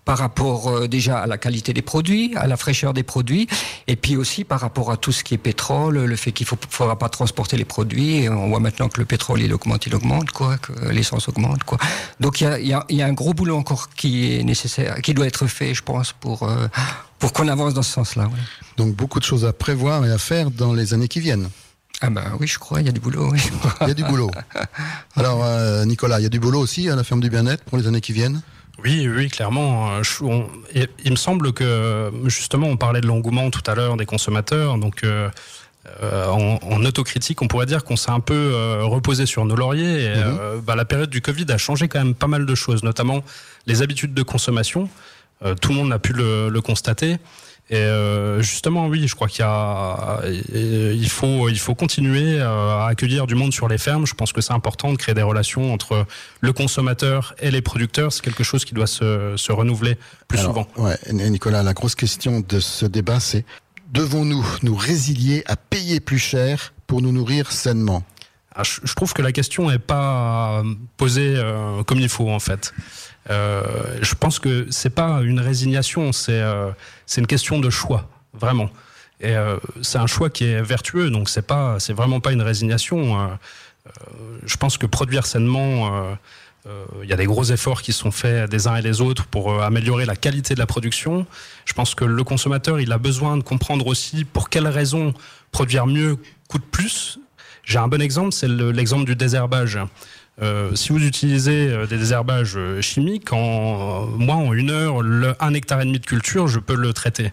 par 0.09 0.17
rapport 0.17 0.69
euh, 0.69 0.87
déjà 0.87 1.19
à 1.19 1.27
la 1.27 1.37
qualité 1.37 1.71
des 1.71 1.83
produits, 1.83 2.33
à 2.35 2.47
la 2.47 2.57
fraîcheur 2.57 2.95
des 2.95 3.03
produits, 3.03 3.47
et 3.85 3.95
puis 3.95 4.17
aussi 4.17 4.43
par 4.43 4.59
rapport 4.59 4.89
à 4.89 4.97
tout 4.97 5.11
ce 5.11 5.23
qui 5.23 5.35
est 5.35 5.37
pétrole, 5.37 6.03
le 6.03 6.15
fait 6.15 6.31
qu'il 6.31 6.47
ne 6.51 6.57
faudra 6.67 6.97
pas 6.97 7.09
transporter 7.09 7.57
les 7.57 7.63
produits. 7.63 8.27
on 8.27 8.49
voit 8.49 8.59
maintenant 8.59 8.89
que 8.89 8.99
le 8.99 9.05
pétrole 9.05 9.39
il 9.41 9.53
augmente, 9.53 9.85
il 9.85 9.93
augmente, 9.93 10.31
quoi, 10.31 10.57
que 10.57 10.73
l'essence 10.89 11.29
augmente, 11.29 11.63
quoi. 11.63 11.77
Donc 12.19 12.41
il 12.41 12.45
y 12.45 12.73
a, 12.73 12.83
y 12.89 13.01
a, 13.03 13.05
un 13.05 13.13
gros 13.13 13.35
boulot 13.35 13.55
encore 13.55 13.89
qui 13.91 14.33
est 14.33 14.43
nécessaire, 14.43 14.99
qui 15.03 15.13
doit 15.13 15.27
être 15.27 15.45
fait, 15.45 15.75
je 15.75 15.83
pense, 15.83 16.11
pour 16.13 16.41
euh, 16.41 16.67
pour 17.19 17.31
qu'on 17.31 17.47
avance 17.47 17.75
dans 17.75 17.83
ce 17.83 17.91
sens-là. 17.91 18.31
Donc 18.77 18.95
beaucoup 18.95 19.19
de 19.19 19.25
choses 19.25 19.45
à 19.45 19.53
prévoir 19.53 20.07
et 20.07 20.11
à 20.11 20.17
faire 20.17 20.49
dans 20.49 20.73
les 20.73 20.95
années 20.95 21.07
qui 21.07 21.19
viennent. 21.19 21.49
Ah 22.01 22.09
ben 22.09 22.23
oui, 22.39 22.47
je 22.47 22.57
crois, 22.57 22.81
il 22.81 22.87
y 22.87 22.89
a 22.89 22.93
du 22.93 22.99
boulot. 22.99 23.31
il 23.81 23.87
y 23.87 23.91
a 23.91 23.93
du 23.93 24.05
boulot. 24.05 24.31
Alors 25.15 25.43
euh, 25.43 25.85
Nicolas, 25.85 26.19
il 26.19 26.23
y 26.23 26.25
a 26.25 26.29
du 26.29 26.39
boulot 26.39 26.61
aussi 26.61 26.89
à 26.89 26.95
la 26.95 27.03
ferme 27.03 27.21
du 27.21 27.29
bien-être 27.29 27.63
pour 27.65 27.77
les 27.77 27.85
années 27.85 28.01
qui 28.01 28.13
viennent? 28.13 28.41
Oui, 28.83 29.07
oui, 29.07 29.29
clairement. 29.29 29.91
Euh, 29.91 30.43
il 31.03 31.12
me 31.12 31.15
semble 31.15 31.53
que 31.53 32.12
justement, 32.25 32.67
on 32.67 32.77
parlait 32.77 33.01
de 33.01 33.07
l'engouement 33.07 33.50
tout 33.50 33.63
à 33.69 33.75
l'heure 33.75 33.98
des 33.98 34.05
consommateurs, 34.05 34.77
donc. 34.77 35.03
Euh, 35.03 35.29
euh, 36.03 36.27
en, 36.27 36.86
autocritique, 36.86 37.41
on 37.41 37.48
pourrait 37.48 37.65
dire 37.65 37.83
qu'on 37.83 37.95
s'est 37.95 38.12
un 38.12 38.19
peu 38.19 38.53
reposé 38.81 39.25
sur 39.25 39.45
nos 39.45 39.55
lauriers. 39.55 40.03
Et, 40.03 40.15
mhm. 40.15 40.62
bah, 40.62 40.75
la 40.75 40.86
période 40.86 41.09
du 41.09 41.21
Covid 41.21 41.45
a 41.50 41.57
changé 41.57 41.88
quand 41.88 41.98
même 42.00 42.13
pas 42.13 42.27
mal 42.27 42.45
de 42.45 42.53
choses, 42.53 42.83
notamment 42.83 43.24
les 43.65 43.81
habitudes 43.81 44.13
de 44.13 44.21
consommation. 44.21 44.89
tout 45.62 45.69
le 45.69 45.75
monde 45.75 45.91
a 45.91 45.98
pu 45.98 46.13
le 46.13 46.59
constater. 46.59 47.17
Et 47.71 47.77
euh, 47.77 48.41
justement, 48.41 48.88
oui, 48.88 49.07
je 49.07 49.13
crois 49.13 49.27
qu'il 49.27 49.41
y 49.41 49.47
a, 49.47 50.21
il 50.53 51.10
faut, 51.10 51.49
il 51.49 51.60
faut 51.60 51.75
continuer 51.75 52.39
euh, 52.39 52.79
à 52.79 52.88
accueillir 52.88 53.27
du 53.27 53.36
monde 53.36 53.53
sur 53.53 53.67
les 53.67 53.77
fermes. 53.77 54.08
Je 54.08 54.15
pense 54.15 54.34
que 54.34 54.41
c'est 54.41 54.53
important 54.53 54.91
de 54.91 54.97
créer 54.97 55.13
des 55.13 55.21
relations 55.21 55.71
entre 55.71 56.08
le 56.41 56.53
consommateur 56.53 57.36
et 57.39 57.51
les 57.51 57.62
producteurs. 57.62 58.12
C'est 58.12 58.23
quelque 58.23 58.43
chose 58.43 58.65
qui 58.65 58.73
doit 58.73 58.88
se, 58.88 59.36
se 59.38 59.51
renouveler 59.51 59.97
plus 60.27 60.39
souvent. 60.39 60.67
Ouais, 60.77 60.97
Nicolas, 61.12 61.62
la 61.62 61.73
grosse 61.73 61.93
question 61.93 62.39
de 62.39 62.60
ce 62.60 62.88
débat, 62.88 63.19
c'est 63.19 63.45
devons-nous 63.93 64.45
nous 64.63 64.75
résilier 64.75 65.43
à 65.45 65.55
payer 65.55 65.99
plus 65.99 66.19
cher 66.19 66.73
pour 66.88 67.03
nous 67.03 67.12
nourrir 67.12 67.51
sainement? 67.51 68.03
Ah, 68.55 68.63
je, 68.63 68.93
trouve 68.93 69.13
que 69.13 69.21
la 69.21 69.32
question 69.32 69.69
n'est 69.69 69.79
pas 69.79 70.63
posée 70.97 71.36
euh, 71.38 71.84
comme 71.84 71.99
il 71.99 72.10
faut 72.10 72.29
en 72.29 72.39
fait. 72.39 72.73
Euh, 73.29 73.63
je 74.01 74.15
pense 74.15 74.39
que 74.39 74.65
c'est 74.69 74.89
pas 74.89 75.21
une 75.21 75.39
résignation, 75.39 76.11
c'est 76.11 76.41
euh, 76.41 76.71
c'est 77.05 77.21
une 77.21 77.27
question 77.27 77.59
de 77.59 77.69
choix, 77.69 78.09
vraiment. 78.33 78.69
Et 79.21 79.35
euh, 79.35 79.57
c'est 79.81 79.97
un 79.97 80.07
choix 80.07 80.29
qui 80.29 80.45
est 80.45 80.61
vertueux, 80.61 81.09
donc 81.09 81.29
c'est 81.29 81.45
pas 81.45 81.79
c'est 81.79 81.93
vraiment 81.93 82.19
pas 82.19 82.31
une 82.31 82.41
résignation. 82.41 83.29
je 84.43 84.57
pense 84.57 84.77
que 84.77 84.85
produire 84.85 85.25
sainement 85.25 86.17
il 87.03 87.09
y 87.09 87.13
a 87.13 87.15
des 87.15 87.25
gros 87.25 87.45
efforts 87.45 87.81
qui 87.81 87.93
sont 87.93 88.11
faits 88.11 88.49
des 88.51 88.67
uns 88.67 88.75
et 88.75 88.83
des 88.83 89.01
autres 89.01 89.25
pour 89.25 89.63
améliorer 89.63 90.05
la 90.05 90.15
qualité 90.15 90.53
de 90.53 90.59
la 90.59 90.67
production. 90.67 91.25
Je 91.65 91.73
pense 91.73 91.95
que 91.95 92.05
le 92.05 92.23
consommateur, 92.23 92.79
il 92.79 92.91
a 92.91 92.99
besoin 92.99 93.37
de 93.37 93.43
comprendre 93.43 93.87
aussi 93.87 94.25
pour 94.25 94.49
quelles 94.49 94.67
raisons 94.67 95.13
produire 95.51 95.87
mieux 95.87 96.17
coûte 96.47 96.65
plus. 96.69 97.19
J'ai 97.63 97.79
un 97.79 97.87
bon 97.87 98.01
exemple, 98.01 98.31
c'est 98.31 98.47
l'exemple 98.47 99.05
du 99.05 99.15
désherbage. 99.15 99.79
Euh, 100.41 100.73
si 100.75 100.89
vous 100.89 101.06
utilisez 101.06 101.69
euh, 101.69 101.86
des 101.86 101.97
désherbages 101.97 102.56
euh, 102.56 102.82
chimiques, 102.82 103.34
en 103.34 104.06
moi 104.06 104.36
en 104.36 104.54
une 104.54 104.69
heure, 104.69 105.02
le, 105.02 105.36
un 105.39 105.54
hectare 105.54 105.82
et 105.82 105.86
demi 105.86 105.99
de 105.99 106.06
culture, 106.06 106.47
je 106.47 106.60
peux 106.60 106.75
le 106.75 106.93
traiter. 106.93 107.32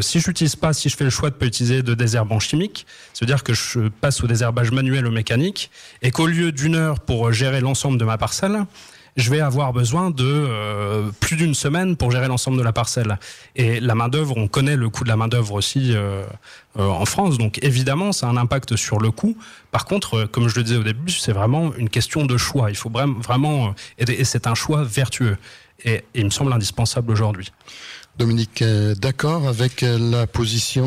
si 0.00 0.20
je 0.20 0.28
n'utilise 0.28 0.56
pas, 0.56 0.72
si 0.72 0.88
je 0.88 0.96
fais 0.96 1.04
le 1.04 1.10
choix 1.10 1.30
de 1.30 1.34
pas 1.34 1.46
utiliser 1.46 1.82
de 1.82 1.94
désherbant 1.94 2.38
chimique, 2.38 2.86
c'est-à-dire 3.12 3.42
que 3.42 3.54
je 3.54 3.88
passe 3.88 4.22
au 4.22 4.26
désherbage 4.26 4.70
manuel 4.70 5.06
ou 5.06 5.10
mécanique, 5.10 5.70
et 6.02 6.10
qu'au 6.10 6.26
lieu 6.26 6.52
d'une 6.52 6.76
heure 6.76 7.00
pour 7.00 7.32
gérer 7.32 7.60
l'ensemble 7.60 7.98
de 7.98 8.04
ma 8.04 8.18
parcelle, 8.18 8.64
je 9.16 9.30
vais 9.30 9.40
avoir 9.40 9.72
besoin 9.72 10.10
de 10.10 10.24
euh, 10.24 11.10
plus 11.20 11.36
d'une 11.36 11.54
semaine 11.54 11.96
pour 11.96 12.10
gérer 12.10 12.28
l'ensemble 12.28 12.58
de 12.58 12.62
la 12.62 12.72
parcelle. 12.72 13.18
Et 13.56 13.80
la 13.80 13.94
main 13.94 14.08
d'œuvre, 14.08 14.36
on 14.36 14.46
connaît 14.46 14.76
le 14.76 14.90
coût 14.90 15.04
de 15.04 15.08
la 15.08 15.16
main 15.16 15.28
d'œuvre 15.28 15.54
aussi 15.54 15.94
euh, 15.94 16.22
euh, 16.78 16.86
en 16.86 17.06
France, 17.06 17.38
donc 17.38 17.58
évidemment, 17.62 18.12
ça 18.12 18.26
a 18.26 18.30
un 18.30 18.36
impact 18.36 18.76
sur 18.76 19.00
le 19.00 19.10
coût. 19.10 19.36
Par 19.70 19.86
contre, 19.86 20.24
comme 20.26 20.48
je 20.48 20.56
le 20.56 20.64
disais 20.64 20.76
au 20.76 20.82
début, 20.82 21.10
c'est 21.10 21.32
vraiment 21.32 21.74
une 21.76 21.88
question 21.88 22.26
de 22.26 22.36
choix. 22.36 22.70
Il 22.70 22.76
faut 22.76 22.90
vraiment, 22.90 23.74
et 23.98 24.24
c'est 24.24 24.46
un 24.46 24.54
choix 24.54 24.84
vertueux. 24.84 25.38
Et, 25.84 26.04
il 26.14 26.24
me 26.26 26.30
semble 26.30 26.52
indispensable 26.52 27.10
aujourd'hui. 27.10 27.52
Dominique, 28.18 28.64
d'accord 28.98 29.46
avec 29.46 29.82
la 29.82 30.26
position 30.26 30.86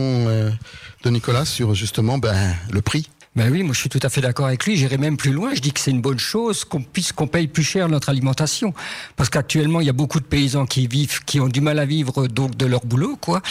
de 1.04 1.10
Nicolas 1.10 1.46
sur 1.46 1.76
justement 1.76 2.18
ben, 2.18 2.56
le 2.72 2.82
prix 2.82 3.08
ben 3.40 3.50
oui, 3.54 3.64
moi 3.64 3.74
je 3.74 3.80
suis 3.80 3.88
tout 3.88 4.02
à 4.04 4.10
fait 4.10 4.20
d'accord 4.20 4.48
avec 4.48 4.66
lui. 4.66 4.76
J'irai 4.76 4.98
même 4.98 5.16
plus 5.16 5.32
loin. 5.32 5.56
Je 5.56 5.62
dis 5.62 5.72
que 5.72 5.80
c'est 5.80 5.92
une 5.92 6.02
bonne 6.02 6.20
chose 6.20 6.66
qu'on 6.66 6.82
puisse 6.82 7.14
qu'on 7.14 7.28
paye 7.28 7.48
plus 7.48 7.64
cher 7.64 7.88
notre 7.88 8.10
alimentation, 8.10 8.74
parce 9.16 9.30
qu'actuellement 9.30 9.80
il 9.80 9.88
y 9.88 9.90
a 9.90 9.94
beaucoup 9.94 10.20
de 10.20 10.26
paysans 10.26 10.66
qui 10.66 10.88
vivent, 10.88 11.24
qui 11.24 11.40
ont 11.40 11.48
du 11.48 11.62
mal 11.62 11.80
à 11.80 11.86
vivre 11.86 12.28
donc 12.28 12.58
de 12.58 12.66
leur 12.66 12.86
boulot, 12.86 13.16
quoi. 13.16 13.42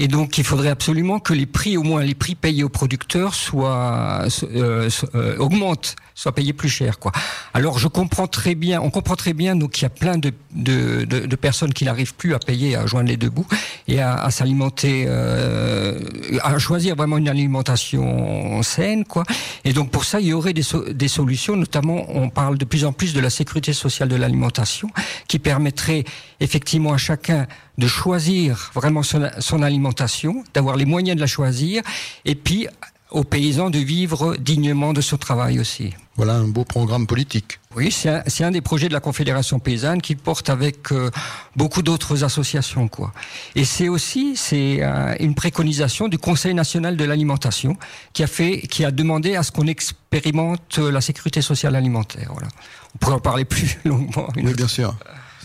Et 0.00 0.06
donc, 0.06 0.38
il 0.38 0.44
faudrait 0.44 0.68
absolument 0.68 1.18
que 1.18 1.34
les 1.34 1.44
prix, 1.44 1.76
au 1.76 1.82
moins 1.82 2.02
les 2.02 2.14
prix 2.14 2.36
payés 2.36 2.62
aux 2.62 2.68
producteurs, 2.68 3.34
soient 3.34 4.22
euh, 4.44 4.88
euh, 5.16 5.36
augmentent, 5.38 5.96
soient 6.14 6.30
payés 6.30 6.52
plus 6.52 6.68
cher, 6.68 7.00
quoi. 7.00 7.10
Alors, 7.52 7.80
je 7.80 7.88
comprends 7.88 8.28
très 8.28 8.54
bien, 8.54 8.80
on 8.80 8.90
comprend 8.90 9.16
très 9.16 9.32
bien, 9.32 9.56
donc 9.56 9.80
il 9.80 9.82
y 9.82 9.86
a 9.86 9.90
plein 9.90 10.16
de, 10.16 10.32
de, 10.54 11.04
de, 11.04 11.26
de 11.26 11.36
personnes 11.36 11.74
qui 11.74 11.84
n'arrivent 11.84 12.14
plus 12.14 12.32
à 12.32 12.38
payer, 12.38 12.76
à 12.76 12.86
joindre 12.86 13.08
les 13.08 13.16
deux 13.16 13.28
bouts 13.28 13.48
et 13.88 14.00
à, 14.00 14.14
à 14.14 14.30
s'alimenter, 14.30 15.06
euh, 15.08 15.98
à 16.42 16.56
choisir 16.58 16.94
vraiment 16.94 17.18
une 17.18 17.28
alimentation 17.28 18.62
saine, 18.62 19.04
quoi. 19.04 19.24
Et 19.64 19.72
donc, 19.72 19.90
pour 19.90 20.04
ça, 20.04 20.20
il 20.20 20.28
y 20.28 20.32
aurait 20.32 20.52
des, 20.52 20.62
des 20.92 21.08
solutions, 21.08 21.56
notamment, 21.56 22.06
on 22.08 22.30
parle 22.30 22.56
de 22.56 22.64
plus 22.64 22.84
en 22.84 22.92
plus 22.92 23.14
de 23.14 23.20
la 23.20 23.30
sécurité 23.30 23.72
sociale 23.72 24.08
de 24.08 24.16
l'alimentation, 24.16 24.90
qui 25.26 25.40
permettrait 25.40 26.04
effectivement 26.38 26.92
à 26.92 26.98
chacun 26.98 27.48
de 27.78 27.86
choisir 27.86 28.70
vraiment 28.74 29.02
son, 29.02 29.62
alimentation, 29.62 30.44
d'avoir 30.52 30.76
les 30.76 30.84
moyens 30.84 31.16
de 31.16 31.20
la 31.20 31.26
choisir, 31.26 31.82
et 32.24 32.34
puis 32.34 32.66
aux 33.10 33.24
paysans 33.24 33.70
de 33.70 33.78
vivre 33.78 34.36
dignement 34.36 34.92
de 34.92 35.00
son 35.00 35.16
travail 35.16 35.58
aussi. 35.58 35.94
Voilà 36.16 36.34
un 36.34 36.48
beau 36.48 36.64
programme 36.64 37.06
politique. 37.06 37.58
Oui, 37.74 37.90
c'est 37.90 38.10
un, 38.10 38.46
un, 38.46 38.50
des 38.50 38.60
projets 38.60 38.88
de 38.88 38.92
la 38.92 39.00
Confédération 39.00 39.60
paysanne 39.60 40.02
qui 40.02 40.14
porte 40.14 40.50
avec 40.50 40.92
euh, 40.92 41.10
beaucoup 41.56 41.80
d'autres 41.80 42.24
associations, 42.24 42.88
quoi. 42.88 43.12
Et 43.54 43.64
c'est 43.64 43.88
aussi 43.88 44.36
c'est 44.36 44.82
euh, 44.82 45.14
une 45.20 45.34
préconisation 45.34 46.08
du 46.08 46.18
Conseil 46.18 46.52
national 46.52 46.96
de 46.96 47.04
l'alimentation 47.04 47.76
qui 48.12 48.24
a 48.24 48.26
fait, 48.26 48.62
qui 48.62 48.84
a 48.84 48.90
demandé 48.90 49.36
à 49.36 49.42
ce 49.42 49.52
qu'on 49.52 49.68
expérimente 49.68 50.78
la 50.78 51.00
sécurité 51.00 51.40
sociale 51.40 51.76
alimentaire. 51.76 52.28
Voilà. 52.32 52.48
On 52.94 52.98
pourrait 52.98 53.14
en 53.14 53.20
parler 53.20 53.44
plus 53.44 53.78
longuement. 53.84 54.28
Oui, 54.36 54.52
bien 54.54 54.68
sûr. 54.68 54.94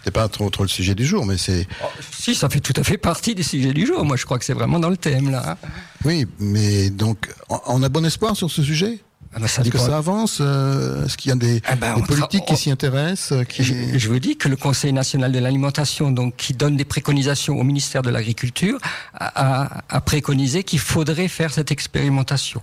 C'était 0.03 0.19
pas 0.19 0.27
trop, 0.27 0.49
trop 0.49 0.63
le 0.63 0.69
sujet 0.69 0.95
du 0.95 1.05
jour, 1.05 1.25
mais 1.25 1.37
c'est. 1.37 1.65
Oh, 1.81 1.87
si, 2.11 2.35
ça 2.35 2.49
fait 2.49 2.59
tout 2.59 2.73
à 2.75 2.83
fait 2.83 2.97
partie 2.97 3.35
des 3.35 3.43
sujets 3.43 3.71
du 3.71 3.85
jour. 3.85 4.03
Moi, 4.03 4.17
je 4.17 4.25
crois 4.25 4.37
que 4.37 4.43
c'est 4.43 4.53
vraiment 4.53 4.77
dans 4.77 4.89
le 4.89 4.97
thème 4.97 5.31
là. 5.31 5.57
Oui, 6.03 6.27
mais 6.39 6.89
donc, 6.89 7.29
on 7.47 7.81
a 7.81 7.87
bon 7.87 8.05
espoir 8.05 8.35
sur 8.35 8.51
ce 8.51 8.63
sujet? 8.63 8.99
Ah 9.33 9.39
ben 9.39 9.45
Est-ce 9.45 9.69
que 9.69 9.77
ça 9.77 9.97
avance 9.97 10.39
euh, 10.41 11.05
Est-ce 11.05 11.15
qu'il 11.15 11.29
y 11.29 11.31
a 11.31 11.37
des, 11.37 11.61
ah 11.65 11.77
ben 11.77 11.95
des 11.95 12.03
politiques 12.03 12.43
qui 12.45 12.57
s'y 12.57 12.69
intéressent 12.69 13.31
euh, 13.31 13.43
qui... 13.45 13.63
je, 13.63 13.73
je, 13.97 14.09
vous 14.09 14.19
dis 14.19 14.35
que 14.35 14.49
le 14.49 14.57
Conseil 14.57 14.91
national 14.91 15.31
de 15.31 15.39
l'alimentation, 15.39 16.11
donc 16.11 16.35
qui 16.35 16.53
donne 16.53 16.75
des 16.75 16.85
préconisations 16.85 17.57
au 17.57 17.63
ministère 17.63 18.01
de 18.01 18.09
l'Agriculture, 18.09 18.77
a, 19.13 19.69
a, 19.69 19.83
a 19.89 20.01
préconisé 20.01 20.65
qu'il 20.65 20.79
faudrait 20.79 21.29
faire 21.29 21.53
cette 21.53 21.71
expérimentation. 21.71 22.61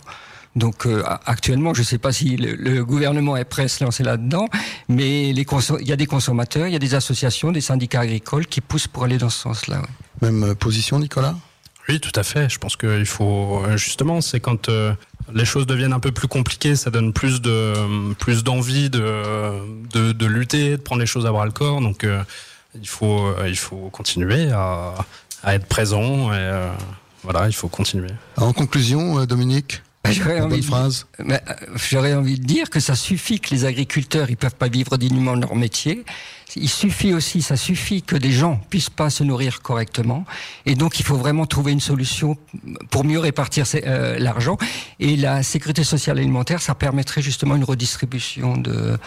Donc 0.56 0.86
euh, 0.86 1.04
actuellement, 1.26 1.74
je 1.74 1.80
ne 1.80 1.84
sais 1.84 1.98
pas 1.98 2.12
si 2.12 2.36
le, 2.36 2.54
le, 2.54 2.84
gouvernement 2.84 3.36
est 3.36 3.44
prêt 3.44 3.64
à 3.64 3.68
se 3.68 3.84
lancer 3.84 4.02
là-dedans, 4.02 4.48
mais 4.88 5.32
les 5.32 5.46
il 5.80 5.88
y 5.88 5.92
a 5.92 5.96
des 5.96 6.06
consommateurs, 6.06 6.66
il 6.66 6.72
y 6.72 6.76
a 6.76 6.80
des 6.80 6.94
associations, 6.94 7.52
des 7.52 7.60
syndicats 7.60 8.00
agricoles 8.00 8.46
qui 8.46 8.60
poussent 8.60 8.88
pour 8.88 9.04
aller 9.04 9.18
dans 9.18 9.30
ce 9.30 9.38
sens-là. 9.38 9.82
Même 10.22 10.54
position, 10.56 10.98
Nicolas? 10.98 11.36
Oui, 11.88 11.98
tout 11.98 12.12
à 12.14 12.22
fait. 12.22 12.48
Je 12.48 12.58
pense 12.58 12.76
qu'il 12.76 13.06
faut 13.06 13.62
justement, 13.76 14.20
c'est 14.20 14.38
quand 14.40 14.68
euh, 14.68 14.92
les 15.34 15.44
choses 15.44 15.66
deviennent 15.66 15.92
un 15.92 16.00
peu 16.00 16.12
plus 16.12 16.28
compliquées, 16.28 16.76
ça 16.76 16.90
donne 16.90 17.12
plus 17.12 17.40
de 17.40 18.14
plus 18.14 18.44
d'envie 18.44 18.90
de, 18.90 19.52
de, 19.92 20.12
de 20.12 20.26
lutter, 20.26 20.72
de 20.72 20.82
prendre 20.82 21.00
les 21.00 21.06
choses 21.06 21.26
à 21.26 21.32
bras 21.32 21.46
le 21.46 21.52
corps. 21.52 21.80
Donc 21.80 22.04
euh, 22.04 22.22
il 22.80 22.88
faut 22.88 23.26
euh, 23.26 23.48
il 23.48 23.56
faut 23.56 23.88
continuer 23.90 24.52
à, 24.52 24.94
à 25.42 25.54
être 25.54 25.66
présent 25.66 26.32
et 26.32 26.68
voilà, 27.24 27.48
il 27.48 27.52
faut 27.54 27.68
continuer. 27.68 28.10
En 28.36 28.52
conclusion, 28.52 29.24
Dominique? 29.24 29.82
J'aurais 30.08 30.40
envie, 30.40 30.62
phrase. 30.62 31.06
j'aurais 31.90 32.14
envie 32.14 32.38
de 32.38 32.44
dire 32.44 32.70
que 32.70 32.80
ça 32.80 32.94
suffit 32.94 33.38
que 33.38 33.50
les 33.50 33.64
agriculteurs 33.64 34.30
ils 34.30 34.36
peuvent 34.36 34.54
pas 34.54 34.68
vivre 34.68 34.96
dignement 34.96 35.36
de 35.36 35.42
leur 35.42 35.54
métier. 35.54 36.04
Il 36.56 36.68
suffit 36.68 37.14
aussi, 37.14 37.42
ça 37.42 37.56
suffit 37.56 38.02
que 38.02 38.16
des 38.16 38.32
gens 38.32 38.60
puissent 38.70 38.90
pas 38.90 39.10
se 39.10 39.22
nourrir 39.22 39.62
correctement. 39.62 40.24
Et 40.66 40.74
donc 40.74 40.98
il 40.98 41.04
faut 41.04 41.16
vraiment 41.16 41.46
trouver 41.46 41.72
une 41.72 41.80
solution 41.80 42.36
pour 42.90 43.04
mieux 43.04 43.20
répartir 43.20 43.66
euh, 43.74 44.18
l'argent. 44.18 44.56
Et 44.98 45.16
la 45.16 45.42
sécurité 45.42 45.84
sociale 45.84 46.18
alimentaire, 46.18 46.60
ça 46.60 46.74
permettrait 46.74 47.22
justement 47.22 47.54
une 47.54 47.64
redistribution 47.64 48.56
de 48.56 48.98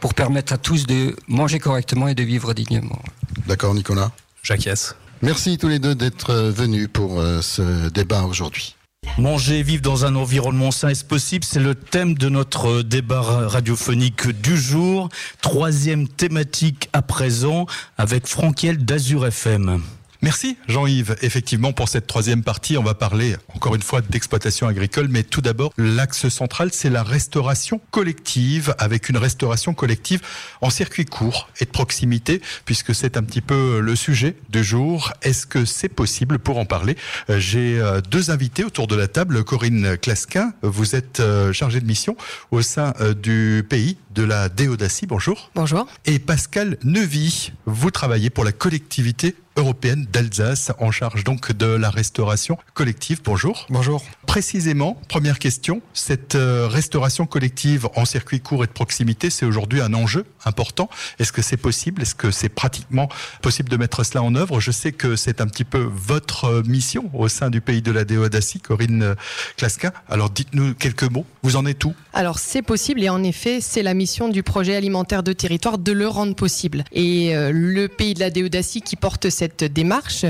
pour 0.00 0.14
permettre 0.14 0.52
à 0.52 0.58
tous 0.58 0.84
de 0.86 1.14
manger 1.28 1.60
correctement 1.60 2.08
et 2.08 2.14
de 2.14 2.24
vivre 2.24 2.54
dignement. 2.54 3.00
D'accord, 3.46 3.72
Nicolas. 3.72 4.10
J'acquiesce. 4.42 4.96
Merci 5.22 5.58
tous 5.58 5.68
les 5.68 5.78
deux 5.78 5.94
d'être 5.94 6.34
venus 6.34 6.88
pour 6.92 7.20
euh, 7.20 7.40
ce 7.40 7.88
débat 7.88 8.24
aujourd'hui. 8.24 8.74
Manger 9.18 9.58
et 9.58 9.62
vivre 9.62 9.82
dans 9.82 10.06
un 10.06 10.16
environnement 10.16 10.70
sain, 10.70 10.88
est-ce 10.88 11.04
possible? 11.04 11.44
C'est 11.44 11.60
le 11.60 11.74
thème 11.74 12.14
de 12.14 12.30
notre 12.30 12.82
débat 12.82 13.20
radiophonique 13.20 14.28
du 14.28 14.56
jour. 14.56 15.10
Troisième 15.42 16.08
thématique 16.08 16.88
à 16.94 17.02
présent 17.02 17.66
avec 17.98 18.26
Franquiel 18.26 18.78
d'Azur 18.84 19.26
FM. 19.26 19.82
Merci 20.22 20.56
Jean-Yves. 20.68 21.16
Effectivement, 21.22 21.72
pour 21.72 21.88
cette 21.88 22.06
troisième 22.06 22.44
partie, 22.44 22.78
on 22.78 22.84
va 22.84 22.94
parler 22.94 23.34
encore 23.54 23.74
une 23.74 23.82
fois 23.82 24.00
d'exploitation 24.02 24.68
agricole, 24.68 25.08
mais 25.10 25.24
tout 25.24 25.40
d'abord, 25.40 25.72
l'axe 25.76 26.28
central, 26.28 26.70
c'est 26.72 26.90
la 26.90 27.02
restauration 27.02 27.80
collective, 27.90 28.72
avec 28.78 29.08
une 29.08 29.16
restauration 29.16 29.74
collective 29.74 30.20
en 30.60 30.70
circuit 30.70 31.06
court 31.06 31.48
et 31.58 31.64
de 31.64 31.70
proximité, 31.70 32.40
puisque 32.64 32.94
c'est 32.94 33.16
un 33.16 33.24
petit 33.24 33.40
peu 33.40 33.80
le 33.80 33.96
sujet 33.96 34.36
du 34.48 34.62
jour. 34.62 35.12
Est-ce 35.22 35.44
que 35.44 35.64
c'est 35.64 35.88
possible 35.88 36.38
pour 36.38 36.58
en 36.58 36.66
parler? 36.66 36.96
Euh, 37.28 37.40
J'ai 37.40 37.80
euh, 37.80 38.00
deux 38.00 38.30
invités 38.30 38.62
autour 38.62 38.86
de 38.86 38.94
la 38.94 39.08
table. 39.08 39.42
Corinne 39.42 39.96
Clasquin, 39.96 40.52
vous 40.62 40.94
êtes 40.94 41.18
euh, 41.18 41.52
chargée 41.52 41.80
de 41.80 41.86
mission 41.86 42.16
au 42.52 42.62
sein 42.62 42.94
du 43.20 43.66
pays 43.68 43.96
de 44.14 44.22
la 44.22 44.48
Déodacie. 44.48 45.06
Bonjour. 45.06 45.50
Bonjour. 45.56 45.88
Et 46.06 46.20
Pascal 46.20 46.76
Nevy, 46.84 47.52
vous 47.66 47.90
travaillez 47.90 48.30
pour 48.30 48.44
la 48.44 48.52
collectivité 48.52 49.34
européenne 49.56 50.06
d'Alsace, 50.12 50.72
en 50.78 50.90
charge 50.90 51.24
donc 51.24 51.52
de 51.52 51.66
la 51.66 51.90
restauration 51.90 52.58
collective. 52.74 53.20
Bonjour. 53.24 53.66
Bonjour. 53.70 54.04
Précisément, 54.26 55.00
première 55.08 55.38
question, 55.38 55.82
cette 55.92 56.34
euh, 56.34 56.66
restauration 56.68 57.26
collective 57.26 57.88
en 57.94 58.04
circuit 58.04 58.40
court 58.40 58.64
et 58.64 58.66
de 58.66 58.72
proximité, 58.72 59.30
c'est 59.30 59.44
aujourd'hui 59.44 59.80
un 59.80 59.92
enjeu 59.94 60.24
important. 60.44 60.88
Est-ce 61.18 61.32
que 61.32 61.42
c'est 61.42 61.56
possible? 61.56 62.02
Est-ce 62.02 62.14
que 62.14 62.30
c'est 62.30 62.48
pratiquement 62.48 63.08
possible 63.42 63.68
de 63.68 63.76
mettre 63.76 64.04
cela 64.04 64.22
en 64.22 64.34
œuvre? 64.34 64.60
Je 64.60 64.70
sais 64.70 64.92
que 64.92 65.16
c'est 65.16 65.40
un 65.40 65.46
petit 65.46 65.64
peu 65.64 65.88
votre 65.94 66.46
euh, 66.46 66.62
mission 66.62 67.10
au 67.12 67.28
sein 67.28 67.50
du 67.50 67.60
pays 67.60 67.82
de 67.82 67.92
la 67.92 68.04
Déodacie, 68.04 68.60
Corinne 68.60 69.14
Clasquin. 69.56 69.92
Alors 70.08 70.30
dites-nous 70.30 70.74
quelques 70.74 71.10
mots. 71.10 71.26
Vous 71.42 71.56
en 71.56 71.66
êtes 71.66 71.84
où? 71.84 71.94
Alors 72.12 72.38
c'est 72.38 72.62
possible 72.62 73.02
et 73.02 73.08
en 73.08 73.22
effet, 73.22 73.60
c'est 73.60 73.82
la 73.82 73.94
mission 73.94 74.28
du 74.28 74.42
projet 74.42 74.76
alimentaire 74.76 75.22
de 75.22 75.32
territoire 75.32 75.78
de 75.78 75.92
le 75.92 76.08
rendre 76.08 76.34
possible. 76.34 76.84
Et 76.92 77.36
euh, 77.36 77.50
le 77.52 77.88
pays 77.88 78.14
de 78.14 78.20
la 78.20 78.30
Déodacie 78.30 78.80
qui 78.82 78.96
porte 78.96 79.28
cette 79.28 79.41
démarche 79.48 80.24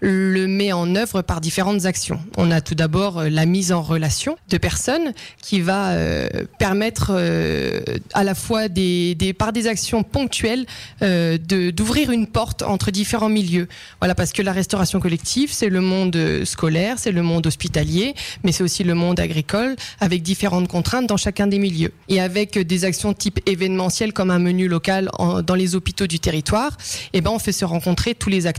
le 0.00 0.46
met 0.46 0.72
en 0.72 0.94
œuvre 0.94 1.22
par 1.22 1.40
différentes 1.40 1.84
actions. 1.84 2.20
On 2.36 2.50
a 2.50 2.60
tout 2.60 2.74
d'abord 2.74 3.18
euh, 3.18 3.28
la 3.28 3.46
mise 3.46 3.72
en 3.72 3.82
relation 3.82 4.36
de 4.48 4.58
personnes 4.58 5.12
qui 5.42 5.60
va 5.60 5.90
euh, 5.90 6.28
permettre 6.58 7.12
euh, 7.14 7.80
à 8.14 8.24
la 8.24 8.34
fois 8.34 8.68
des, 8.68 9.16
par 9.36 9.52
des 9.52 9.66
actions 9.66 10.02
ponctuelles 10.02 10.66
d'ouvrir 11.00 12.10
une 12.10 12.26
porte 12.26 12.62
entre 12.62 12.90
différents 12.90 13.28
milieux. 13.28 13.68
Voilà, 14.00 14.14
parce 14.14 14.32
que 14.32 14.42
la 14.42 14.52
restauration 14.52 15.00
collective, 15.00 15.50
c'est 15.52 15.68
le 15.68 15.80
monde 15.80 16.44
scolaire, 16.44 16.98
c'est 16.98 17.12
le 17.12 17.22
monde 17.22 17.46
hospitalier, 17.46 18.14
mais 18.44 18.52
c'est 18.52 18.62
aussi 18.62 18.84
le 18.84 18.94
monde 18.94 19.20
agricole 19.20 19.76
avec 20.00 20.22
différentes 20.22 20.68
contraintes 20.68 21.06
dans 21.06 21.16
chacun 21.16 21.46
des 21.46 21.58
milieux. 21.58 21.92
Et 22.08 22.20
avec 22.20 22.58
des 22.58 22.84
actions 22.84 23.12
type 23.12 23.40
événementiel 23.46 24.12
comme 24.12 24.30
un 24.30 24.38
menu 24.38 24.68
local 24.68 25.10
dans 25.44 25.54
les 25.54 25.74
hôpitaux 25.74 26.06
du 26.06 26.20
territoire, 26.20 26.76
eh 27.12 27.20
ben 27.20 27.30
on 27.30 27.38
fait 27.38 27.52
se 27.52 27.64
rencontrer 27.64 28.14
tous 28.14 28.30
les 28.30 28.46
acteurs 28.46 28.57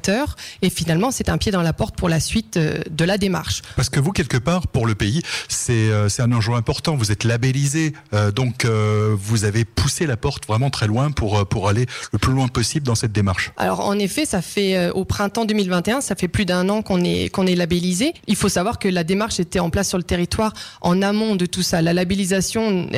et 0.62 0.70
finalement 0.70 1.12
c'est 1.12 1.30
un 1.30 1.38
pied 1.38 1.52
dans 1.52 1.62
la 1.62 1.74
porte 1.74 1.96
pour 1.96 2.10
la 2.10 2.20
suite 2.20 2.58
de 2.58 3.06
la 3.06 3.18
démarche. 3.18 3.62
Parce 3.76 3.90
que 3.90 4.00
vous 4.00 4.12
quelque 4.12 4.38
part 4.38 4.68
pour 4.68 4.88
le 4.88 4.96
pays, 4.96 5.22
c'est 5.48 5.92
un 6.20 6.32
enjeu 6.32 6.54
important. 6.54 6.96
Vous 6.96 7.12
êtes 7.12 7.24
labellisé, 7.24 7.94
euh, 8.14 8.32
donc 8.32 8.66
euh, 8.66 9.16
vous 9.18 9.46
avez 9.46 9.66
poussé 9.66 10.06
la 10.06 10.18
porte 10.18 10.48
vraiment 10.48 10.70
très 10.70 10.88
loin 10.88 11.12
pour 11.12 11.48
pour 11.48 11.70
aller 11.70 11.86
le 12.12 12.20
plus 12.20 12.34
loin 12.34 12.48
possible 12.48 12.86
dans 12.86 12.96
cette 12.96 13.12
démarche. 13.12 13.52
Alors 13.58 13.86
en 13.86 13.98
effet, 13.98 14.26
ça 14.26 14.42
fait 14.42 14.78
euh, 14.78 14.92
au 14.92 15.06
printemps 15.06 15.46
2021, 15.46 16.02
ça 16.02 16.16
fait 16.16 16.28
plus 16.28 16.46
d'un 16.46 16.70
an 16.70 16.82
qu'on 16.82 17.04
est 17.04 17.30
qu'on 17.30 17.48
est 17.48 17.56
labellisé. 17.56 18.14
Il 18.28 18.36
faut 18.36 18.50
savoir 18.50 18.80
que 18.80 18.88
la 18.88 19.04
démarche 19.04 19.40
était 19.40 19.60
en 19.60 19.70
place 19.70 19.90
sur 19.90 19.98
le 19.98 20.04
territoire 20.04 20.54
en 20.82 21.02
amont 21.02 21.36
de 21.36 21.46
tout 21.46 21.62
ça. 21.64 21.82
La 21.82 21.94
labellisation 21.94 22.90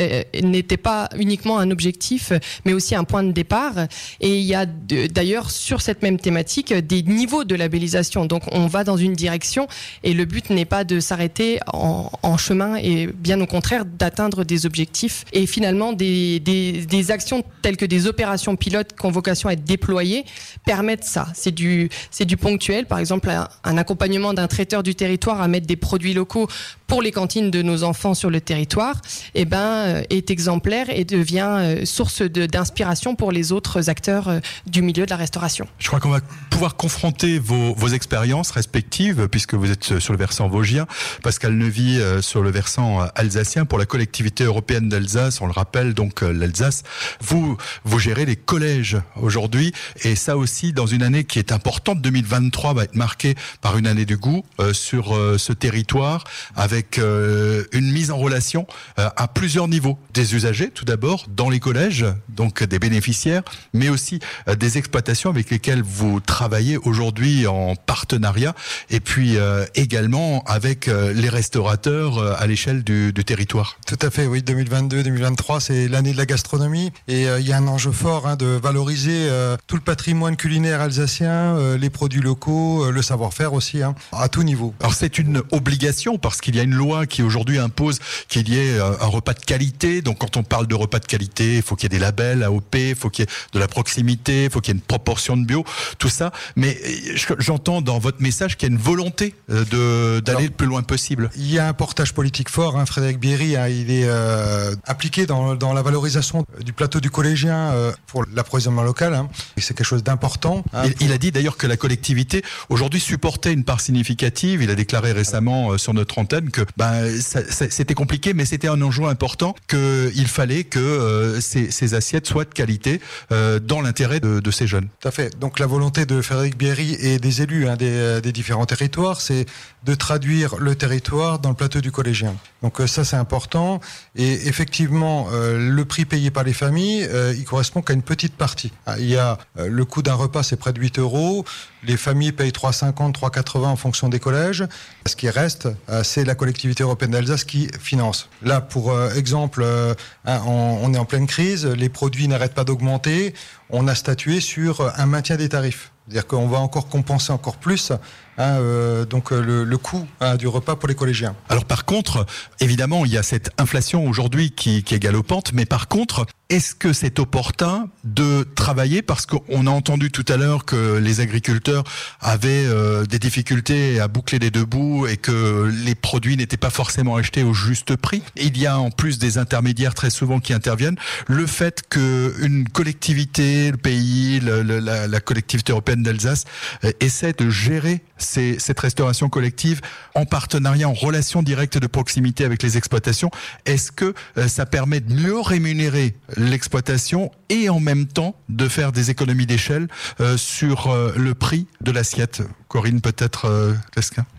n'était 0.41 0.77
pas 0.77 1.09
uniquement 1.17 1.59
un 1.59 1.71
objectif, 1.71 2.33
mais 2.65 2.73
aussi 2.73 2.95
un 2.95 3.03
point 3.03 3.23
de 3.23 3.31
départ. 3.31 3.73
Et 4.19 4.39
il 4.39 4.45
y 4.45 4.55
a 4.55 4.65
d'ailleurs 4.65 5.51
sur 5.51 5.81
cette 5.81 6.01
même 6.01 6.19
thématique 6.19 6.73
des 6.91 7.03
niveaux 7.03 7.45
de 7.45 7.55
labellisation. 7.55 8.25
Donc 8.25 8.43
on 8.51 8.67
va 8.67 8.83
dans 8.83 8.97
une 8.97 9.13
direction 9.13 9.67
et 10.03 10.13
le 10.13 10.25
but 10.25 10.49
n'est 10.49 10.65
pas 10.65 10.83
de 10.83 10.99
s'arrêter 10.99 11.59
en, 11.71 12.09
chemin 12.37 12.75
et 12.75 13.07
bien 13.07 13.39
au 13.39 13.45
contraire 13.45 13.85
d'atteindre 13.85 14.43
des 14.43 14.65
objectifs 14.65 15.25
et 15.31 15.45
finalement 15.45 15.93
des, 15.93 16.39
des, 16.39 17.11
actions 17.11 17.43
telles 17.61 17.77
que 17.77 17.85
des 17.85 18.07
opérations 18.07 18.55
pilotes 18.55 18.93
qui 18.97 19.05
ont 19.05 19.11
vocation 19.11 19.47
à 19.49 19.53
être 19.53 19.63
déployées 19.63 20.25
permettent 20.65 21.03
ça. 21.03 21.27
C'est 21.33 21.51
du, 21.51 21.89
c'est 22.09 22.25
du 22.25 22.35
ponctuel, 22.35 22.85
par 22.85 22.99
exemple 22.99 23.29
un, 23.29 23.77
accompagnement 23.77 24.33
d'un 24.33 24.47
traiteur 24.47 24.83
du 24.83 24.95
territoire 24.95 25.41
à 25.41 25.47
mettre 25.47 25.67
des 25.67 25.75
produits 25.75 26.13
locaux 26.13 26.47
pour 26.87 27.01
les 27.01 27.11
cantines 27.11 27.51
de 27.51 27.61
nos 27.61 27.83
enfants 27.83 28.13
sur 28.13 28.29
le 28.29 28.41
territoire, 28.41 28.95
eh 29.33 29.45
ben, 29.45 30.03
est 30.09 30.29
exemplaire 30.29 30.87
et 30.89 31.05
devient 31.05 31.85
source 31.85 32.21
d'inspiration 32.21 33.15
pour 33.15 33.31
les 33.31 33.51
autres 33.53 33.89
acteurs 33.89 34.41
du 34.67 34.81
milieu 34.81 35.05
de 35.05 35.09
la 35.09 35.15
restauration. 35.15 35.67
Je 35.79 35.87
crois 35.87 35.99
qu'on 35.99 36.09
va 36.09 36.19
pouvoir 36.49 36.75
confronter 36.81 37.37
vos, 37.37 37.75
vos 37.75 37.89
expériences 37.89 38.49
respectives, 38.49 39.27
puisque 39.27 39.53
vous 39.53 39.69
êtes 39.69 39.99
sur 39.99 40.13
le 40.13 40.17
versant 40.17 40.47
vosgien, 40.47 40.87
Pascal 41.21 41.53
Nevy 41.53 42.01
sur 42.21 42.41
le 42.41 42.49
versant 42.49 43.01
alsacien 43.13 43.65
pour 43.65 43.77
la 43.77 43.85
collectivité 43.85 44.45
européenne 44.45 44.89
d'Alsace, 44.89 45.41
on 45.41 45.45
le 45.45 45.51
rappelle, 45.51 45.93
donc 45.93 46.21
l'Alsace. 46.21 46.81
Vous 47.21 47.55
vous 47.83 47.99
gérez 47.99 48.25
les 48.25 48.35
collèges 48.35 48.97
aujourd'hui, 49.15 49.73
et 50.01 50.15
ça 50.15 50.37
aussi 50.37 50.73
dans 50.73 50.87
une 50.87 51.03
année 51.03 51.23
qui 51.23 51.37
est 51.37 51.51
importante. 51.51 52.01
2023 52.01 52.73
va 52.73 52.83
être 52.83 52.95
marquée 52.95 53.35
par 53.61 53.77
une 53.77 53.85
année 53.85 54.05
du 54.05 54.17
goût 54.17 54.43
euh, 54.59 54.73
sur 54.73 55.15
euh, 55.15 55.37
ce 55.37 55.53
territoire, 55.53 56.23
avec 56.55 56.97
euh, 56.97 57.63
une 57.73 57.91
mise 57.91 58.09
en 58.09 58.17
relation 58.17 58.65
à 58.97 59.27
plusieurs 59.27 59.67
niveaux. 59.67 59.97
Des 60.13 60.35
usagers, 60.35 60.69
tout 60.69 60.85
d'abord, 60.85 61.25
dans 61.29 61.49
les 61.49 61.59
collèges, 61.59 62.05
donc 62.29 62.63
des 62.63 62.79
bénéficiaires, 62.79 63.43
mais 63.73 63.89
aussi 63.89 64.19
des 64.57 64.77
exploitations 64.77 65.29
avec 65.29 65.49
lesquelles 65.49 65.81
vous 65.81 66.19
travaillez 66.19 66.70
aujourd'hui 66.77 67.47
en 67.47 67.75
partenariat, 67.75 68.53
et 68.89 68.99
puis 68.99 69.37
également 69.75 70.43
avec 70.45 70.87
les 70.87 71.29
restaurateurs 71.29 72.39
à 72.39 72.47
l'échelle 72.47 72.83
du, 72.83 73.13
du 73.13 73.23
territoire. 73.23 73.77
Tout 73.87 73.97
à 74.01 74.09
fait, 74.09 74.25
oui. 74.25 74.41
2022-2023, 74.41 75.59
c'est 75.59 75.87
l'année 75.87 76.13
de 76.13 76.17
la 76.17 76.25
gastronomie, 76.25 76.91
et 77.07 77.23
il 77.23 77.47
y 77.47 77.53
a 77.53 77.57
un 77.57 77.67
enjeu 77.67 77.91
fort 77.91 78.27
hein, 78.27 78.35
de 78.35 78.45
valoriser 78.45 79.29
tout 79.67 79.75
le 79.75 79.81
patrimoine 79.81 80.35
culinaire 80.35 80.81
alsacien, 80.81 81.75
les 81.77 81.89
produits 81.89 82.21
locaux, 82.21 82.91
le 82.91 83.01
savoir-faire 83.01 83.53
aussi, 83.53 83.81
hein, 83.81 83.95
à 84.11 84.29
tout 84.29 84.43
niveau. 84.43 84.73
Alors 84.79 84.93
c'est 84.93 85.17
une 85.17 85.41
obligation 85.51 86.17
parce 86.17 86.41
qu'il 86.41 86.55
y 86.55 86.59
a 86.59 86.63
une 86.63 86.73
loi 86.73 87.05
qui 87.05 87.23
aujourd'hui 87.23 87.57
impose 87.57 87.99
qu'il 88.27 88.49
y 88.49 88.57
ait 88.57 88.79
euh, 88.79 88.93
un 88.99 89.07
repas 89.07 89.33
de 89.33 89.39
qualité. 89.39 90.01
Donc 90.01 90.19
quand 90.19 90.37
on 90.37 90.43
parle 90.43 90.67
de 90.67 90.75
repas 90.75 90.99
de 90.99 91.05
qualité, 91.05 91.57
il 91.57 91.61
faut 91.61 91.75
qu'il 91.75 91.91
y 91.91 91.95
ait 91.95 91.97
des 91.97 92.03
labels 92.03 92.43
AOP, 92.43 92.75
il 92.75 92.95
faut 92.95 93.09
qu'il 93.09 93.25
y 93.25 93.27
ait 93.27 93.31
de 93.53 93.59
la 93.59 93.67
proximité, 93.67 94.45
il 94.45 94.49
faut 94.49 94.61
qu'il 94.61 94.73
y 94.73 94.77
ait 94.77 94.79
une 94.79 94.85
proportion 94.85 95.37
de 95.37 95.45
bio, 95.45 95.63
tout 95.97 96.09
ça. 96.09 96.31
Mais 96.55 96.60
euh, 96.69 97.35
j'entends 97.39 97.81
dans 97.81 97.99
votre 97.99 98.21
message 98.21 98.57
qu'il 98.57 98.69
y 98.69 98.71
a 98.71 98.75
une 98.75 98.81
volonté 98.81 99.33
euh, 99.49 99.65
de 99.65 100.19
d'aller 100.19 100.45
le 100.45 100.51
plus 100.51 100.67
loin 100.67 100.83
possible. 100.83 101.29
Il 101.35 101.51
y 101.51 101.59
a 101.59 101.67
un 101.67 101.73
portage 101.73 102.13
politique 102.13 102.49
fort. 102.49 102.77
Hein, 102.77 102.85
Frédéric 102.85 103.19
Bierry, 103.19 103.55
hein, 103.55 103.67
il 103.67 103.91
est 103.91 104.05
euh, 104.05 104.75
impliqué 104.87 105.25
dans, 105.25 105.55
dans, 105.55 105.73
la 105.73 105.81
valorisation 105.81 106.45
du 106.63 106.73
plateau 106.73 106.99
du 106.99 107.09
collégien 107.09 107.71
euh, 107.71 107.91
pour 108.07 108.25
l'approvisionnement 108.33 108.83
local. 108.83 109.13
Hein. 109.13 109.29
C'est 109.57 109.75
quelque 109.75 109.85
chose 109.85 110.03
d'important. 110.03 110.63
Hein, 110.73 110.83
il, 110.99 111.07
il, 111.07 111.11
a 111.11 111.17
dit 111.17 111.31
d'ailleurs 111.31 111.57
que 111.57 111.67
la 111.67 111.77
collectivité 111.77 112.43
aujourd'hui 112.69 112.99
supportait 112.99 113.53
une 113.53 113.63
part 113.63 113.81
significative. 113.81 114.61
Il 114.61 114.69
a 114.69 114.75
déclaré 114.75 115.11
récemment 115.11 115.71
euh, 115.71 115.77
sur 115.77 115.93
notre 115.93 116.17
antenne 116.19 116.49
que 116.51 116.61
ben, 116.77 117.09
c'était 117.19 117.93
compliqué, 117.93 118.33
mais 118.33 118.45
c'était 118.45 118.67
un 118.67 118.81
enjeu 118.81 119.05
important 119.05 119.55
qu'il 119.67 120.27
fallait 120.27 120.63
que 120.63 121.37
ces, 121.41 121.71
ces, 121.71 121.93
assiettes 121.93 122.27
soient 122.27 122.45
de 122.45 122.53
qualité 122.53 123.01
dans 123.29 123.81
l'intérêt 123.81 124.19
de, 124.19 124.39
de, 124.39 124.51
ces 124.51 124.67
jeunes. 124.67 124.87
Tout 124.99 125.07
à 125.07 125.11
fait. 125.11 125.37
Donc 125.39 125.59
la 125.59 125.65
volonté 125.65 126.05
de 126.05 126.21
Frédéric 126.21 126.50
Bierry 126.57 126.93
et 126.99 127.19
des 127.19 127.41
élus 127.41 127.67
hein, 127.67 127.75
des, 127.75 128.21
des, 128.21 128.31
différents 128.31 128.65
territoires, 128.65 129.21
c'est 129.21 129.45
de 129.83 129.95
traduire 129.95 130.55
le 130.57 130.75
territoire 130.75 131.39
dans 131.39 131.49
le 131.49 131.55
plateau 131.55 131.81
du 131.81 131.91
collégien. 131.91 132.35
Donc 132.61 132.79
ça 132.85 133.03
c'est 133.03 133.15
important. 133.15 133.79
Et 134.15 134.47
effectivement, 134.47 135.27
le 135.31 135.83
prix 135.83 136.05
payé 136.05 136.29
par 136.29 136.43
les 136.43 136.53
familles, 136.53 137.09
il 137.35 137.43
correspond 137.45 137.81
qu'à 137.81 137.93
une 137.93 138.03
petite 138.03 138.35
partie. 138.35 138.71
Ah, 138.85 138.99
il 138.99 139.07
y 139.07 139.17
a 139.17 139.39
le 139.55 139.85
coût 139.85 140.03
d'un 140.03 140.13
repas, 140.13 140.43
c'est 140.43 140.57
près 140.57 140.73
de 140.73 140.79
8 140.79 140.99
euros. 140.99 141.45
Les 141.83 141.97
familles 141.97 142.31
payent 142.31 142.51
3,50, 142.51 143.13
3,80 143.13 143.65
en 143.65 143.75
fonction 143.75 144.09
des 144.09 144.19
collèges. 144.19 144.65
Ce 145.05 145.15
qui 145.15 145.29
reste, 145.29 145.67
euh, 145.89 146.03
c'est 146.03 146.23
la 146.23 146.35
collectivité 146.35 146.83
européenne 146.83 147.11
d'Alsace 147.11 147.43
qui 147.43 147.69
finance. 147.79 148.29
Là, 148.43 148.61
pour 148.61 148.91
euh, 148.91 149.13
exemple, 149.13 149.61
euh, 149.63 149.95
on 150.25 150.93
est 150.93 150.97
en 150.97 151.05
pleine 151.05 151.27
crise, 151.27 151.65
les 151.65 151.89
produits 151.89 152.27
n'arrêtent 152.27 152.53
pas 152.53 152.63
d'augmenter. 152.63 153.33
On 153.69 153.87
a 153.87 153.95
statué 153.95 154.41
sur 154.41 154.91
un 154.99 155.05
maintien 155.05 155.37
des 155.37 155.49
tarifs. 155.49 155.90
C'est-à-dire 156.07 156.27
qu'on 156.27 156.47
va 156.47 156.59
encore 156.59 156.87
compenser 156.87 157.31
encore 157.31 157.57
plus 157.57 157.91
Hein, 158.37 158.59
euh, 158.59 159.05
donc 159.05 159.31
euh, 159.31 159.41
le, 159.41 159.63
le 159.65 159.77
coût 159.77 160.07
hein, 160.21 160.35
du 160.37 160.47
repas 160.47 160.75
pour 160.75 160.87
les 160.87 160.95
collégiens. 160.95 161.35
Alors 161.49 161.65
par 161.65 161.85
contre, 161.85 162.25
évidemment, 162.59 163.05
il 163.05 163.11
y 163.11 163.17
a 163.17 163.23
cette 163.23 163.51
inflation 163.59 164.07
aujourd'hui 164.07 164.51
qui, 164.51 164.83
qui, 164.83 164.95
est 164.95 164.99
galopante, 164.99 165.51
mais 165.53 165.65
par 165.65 165.89
contre, 165.89 166.25
est-ce 166.49 166.75
que 166.75 166.91
c'est 166.91 167.19
opportun 167.19 167.89
de 168.03 168.45
travailler? 168.55 169.01
Parce 169.01 169.25
qu'on 169.25 169.67
a 169.67 169.69
entendu 169.69 170.11
tout 170.11 170.25
à 170.27 170.37
l'heure 170.37 170.65
que 170.65 170.97
les 170.97 171.19
agriculteurs 171.19 171.83
avaient 172.19 172.65
euh, 172.65 173.05
des 173.05 173.19
difficultés 173.19 173.99
à 173.99 174.07
boucler 174.07 174.39
les 174.39 174.51
deux 174.51 174.65
bouts 174.65 175.07
et 175.07 175.17
que 175.17 175.71
les 175.85 175.95
produits 175.95 176.35
n'étaient 176.35 176.57
pas 176.57 176.69
forcément 176.69 177.15
achetés 177.15 177.43
au 177.43 177.53
juste 177.53 177.95
prix. 177.95 178.21
Il 178.35 178.57
y 178.57 178.65
a 178.65 178.77
en 178.79 178.91
plus 178.91 179.17
des 179.17 179.37
intermédiaires 179.37 179.93
très 179.93 180.09
souvent 180.09 180.39
qui 180.39 180.53
interviennent. 180.53 180.97
Le 181.27 181.47
fait 181.47 181.83
que 181.89 182.33
une 182.41 182.67
collectivité, 182.67 183.71
le 183.71 183.77
pays, 183.77 184.39
le, 184.39 184.61
la, 184.61 185.07
la, 185.07 185.19
collectivité 185.21 185.71
européenne 185.71 186.03
d'Alsace 186.03 186.45
euh, 186.83 186.91
essaie 186.99 187.33
de 187.33 187.49
gérer 187.49 188.03
cette 188.21 188.79
restauration 188.79 189.29
collective 189.29 189.81
en 190.15 190.25
partenariat, 190.25 190.87
en 190.87 190.93
relation 190.93 191.43
directe 191.43 191.77
de 191.77 191.87
proximité 191.87 192.45
avec 192.45 192.63
les 192.63 192.77
exploitations. 192.77 193.31
Est-ce 193.65 193.91
que 193.91 194.13
euh, 194.37 194.47
ça 194.47 194.65
permet 194.65 194.99
de 194.99 195.13
mieux 195.13 195.39
rémunérer 195.39 196.15
l'exploitation 196.37 197.31
et 197.49 197.69
en 197.69 197.79
même 197.79 198.05
temps 198.05 198.35
de 198.49 198.67
faire 198.67 198.91
des 198.91 199.09
économies 199.09 199.45
d'échelle 199.45 199.87
euh, 200.19 200.37
sur 200.37 200.87
euh, 200.87 201.13
le 201.17 201.35
prix 201.35 201.67
de 201.81 201.91
l'assiette? 201.91 202.41
Corinne, 202.71 203.01
peut-être 203.01 203.49
euh, 203.49 203.73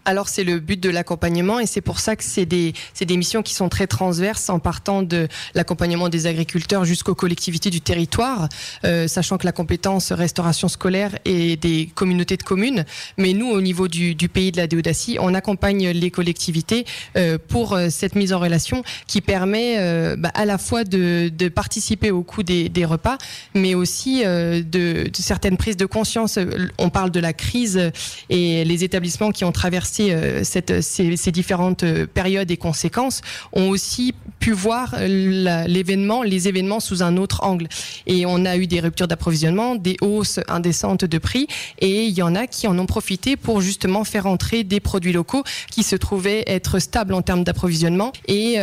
Alors 0.07 0.27
c'est 0.31 0.43
le 0.43 0.59
but 0.59 0.81
de 0.81 0.89
l'accompagnement 0.89 1.61
et 1.61 1.67
c'est 1.67 1.83
pour 1.83 2.01
ça 2.01 2.17
que 2.17 2.25
c'est 2.25 2.47
des, 2.47 2.73
des 2.99 3.17
missions 3.19 3.43
qui 3.43 3.53
sont 3.53 3.69
très 3.69 3.87
transverses 3.87 4.49
en 4.49 4.59
partant 4.59 5.03
de 5.03 5.29
l'accompagnement 5.55 6.09
des 6.09 6.27
agriculteurs 6.27 6.87
jusqu'aux 6.87 7.15
collectivités 7.15 7.69
du 7.69 7.83
territoire, 7.83 8.49
euh, 8.85 9.07
sachant 9.07 9.37
que 9.37 9.45
la 9.45 9.53
compétence 9.53 10.13
restauration 10.13 10.69
scolaire 10.69 11.11
est 11.27 11.61
des 11.61 11.91
communautés 11.95 12.39
de 12.39 12.43
communes. 12.43 12.87
Mais 13.19 13.35
nous, 13.35 13.51
au 13.51 13.61
niveau 13.61 13.87
du, 13.87 14.15
du 14.15 14.31
pays 14.31 14.51
de 14.51 14.57
la 14.57 14.67
Déodacie, 14.67 15.19
on 15.21 15.35
accompagne 15.35 15.91
les 15.91 16.11
collectivités 16.11 16.87
euh, 17.19 17.37
pour 17.37 17.75
euh, 17.75 17.89
cette 17.91 18.15
mise 18.15 18.33
en 18.33 18.39
relation 18.39 18.83
qui 19.07 19.21
permet 19.21 19.77
euh, 19.79 20.17
bah, 20.17 20.31
à 20.33 20.47
la 20.47 20.57
fois 20.57 20.85
de, 20.85 21.29
de, 21.29 21.49
participer 21.51 22.11
au 22.11 22.23
coût 22.23 22.43
des, 22.43 22.71
des 22.71 22.87
repas, 22.87 23.19
mais 23.55 23.75
aussi 23.75 24.23
euh, 24.25 24.63
de, 24.63 25.11
de 25.11 25.17
certaines 25.17 25.59
prises 25.59 25.77
de 25.77 25.85
conscience. 25.85 26.39
On 26.79 26.89
parle 26.89 27.11
de 27.11 27.21
la 27.21 27.35
crise 27.35 27.93
et 28.31 28.65
les 28.65 28.85
établissements 28.85 29.31
qui 29.31 29.45
ont 29.45 29.53
traversé 29.53 30.13
euh, 30.13 30.43
ces, 30.45 31.33
différentes 31.33 31.83
euh, 31.83 32.07
périodes 32.07 32.51
et 32.51 32.57
conséquences 32.57 33.21
ont 33.53 33.69
aussi 33.69 34.15
pu 34.39 34.53
voir 34.53 34.95
euh, 34.99 35.67
l'événement, 35.67 36.23
les 36.23 36.49
événements 36.49 36.81
sous 36.81 37.03
un 37.03 37.17
autre 37.17 37.45
angle. 37.45 37.69
Et 38.07 38.27
on 38.27 38.45
a 38.45 38.57
eu 38.57 38.67
des 38.67 38.81
ruptures 38.81 39.09
d'approvisionnement, 39.09 39.77
des 39.77 39.97
hausses 40.01 40.41
indécentes 40.49 41.05
de 41.05 41.19
prix, 41.19 41.47
et 41.81 42.05
il 42.05 42.13
y 42.13 42.23
en 42.23 42.35
a 42.35 42.47
qui 42.47 42.67
en 42.67 42.79
ont 42.79 42.87
profité 42.87 43.37
pour 43.37 43.61
justement 43.61 44.05
faire 44.05 44.27
entrer 44.27 44.65
des 44.65 44.81
produits 44.81 45.13
locaux 45.13 45.45
qui 45.71 45.83
se 45.83 45.97
trouvaient 45.97 46.45
être 46.47 46.79
stables 46.79 47.15
en 47.15 47.23
termes 47.23 47.45
d'approvisionnement 47.45 48.13
et 48.27 48.57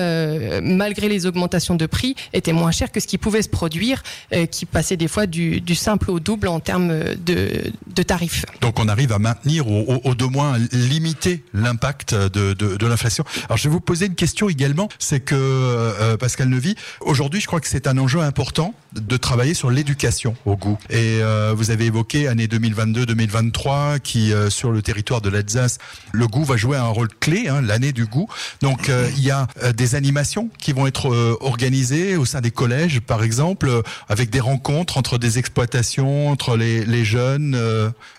malgré 0.62 1.10
les 1.10 1.26
augmentations 1.26 1.76
de 1.76 1.86
prix 1.86 2.16
étaient 2.34 2.54
moins 2.54 2.72
chers 2.72 2.92
que 2.92 3.00
ce 3.00 3.08
qui 3.08 3.18
pouvait 3.18 3.42
se 3.42 3.50
produire, 3.50 4.04
qui 4.52 4.66
passait 4.66 4.98
des 4.98 5.08
fois 5.08 5.26
du, 5.26 5.62
du, 5.62 5.76
simple 5.76 6.12
au 6.12 6.20
double 6.20 6.48
en 6.48 6.60
termes 6.60 7.16
de, 7.26 7.72
de 7.88 8.04
tarifs. 8.04 8.46
Donc 8.62 8.80
on 8.80 8.88
arrive 8.88 9.12
à 9.12 9.20
maintenir 9.20 9.49
ou, 9.60 10.00
ou 10.04 10.16
de 10.16 10.26
moins 10.26 10.58
limiter 10.72 11.44
l'impact 11.54 12.14
de, 12.14 12.86
l'inflation. 12.86 13.24
Alors 13.46 13.58
je 13.58 13.64
vais 13.64 13.74
vous 13.74 13.80
poser 13.80 14.06
une 14.08 14.16
question 14.16 14.50
également, 14.50 14.90
c'est 15.00 15.20
que 15.20 15.36
euh, 15.36 16.18
Pascal 16.18 16.50
Nevy, 16.50 16.76
aujourd'hui 17.02 17.42
je 17.42 17.48
crois 17.48 17.60
que 17.60 17.68
c'est 17.68 17.88
un 17.88 17.98
enjeu 17.98 18.22
important 18.22 18.74
de 18.94 19.18
travailler 19.18 19.54
sur 19.54 19.70
l'éducation 19.70 20.36
au 20.46 20.56
goût. 20.56 20.78
Et 20.90 21.20
euh, 21.22 21.54
vous 21.56 21.72
avez 21.72 21.86
évoqué 21.86 22.28
année 22.28 22.48
2022-2023 22.48 24.00
qui 24.00 24.34
euh, 24.34 24.50
sur 24.50 24.72
le 24.72 24.82
territoire 24.82 25.22
de 25.22 25.30
l'Alsace, 25.30 25.78
le 26.12 26.28
goût 26.28 26.44
va 26.44 26.58
jouer 26.58 26.78
un 26.78 26.88
rôle 26.88 27.10
clé, 27.20 27.48
hein, 27.48 27.62
l'année 27.62 27.92
du 27.92 28.06
goût. 28.06 28.28
Donc 28.62 28.90
euh, 28.90 29.10
il 29.18 29.24
y 29.24 29.32
a 29.32 29.48
euh, 29.64 29.72
des 29.72 29.96
animations 29.96 30.50
qui 30.58 30.74
vont 30.74 30.88
être 30.88 31.12
euh, 31.12 31.38
organisées 31.42 32.16
au 32.18 32.26
sein 32.26 32.42
des 32.42 32.52
collèges, 32.52 33.00
par 33.00 33.24
exemple, 33.24 33.82
avec 34.10 34.30
des 34.30 34.40
rencontres 34.40 34.98
entre 34.98 35.18
des 35.18 35.38
exploitations, 35.40 36.30
entre 36.30 36.58
les, 36.58 36.86
les 36.86 37.06
jeunes. 37.06 37.58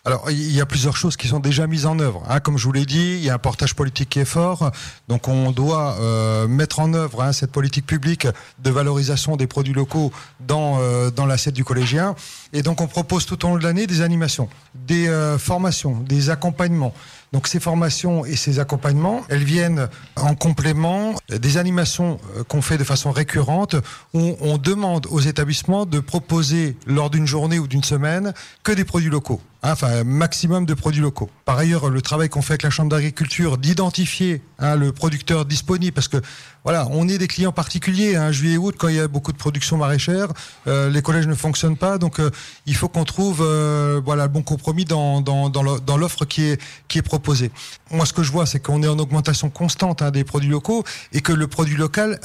Alors 0.05 0.31
il 0.31 0.53
y 0.53 0.61
a 0.61 0.66
plusieurs 0.66 0.97
choses 0.97 1.16
qui 1.21 1.29
sont 1.29 1.39
déjà 1.39 1.67
mises 1.67 1.85
en 1.85 1.99
œuvre. 1.99 2.23
Hein. 2.31 2.41
Comme 2.41 2.57
je 2.57 2.65
vous 2.65 2.73
l'ai 2.73 2.87
dit, 2.87 3.17
il 3.19 3.23
y 3.23 3.29
a 3.29 3.35
un 3.35 3.39
portage 3.39 3.75
politique 3.75 4.09
qui 4.09 4.21
est 4.21 4.25
fort. 4.25 4.71
Donc 5.07 5.29
on 5.29 5.53
doit 5.53 5.97
euh, 6.01 6.49
mettre 6.49 6.81
en 6.81 6.95
œuvre 6.95 7.23
hein, 7.23 7.33
cette 7.33 7.53
politique 7.53 7.85
publique 7.85 8.27
de 8.59 8.71
valorisation 8.71 9.37
des 9.37 9.47
produits 9.47 9.75
locaux 9.75 10.13
dans, 10.41 10.79
euh, 10.81 11.11
dans 11.11 11.27
l'assiette 11.27 11.55
du 11.55 11.63
collégien. 11.63 12.15
Et 12.55 12.63
donc 12.63 12.81
on 12.81 12.87
propose 12.87 13.27
tout 13.27 13.45
au 13.45 13.49
long 13.49 13.59
de 13.59 13.63
l'année 13.63 13.87
des 13.87 14.01
animations, 14.01 14.49
des 14.75 15.09
euh, 15.09 15.37
formations, 15.37 16.01
des 16.01 16.31
accompagnements. 16.31 16.95
Donc 17.33 17.47
ces 17.47 17.61
formations 17.61 18.25
et 18.25 18.37
ces 18.37 18.59
accompagnements, 18.59 19.23
elles 19.29 19.45
viennent 19.45 19.88
en 20.16 20.35
complément 20.35 21.14
des 21.29 21.57
animations 21.59 22.19
qu'on 22.49 22.62
fait 22.62 22.79
de 22.79 22.85
façon 22.85 23.12
récurrente 23.12 23.77
où 24.14 24.37
on 24.40 24.59
demande 24.59 25.07
aux 25.11 25.21
établissements 25.21 25.87
de 25.87 26.01
proposer 26.01 26.77
lors 26.87 27.09
d'une 27.09 27.27
journée 27.27 27.59
ou 27.59 27.69
d'une 27.69 27.85
semaine 27.85 28.35
que 28.62 28.73
des 28.73 28.85
produits 28.85 29.11
locaux. 29.11 29.40
Hein, 29.62 29.73
enfin 29.73 30.05
maximum 30.05 30.64
de 30.64 30.75
produits 30.75 31.03
locaux. 31.03 31.29
Par 31.51 31.59
ailleurs, 31.59 31.91
le 31.91 32.01
travail 32.01 32.29
qu'on 32.29 32.43
fait 32.43 32.53
avec 32.53 32.63
la 32.63 32.71
Chambre 32.71 32.91
d'agriculture 32.91 33.59
d'identifier 33.59 34.41
hein, 34.61 34.77
le 34.77 34.93
producteur 34.93 35.45
disponible, 35.45 35.93
parce 35.93 36.07
que 36.07 36.19
voilà, 36.63 36.87
on 36.91 37.09
est 37.09 37.19
des 37.19 37.27
clients 37.27 37.53
particuliers. 37.53 38.17
Hein, 38.17 38.33
juillet 38.33 38.57
août, 38.57 38.75
quand 38.79 38.89
il 38.89 38.97
y 38.97 39.01
a 39.01 39.09
beaucoup 39.09 39.33
de 39.33 39.37
production 39.37 39.77
maraîchère, 39.77 40.29
euh, 40.67 40.91
les 40.91 41.01
collèges 41.03 41.27
ne 41.27 41.35
fonctionnent 41.35 41.77
pas, 41.77 41.99
donc 41.99 42.21
euh, 42.21 42.31
il 42.67 42.77
faut 42.77 42.89
qu'on 42.89 43.05
trouve 43.05 43.41
euh, 43.41 44.01
voilà 44.05 44.25
le 44.25 44.29
bon 44.29 44.43
compromis 44.43 44.85
dans 44.85 45.23
dans, 45.23 45.97
l'offre 45.97 46.25
qui 46.25 46.45
est 46.45 46.61
qui 46.87 46.99
est 46.99 47.03
proposée. 47.03 47.51
Moi, 47.91 48.05
ce 48.07 48.13
que 48.13 48.23
je 48.23 48.31
vois, 48.31 48.47
c'est 48.47 48.61
qu'on 48.61 48.83
est 48.83 48.89
en 48.89 48.99
augmentation 48.99 49.49
constante 49.51 50.03
hein, 50.03 50.11
des 50.11 50.23
produits 50.23 50.51
locaux 50.51 50.85
et 51.13 51.21
que 51.21 51.33
le 51.33 51.47
produit 51.49 51.77
local 51.77 52.21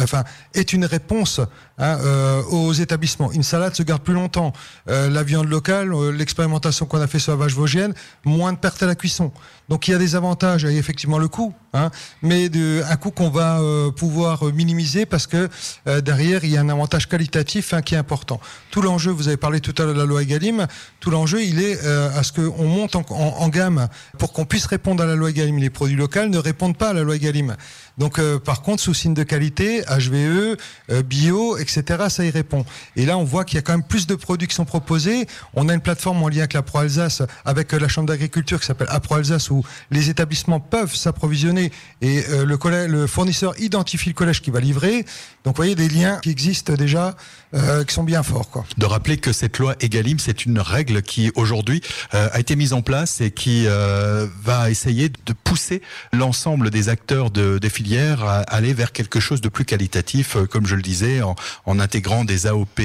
enfin 0.00 0.22
est 0.54 0.72
une 0.72 0.84
réponse 0.84 1.40
hein, 1.78 1.98
aux 2.50 2.72
établissements. 2.72 3.32
Une 3.32 3.42
salade 3.42 3.74
se 3.74 3.82
garde 3.82 4.02
plus 4.02 4.14
longtemps. 4.14 4.52
la 4.86 5.22
viande 5.22 5.48
locale, 5.48 5.92
l'expérimentation 6.10 6.86
qu'on 6.86 7.00
a 7.00 7.06
fait 7.06 7.18
sur 7.18 7.32
la 7.32 7.38
vache 7.38 7.54
vosgienne, 7.54 7.94
moins 8.24 8.51
de 8.52 8.58
pertes 8.58 8.82
à 8.82 8.86
la 8.86 8.94
cuisson. 8.94 9.32
Donc 9.68 9.88
il 9.88 9.92
y 9.92 9.94
a 9.94 9.98
des 9.98 10.16
avantages, 10.16 10.62
il 10.62 10.72
y 10.72 10.76
a 10.76 10.78
effectivement 10.78 11.18
le 11.18 11.28
coût, 11.28 11.54
hein, 11.72 11.90
mais 12.20 12.48
de, 12.48 12.82
un 12.88 12.96
coût 12.96 13.10
qu'on 13.10 13.30
va 13.30 13.60
euh, 13.60 13.90
pouvoir 13.90 14.44
minimiser 14.52 15.06
parce 15.06 15.26
que 15.26 15.48
euh, 15.86 16.00
derrière 16.00 16.44
il 16.44 16.50
y 16.50 16.56
a 16.56 16.60
un 16.60 16.68
avantage 16.68 17.08
qualitatif 17.08 17.72
hein, 17.72 17.82
qui 17.82 17.94
est 17.94 17.98
important. 17.98 18.40
Tout 18.70 18.82
l'enjeu, 18.82 19.10
vous 19.10 19.28
avez 19.28 19.36
parlé 19.36 19.60
tout 19.60 19.74
à 19.78 19.84
l'heure 19.84 19.94
de 19.94 20.00
la 20.00 20.04
loi 20.06 20.22
Egalim, 20.22 20.66
tout 21.00 21.10
l'enjeu 21.10 21.42
il 21.42 21.62
est 21.62 21.78
euh, 21.84 22.10
à 22.18 22.22
ce 22.22 22.32
qu'on 22.32 22.66
monte 22.66 22.96
en, 22.96 23.04
en, 23.08 23.48
gamme 23.48 23.88
pour 24.18 24.32
qu'on 24.32 24.44
puisse 24.44 24.66
répondre 24.66 25.02
à 25.02 25.06
la 25.06 25.14
loi 25.14 25.30
Egalim. 25.30 25.58
Les 25.58 25.70
produits 25.70 25.96
locaux 25.96 26.26
ne 26.26 26.38
répondent 26.38 26.76
pas 26.76 26.90
à 26.90 26.92
la 26.92 27.02
loi 27.02 27.16
Egalim. 27.16 27.56
Donc 27.98 28.20
par 28.38 28.62
contre, 28.62 28.82
sous 28.82 28.94
signe 28.94 29.14
de 29.14 29.22
qualité, 29.22 29.82
HVE, 29.82 30.56
bio, 31.04 31.58
etc., 31.58 32.04
ça 32.08 32.24
y 32.24 32.30
répond. 32.30 32.64
Et 32.96 33.04
là, 33.04 33.18
on 33.18 33.24
voit 33.24 33.44
qu'il 33.44 33.56
y 33.56 33.58
a 33.58 33.62
quand 33.62 33.72
même 33.72 33.82
plus 33.82 34.06
de 34.06 34.14
produits 34.14 34.48
qui 34.48 34.54
sont 34.54 34.64
proposés. 34.64 35.26
On 35.54 35.68
a 35.68 35.74
une 35.74 35.80
plateforme 35.80 36.22
en 36.22 36.28
lien 36.28 36.38
avec 36.38 36.54
la 36.54 36.62
Pro 36.62 36.78
Alsace, 36.78 37.22
avec 37.44 37.72
la 37.72 37.88
Chambre 37.88 38.08
d'agriculture 38.08 38.60
qui 38.60 38.66
s'appelle 38.66 38.88
Apro 38.90 39.16
Alsace, 39.16 39.50
où 39.52 39.64
les 39.90 40.10
établissements 40.10 40.60
peuvent 40.60 40.94
s'approvisionner 40.94 41.70
et 42.00 42.24
euh, 42.30 42.44
le, 42.44 43.06
fournisseur 43.06 43.58
identifie 43.60 44.08
le 44.08 44.14
collège 44.14 44.42
qui 44.42 44.50
va 44.50 44.60
livrer. 44.60 45.04
Donc, 45.44 45.54
vous 45.54 45.62
voyez 45.62 45.74
des 45.74 45.88
liens 45.88 46.18
qui 46.22 46.30
existent 46.30 46.74
déjà, 46.74 47.14
euh, 47.54 47.84
qui 47.84 47.94
sont 47.94 48.04
bien 48.04 48.22
forts. 48.22 48.50
Quoi. 48.50 48.64
De 48.78 48.86
rappeler 48.86 49.16
que 49.16 49.32
cette 49.32 49.58
loi 49.58 49.74
Egalim, 49.80 50.18
c'est 50.18 50.44
une 50.44 50.58
règle 50.58 51.02
qui 51.02 51.30
aujourd'hui 51.34 51.80
euh, 52.14 52.28
a 52.32 52.40
été 52.40 52.56
mise 52.56 52.72
en 52.72 52.82
place 52.82 53.20
et 53.20 53.30
qui 53.30 53.66
va 54.42 54.70
essayer 54.70 55.08
de 55.08 55.32
pousser 55.32 55.82
l'ensemble 56.12 56.70
des 56.70 56.88
acteurs 56.88 57.30
de, 57.30 57.58
des 57.58 57.68
filières 57.68 58.24
à 58.24 58.40
aller 58.40 58.72
vers 58.72 58.92
quelque 58.92 59.20
chose 59.20 59.40
de 59.40 59.48
plus 59.48 59.64
qualitatif, 59.64 60.36
comme 60.50 60.66
je 60.66 60.74
le 60.74 60.82
disais, 60.82 61.22
en, 61.22 61.34
en 61.66 61.78
intégrant 61.78 62.24
des 62.24 62.46
AOP, 62.46 62.80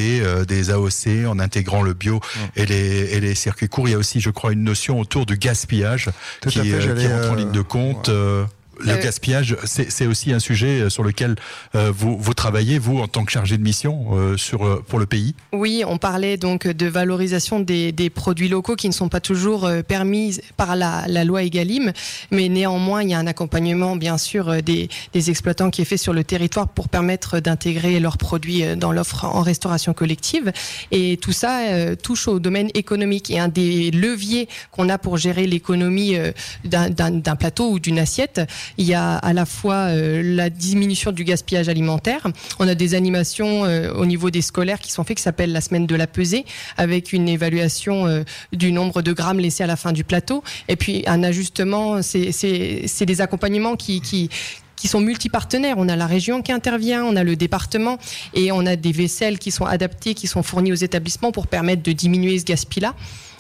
des 0.47 0.69
AOC, 0.69 1.27
en 1.27 1.39
intégrant 1.39 1.82
le 1.82 1.93
bio 1.93 2.19
et, 2.56 2.65
les, 2.65 3.13
et 3.13 3.19
les 3.19 3.36
circuits 3.36 3.69
courts. 3.69 3.88
Il 3.88 3.91
y 3.91 3.95
a 3.95 3.97
aussi, 3.97 4.19
je 4.19 4.30
crois, 4.30 4.51
une 4.53 4.63
notion 4.63 4.99
autour 4.99 5.25
du 5.25 5.38
gaspillage 5.38 6.10
qui, 6.41 6.62
qui, 6.62 6.73
rentre 6.73 7.32
en 7.32 7.36
ligne 7.36 7.51
de 7.51 7.62
compte. 7.62 8.10
Euh, 8.10 8.45
le 8.80 8.92
euh, 8.92 9.02
gaspillage, 9.02 9.56
c'est 9.63 10.06
aussi 10.06 10.34
un 10.34 10.40
sujet 10.40 10.82
euh, 10.82 10.90
sur 10.90 11.04
lequel 11.04 11.36
euh, 11.76 11.92
vous, 11.96 12.18
vous, 12.18 12.34
travaillez, 12.34 12.80
vous, 12.80 13.00
en 13.00 13.08
tant 13.08 13.26
que 13.26 13.32
chargé 13.32 13.58
de 13.58 13.63
mission 13.63 14.08
euh, 14.13 14.38
sur, 14.38 14.84
pour 14.84 15.00
le 15.00 15.06
pays? 15.06 15.36
Oui, 15.54 15.84
on 15.88 15.98
parlait 15.98 16.38
donc 16.38 16.68
de 16.68 16.88
valorisation 16.88 17.60
des, 17.60 17.92
des 17.92 18.10
produits 18.10 18.50
locaux 18.50 18.76
qui 18.76 18.88
ne 18.88 18.94
sont 18.94 19.10
pas 19.10 19.20
toujours 19.20 19.70
permis 19.88 20.40
par 20.58 20.76
la, 20.76 21.06
la, 21.08 21.24
loi 21.24 21.44
Egalim, 21.44 21.92
mais 22.32 22.50
néanmoins, 22.50 23.04
il 23.04 23.10
y 23.10 23.13
a 23.13 23.20
un 23.20 23.28
accompagnement, 23.28 23.96
bien 23.96 24.18
sûr, 24.18 24.62
des, 24.62 24.90
des 25.13 25.30
exploitants 25.30 25.70
qui 25.70 25.82
est 25.82 25.86
fait 25.86 25.98
sur 25.98 26.13
le 26.13 26.24
territoire 26.24 26.68
pour 26.68 26.90
permettre 26.90 27.40
d'intégrer 27.40 28.00
leurs 28.00 28.18
produits 28.18 28.63
dans 28.76 28.92
l'offre 28.92 29.26
en 29.26 29.42
restauration 29.42 29.94
collective. 29.94 30.52
Et 30.92 31.18
tout 31.18 31.32
ça 31.32 31.96
touche 32.02 32.28
au 32.28 32.40
domaine 32.40 32.70
économique. 32.74 33.30
Et 33.30 33.40
un 33.40 33.48
des 33.48 33.92
leviers 33.92 34.48
qu'on 34.72 34.90
a 34.90 34.98
pour 34.98 35.18
gérer 35.18 35.48
l'économie 35.48 36.16
d'un 36.63 37.36
plateau 37.36 37.72
ou 37.72 37.80
d'une 37.80 38.00
assiette, 38.00 38.42
il 38.77 38.86
y 38.86 38.93
a 38.93 39.15
à 39.17 39.34
la 39.34 39.45
fois 39.45 39.89
euh, 39.89 40.21
la 40.23 40.49
diminution 40.49 41.12
du 41.12 41.23
gaspillage 41.23 41.69
alimentaire. 41.69 42.27
On 42.60 42.67
a 42.67 42.75
des 42.75 42.95
animations 42.95 43.65
euh, 43.65 43.93
au 43.93 44.06
niveau 44.06 44.30
des 44.30 44.41
scolaires 44.41 44.80
qui 44.80 44.91
sont 44.91 45.03
faites 45.03 45.17
qui 45.17 45.23
s'appellent 45.23 45.51
la 45.51 45.62
semaine 45.62 45.88
de 45.88 45.95
la 45.95 46.08
pesée 46.08 46.45
avec 46.77 47.13
une 47.13 47.30
évaluation 47.30 48.08
euh, 48.08 48.23
du 48.53 48.71
nombre 48.71 49.01
de 49.01 49.13
grammes 49.13 49.39
laissés 49.39 49.63
à 49.63 49.67
la 49.67 49.75
fin 49.75 49.91
du 49.91 50.03
plateau 50.03 50.43
et 50.67 50.75
puis 50.75 51.03
un 51.08 51.23
ajustement. 51.23 52.01
C'est 52.01 53.06
des 53.06 53.21
accompagnements 53.21 53.75
qui, 53.75 54.01
qui 54.01 54.88
sont 54.88 54.99
multipartenaires. 54.99 55.75
On 55.77 55.89
a 55.89 55.95
la 55.95 56.08
région 56.08 56.41
qui 56.41 56.51
intervient, 56.51 57.03
on 57.03 57.15
a 57.15 57.23
le 57.23 57.36
département 57.36 57.97
et 58.34 58.51
on 58.51 58.65
a 58.65 58.75
des 58.75 58.91
vaisselles 58.91 59.39
qui 59.39 59.51
sont 59.51 59.65
adaptées, 59.65 60.13
qui 60.13 60.27
sont 60.27 60.43
fournies 60.43 60.71
aux 60.71 60.75
établissements 60.75 61.32
pour 61.32 61.47
permettre 61.47 61.84
de 61.84 61.91
diminuer 61.91 62.39
ce 62.39 62.45
gaspillage-là. 62.45 62.95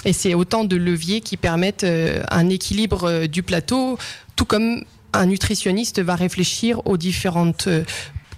Et 0.05 0.13
c'est 0.13 0.33
autant 0.35 0.63
de 0.63 0.75
leviers 0.75 1.21
qui 1.21 1.37
permettent 1.37 1.85
un 1.85 2.49
équilibre 2.49 3.25
du 3.25 3.43
plateau, 3.43 3.97
tout 4.35 4.45
comme 4.45 4.83
un 5.13 5.25
nutritionniste 5.25 5.99
va 5.99 6.15
réfléchir 6.15 6.85
aux 6.85 6.97
différentes 6.97 7.67
euh, 7.67 7.83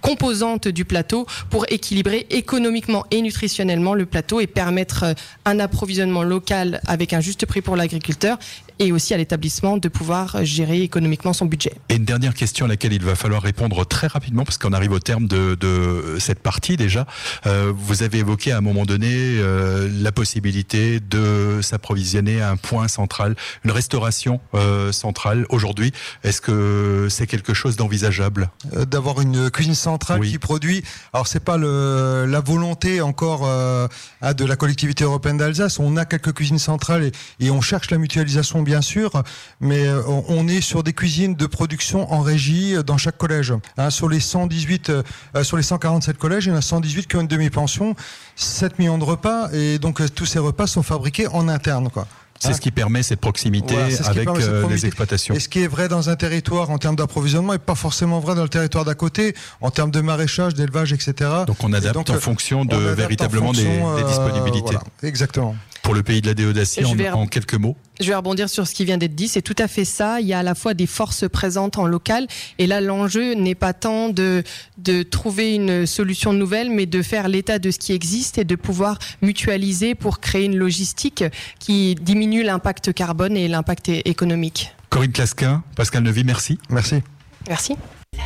composantes 0.00 0.68
du 0.68 0.84
plateau 0.84 1.26
pour 1.50 1.66
équilibrer 1.68 2.26
économiquement 2.30 3.04
et 3.10 3.20
nutritionnellement 3.22 3.94
le 3.94 4.06
plateau 4.06 4.40
et 4.40 4.46
permettre 4.46 5.04
euh, 5.04 5.14
un 5.44 5.58
approvisionnement 5.60 6.22
local 6.22 6.80
avec 6.86 7.12
un 7.12 7.20
juste 7.20 7.46
prix 7.46 7.60
pour 7.60 7.76
l'agriculteur 7.76 8.38
et 8.80 8.90
aussi 8.92 9.14
à 9.14 9.18
l'établissement 9.18 9.76
de 9.76 9.88
pouvoir 9.88 10.44
gérer 10.44 10.80
économiquement 10.82 11.32
son 11.32 11.44
budget. 11.46 11.74
Et 11.90 11.96
une 11.96 12.04
dernière 12.04 12.34
question 12.34 12.64
à 12.64 12.68
laquelle 12.68 12.92
il 12.94 13.04
va 13.04 13.14
falloir 13.14 13.42
répondre 13.42 13.84
très 13.86 14.06
rapidement 14.06 14.44
parce 14.44 14.58
qu'on 14.58 14.72
arrive 14.72 14.90
au 14.92 14.98
terme 14.98 15.28
de, 15.28 15.54
de 15.54 16.16
cette 16.18 16.40
partie 16.40 16.76
déjà. 16.76 17.06
Euh, 17.46 17.72
vous 17.76 18.02
avez 18.02 18.18
évoqué 18.18 18.52
à 18.52 18.56
un 18.56 18.60
moment 18.62 18.86
donné 18.86 19.10
euh, 19.12 19.88
la 20.00 20.12
possibilité 20.12 20.98
de 20.98 21.60
s'approvisionner 21.62 22.40
à 22.40 22.50
un 22.50 22.56
point 22.56 22.88
central, 22.88 23.36
une 23.64 23.70
restauration 23.70 24.40
euh, 24.54 24.92
centrale. 24.92 25.44
Aujourd'hui, 25.50 25.92
est-ce 26.24 26.40
que 26.40 27.08
c'est 27.10 27.26
quelque 27.26 27.52
chose 27.52 27.76
d'envisageable? 27.76 28.50
Euh, 28.74 28.86
D'avoir 28.86 29.20
une 29.20 29.50
cuisine 29.50 29.74
centrale 29.74 30.20
qui 30.22 30.38
produit. 30.38 30.82
Alors 31.12 31.26
c'est 31.26 31.44
pas 31.44 31.58
le, 31.58 32.24
la 32.26 32.40
volonté 32.40 33.02
encore 33.02 33.42
euh, 33.44 33.86
de 34.22 34.44
la 34.46 34.56
collectivité 34.56 35.04
européenne 35.04 35.36
d'Alsace. 35.36 35.78
On 35.78 35.98
a 35.98 36.06
quelques 36.06 36.32
cuisines 36.32 36.58
centrales 36.58 37.04
et, 37.04 37.12
et 37.44 37.50
on 37.50 37.60
cherche 37.60 37.90
la 37.90 37.98
mutualisation 37.98 38.62
bien 38.62 38.69
sûr, 38.80 39.22
mais 39.60 39.86
euh, 39.86 40.02
on 40.28 40.46
est 40.48 40.60
sur 40.60 40.82
des 40.82 40.92
cuisines 40.92 41.34
de 41.34 41.46
production 41.46 42.12
en 42.12 42.20
régie 42.20 42.76
euh, 42.76 42.82
dans 42.82 42.98
chaque 42.98 43.18
collège. 43.18 43.52
Hein, 43.76 43.90
sur 43.90 44.08
les 44.08 44.20
118, 44.20 44.90
euh, 44.90 45.02
sur 45.42 45.56
les 45.56 45.62
147 45.62 46.16
collèges, 46.16 46.46
il 46.46 46.50
y 46.50 46.52
en 46.52 46.56
a 46.56 46.62
118 46.62 47.06
qui 47.06 47.16
ont 47.16 47.20
une 47.20 47.26
demi-pension, 47.26 47.94
7 48.36 48.78
millions 48.78 48.98
de 48.98 49.04
repas, 49.04 49.50
et 49.52 49.78
donc 49.78 50.02
tous 50.14 50.26
ces 50.26 50.38
repas 50.38 50.66
sont 50.66 50.82
fabriqués 50.82 51.26
en 51.28 51.48
interne, 51.48 51.90
quoi. 51.90 52.06
C'est 52.40 52.54
ce 52.54 52.60
qui 52.60 52.70
permet 52.70 53.02
cette 53.02 53.20
proximité 53.20 53.76
avec 54.06 54.28
les 54.70 54.86
exploitations. 54.86 55.34
Et 55.34 55.40
ce 55.40 55.48
qui 55.48 55.60
est 55.60 55.66
vrai 55.66 55.88
dans 55.88 56.08
un 56.08 56.16
territoire 56.16 56.70
en 56.70 56.78
termes 56.78 56.96
d'approvisionnement 56.96 57.52
n'est 57.52 57.58
pas 57.58 57.74
forcément 57.74 58.18
vrai 58.18 58.34
dans 58.34 58.42
le 58.42 58.48
territoire 58.48 58.86
d'à 58.86 58.94
côté, 58.94 59.34
en 59.60 59.70
termes 59.70 59.90
de 59.90 60.00
maraîchage, 60.00 60.54
d'élevage, 60.54 60.94
etc. 60.94 61.30
Donc 61.46 61.62
on 61.62 61.72
adapte 61.74 62.08
en 62.08 62.18
fonction 62.18 62.64
de 62.64 62.76
véritablement 62.76 63.52
des, 63.52 63.68
disponibilités. 64.06 64.76
exactement 65.02 65.54
pour 65.90 65.96
le 65.96 66.04
pays 66.04 66.20
de 66.20 66.28
la 66.28 66.34
déodacie 66.34 66.84
en, 66.84 66.96
en, 67.14 67.26
quelques 67.26 67.56
mots 67.56 67.76
Je 68.00 68.06
vais 68.06 68.14
rebondir 68.14 68.48
sur 68.48 68.64
ce 68.64 68.74
qui 68.74 68.84
vient 68.84 68.96
d'être 68.96 69.16
dit. 69.16 69.26
C'est 69.26 69.42
tout 69.42 69.56
à 69.58 69.66
fait 69.66 69.84
ça. 69.84 70.20
Il 70.20 70.28
y 70.28 70.32
a 70.32 70.38
à 70.38 70.42
la 70.44 70.54
fois 70.54 70.72
des 70.72 70.86
forces 70.86 71.28
présentes 71.28 71.78
en 71.78 71.86
local. 71.88 72.28
Et 72.58 72.68
là, 72.68 72.80
l'enjeu 72.80 73.34
n'est 73.34 73.56
pas 73.56 73.72
tant 73.72 74.08
de, 74.08 74.44
de 74.78 75.02
trouver 75.02 75.56
une 75.56 75.86
solution 75.86 76.32
nouvelle, 76.32 76.70
mais 76.70 76.86
de 76.86 77.02
faire 77.02 77.26
l'état 77.26 77.58
de 77.58 77.72
ce 77.72 77.80
qui 77.80 77.92
existe 77.92 78.38
et 78.38 78.44
de 78.44 78.54
pouvoir 78.54 79.00
mutualiser 79.20 79.96
pour 79.96 80.20
créer 80.20 80.44
une 80.44 80.56
logistique 80.56 81.24
qui 81.58 81.96
diminue 81.96 82.44
l'impact 82.44 82.92
carbone 82.92 83.36
et 83.36 83.48
l'impact 83.48 83.88
économique. 83.88 84.72
Corinne 84.90 85.10
Clasquin, 85.10 85.64
Pascal 85.74 86.04
Nevy, 86.04 86.22
merci. 86.22 86.60
Merci. 86.70 87.02
Merci. 87.48 87.74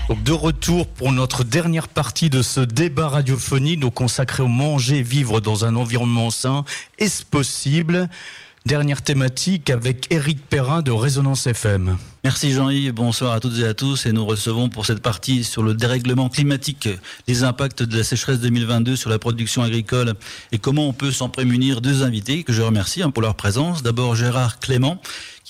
Donc 0.09 0.23
de 0.23 0.33
retour 0.33 0.87
pour 0.87 1.13
notre 1.13 1.45
dernière 1.45 1.89
partie 1.89 2.29
de 2.29 2.43
ce 2.43 2.61
débat 2.61 3.09
radiophonique, 3.09 3.81
donc 3.81 3.95
consacré 3.95 4.43
au 4.43 4.49
manger, 4.49 5.03
vivre 5.03 5.41
dans 5.41 5.65
un 5.65 5.77
environnement 5.77 6.31
sain. 6.31 6.65
Est-ce 6.99 7.25
possible? 7.25 8.11
Dernière 8.67 9.03
thématique 9.03 9.69
avec 9.69 10.07
Eric 10.11 10.47
Perrin 10.47 10.83
de 10.83 10.91
Résonance 10.91 11.47
FM. 11.47 11.99
Merci 12.23 12.53
Jean-Yves, 12.53 12.93
bonsoir 12.93 13.33
à 13.33 13.41
toutes 13.41 13.59
et 13.59 13.67
à 13.67 13.75
tous 13.75 14.07
et 14.07 14.13
nous 14.13 14.25
recevons 14.25 14.71
pour 14.71 14.87
cette 14.87 15.01
partie 15.01 15.45
sur 15.45 15.63
le 15.63 15.75
dérèglement 15.75 16.31
climatique, 16.31 16.89
les 17.29 17.45
impacts 17.45 17.83
de 17.83 17.99
la 17.99 18.05
sécheresse 18.05 18.41
2022 18.41 18.97
sur 18.97 19.11
la 19.11 19.19
production 19.19 19.63
agricole 19.63 20.15
et 20.51 20.57
comment 20.57 20.89
on 20.89 20.95
peut 20.95 21.13
s'en 21.13 21.29
prémunir 21.29 21.83
deux 21.83 22.03
invités 22.03 22.43
que 22.43 22.55
je 22.55 22.63
remercie 22.63 23.03
hein, 23.03 23.11
pour 23.11 23.23
leur 23.23 23.35
présence. 23.35 23.83
D'abord 23.83 24.17
Gérard 24.17 24.59
Clément 24.59 24.99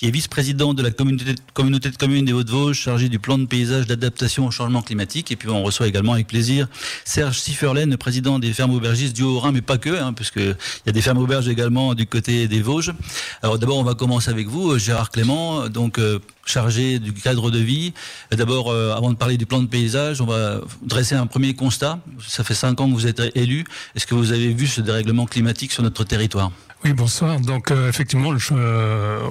qui 0.05 0.09
est 0.09 0.11
vice-président 0.11 0.75
de 0.75 0.83
la 0.83 0.90
communauté, 0.90 1.35
communauté 1.55 1.88
de 1.88 1.97
communes 1.97 2.27
des 2.27 2.35
Hauts-de-Vosges, 2.35 2.77
chargé 2.77 3.09
du 3.09 3.19
plan 3.19 3.38
de 3.38 3.47
paysage 3.47 3.87
d'adaptation 3.87 4.47
au 4.47 4.51
changement 4.51 4.83
climatique. 4.83 5.33
Et 5.33 5.37
puis 5.37 5.49
on 5.49 5.62
reçoit 5.62 5.88
également 5.88 6.12
avec 6.12 6.27
plaisir 6.27 6.69
Serge 7.07 7.38
Sifferlen, 7.38 7.97
président 7.97 8.38
des 8.38 8.53
fermes 8.53 8.75
aubergistes 8.75 9.17
du 9.17 9.23
Haut-Rhin, 9.23 9.53
mais 9.53 9.62
pas 9.62 9.79
que, 9.79 9.99
hein, 9.99 10.12
puisqu'il 10.12 10.57
y 10.85 10.88
a 10.90 10.93
des 10.93 11.01
fermes 11.01 11.17
auberges 11.17 11.49
également 11.49 11.95
du 11.95 12.07
côté 12.07 12.49
des 12.49 12.61
Vosges. 12.61 12.93
Alors 13.40 13.59
d'abord, 13.59 13.79
on 13.79 13.83
va 13.83 13.95
commencer 13.95 14.29
avec 14.29 14.47
vous, 14.47 14.79
Gérard 14.79 15.11
Clément, 15.11 15.71
donc 15.71 15.99
euh, 15.99 16.19
chargé 16.45 16.99
du 16.99 17.13
cadre 17.13 17.51
de 17.51 17.59
vie. 17.59 17.93
D'abord, 18.31 18.71
euh, 18.71 18.95
avant 18.95 19.11
de 19.11 19.17
parler 19.17 19.37
du 19.37 19.47
plan 19.47 19.63
de 19.63 19.67
paysage, 19.67 20.21
on 20.21 20.27
va 20.27 20.61
dresser 20.83 21.15
un 21.15 21.27
premier 21.27 21.55
constat. 21.55 21.99
Ça 22.27 22.45
fait 22.45 22.55
cinq 22.55 22.81
ans 22.81 22.89
que 22.89 22.95
vous 22.95 23.07
êtes 23.07 23.23
élu. 23.35 23.65
Est-ce 23.95 24.07
que 24.07 24.15
vous 24.15 24.33
avez 24.33 24.53
vu 24.53 24.67
ce 24.67 24.81
dérèglement 24.81 25.27
climatique 25.27 25.73
sur 25.73 25.83
notre 25.83 26.05
territoire? 26.05 26.53
Oui, 26.85 26.93
bonsoir. 26.93 27.41
Donc 27.41 27.71
euh, 27.71 27.89
effectivement, 27.89 28.35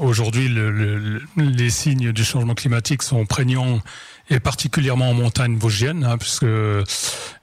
aujourd'hui, 0.01 0.49
les 1.37 1.69
signes 1.69 2.11
du 2.11 2.23
changement 2.23 2.55
climatique 2.55 3.03
sont 3.03 3.25
prégnants 3.25 3.79
et 4.29 4.39
particulièrement 4.39 5.09
en 5.09 5.13
montagne 5.13 5.57
vosgienne, 5.57 6.03
hein, 6.03 6.17
puisque 6.17 6.43
euh, 6.43 6.83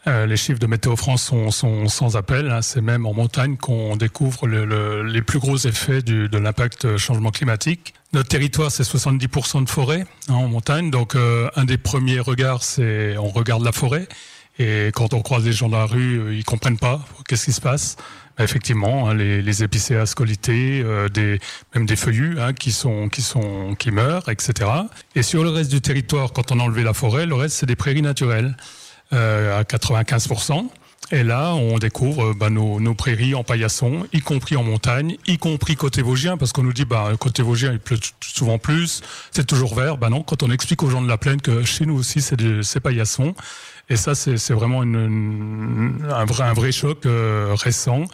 les 0.06 0.36
chiffres 0.36 0.58
de 0.58 0.66
Météo 0.66 0.96
France 0.96 1.22
sont, 1.22 1.50
sont 1.50 1.88
sans 1.88 2.16
appel. 2.16 2.50
Hein, 2.50 2.62
c'est 2.62 2.80
même 2.80 3.06
en 3.06 3.12
montagne 3.12 3.56
qu'on 3.56 3.96
découvre 3.96 4.46
le, 4.46 4.64
le, 4.64 5.02
les 5.02 5.22
plus 5.22 5.38
gros 5.38 5.58
effets 5.58 6.02
du, 6.02 6.28
de 6.28 6.38
l'impact 6.38 6.96
changement 6.96 7.30
climatique. 7.30 7.94
Notre 8.12 8.28
territoire, 8.28 8.70
c'est 8.70 8.82
70% 8.82 9.64
de 9.64 9.70
forêt 9.70 10.04
hein, 10.28 10.34
en 10.34 10.48
montagne. 10.48 10.90
Donc, 10.90 11.14
euh, 11.14 11.50
un 11.54 11.64
des 11.64 11.78
premiers 11.78 12.20
regards, 12.20 12.64
c'est 12.64 13.16
on 13.18 13.28
regarde 13.28 13.62
la 13.62 13.72
forêt. 13.72 14.08
Et 14.58 14.90
quand 14.94 15.14
on 15.14 15.22
croise 15.22 15.44
les 15.44 15.52
gens 15.52 15.68
dans 15.68 15.78
la 15.78 15.86
rue, 15.86 16.18
euh, 16.18 16.34
ils 16.34 16.44
comprennent 16.44 16.78
pas 16.78 17.00
qu'est-ce 17.28 17.46
qui 17.46 17.52
se 17.52 17.60
passe. 17.60 17.96
Effectivement, 18.40 19.08
hein, 19.08 19.14
les, 19.14 19.42
les, 19.42 19.62
épicéas 19.62 20.14
euh, 20.48 21.08
des, 21.08 21.38
même 21.74 21.86
des 21.86 21.96
feuillus 21.96 22.40
hein, 22.40 22.52
qui 22.52 22.72
sont 22.72 23.08
qui 23.08 23.22
sont 23.22 23.74
qui 23.78 23.90
meurent, 23.90 24.28
etc. 24.28 24.70
Et 25.14 25.22
sur 25.22 25.44
le 25.44 25.50
reste 25.50 25.70
du 25.70 25.80
territoire, 25.80 26.32
quand 26.32 26.50
on 26.52 26.60
a 26.60 26.62
enlevé 26.62 26.82
la 26.82 26.94
forêt, 26.94 27.26
le 27.26 27.34
reste 27.34 27.56
c'est 27.56 27.66
des 27.66 27.76
prairies 27.76 28.02
naturelles 28.02 28.56
euh, 29.12 29.60
à 29.60 29.62
95%. 29.64 30.68
Et 31.12 31.24
là, 31.24 31.54
on 31.54 31.78
découvre 31.78 32.34
bah, 32.34 32.50
nos, 32.50 32.78
nos, 32.78 32.94
prairies 32.94 33.34
en 33.34 33.42
paillasson, 33.42 34.06
y 34.12 34.20
compris 34.20 34.54
en 34.54 34.62
montagne, 34.62 35.16
y 35.26 35.38
compris 35.38 35.74
côté 35.74 36.02
vosgien, 36.02 36.36
parce 36.36 36.52
qu'on 36.52 36.62
nous 36.62 36.72
dit, 36.72 36.84
bah, 36.84 37.10
côté 37.18 37.42
vosgien, 37.42 37.72
il 37.72 37.80
pleut 37.80 37.98
souvent 38.20 38.58
plus, 38.58 39.00
c'est 39.32 39.46
toujours 39.46 39.74
vert. 39.74 39.96
Bah 39.96 40.08
non, 40.08 40.22
quand 40.22 40.44
on 40.44 40.50
explique 40.52 40.84
aux 40.84 40.90
gens 40.90 41.02
de 41.02 41.08
la 41.08 41.18
plaine 41.18 41.40
que 41.40 41.64
chez 41.64 41.84
nous 41.84 41.98
aussi, 41.98 42.20
c'est 42.20 42.80
paillasson. 42.80 43.34
Et 43.90 43.96
ça, 43.96 44.14
c'est 44.14 44.52
vraiment 44.52 44.84
une, 44.84 45.98
un, 46.08 46.24
vrai, 46.24 46.44
un 46.44 46.52
vrai 46.52 46.70
choc 46.70 47.04
euh, 47.06 47.54
récent. 47.58 48.04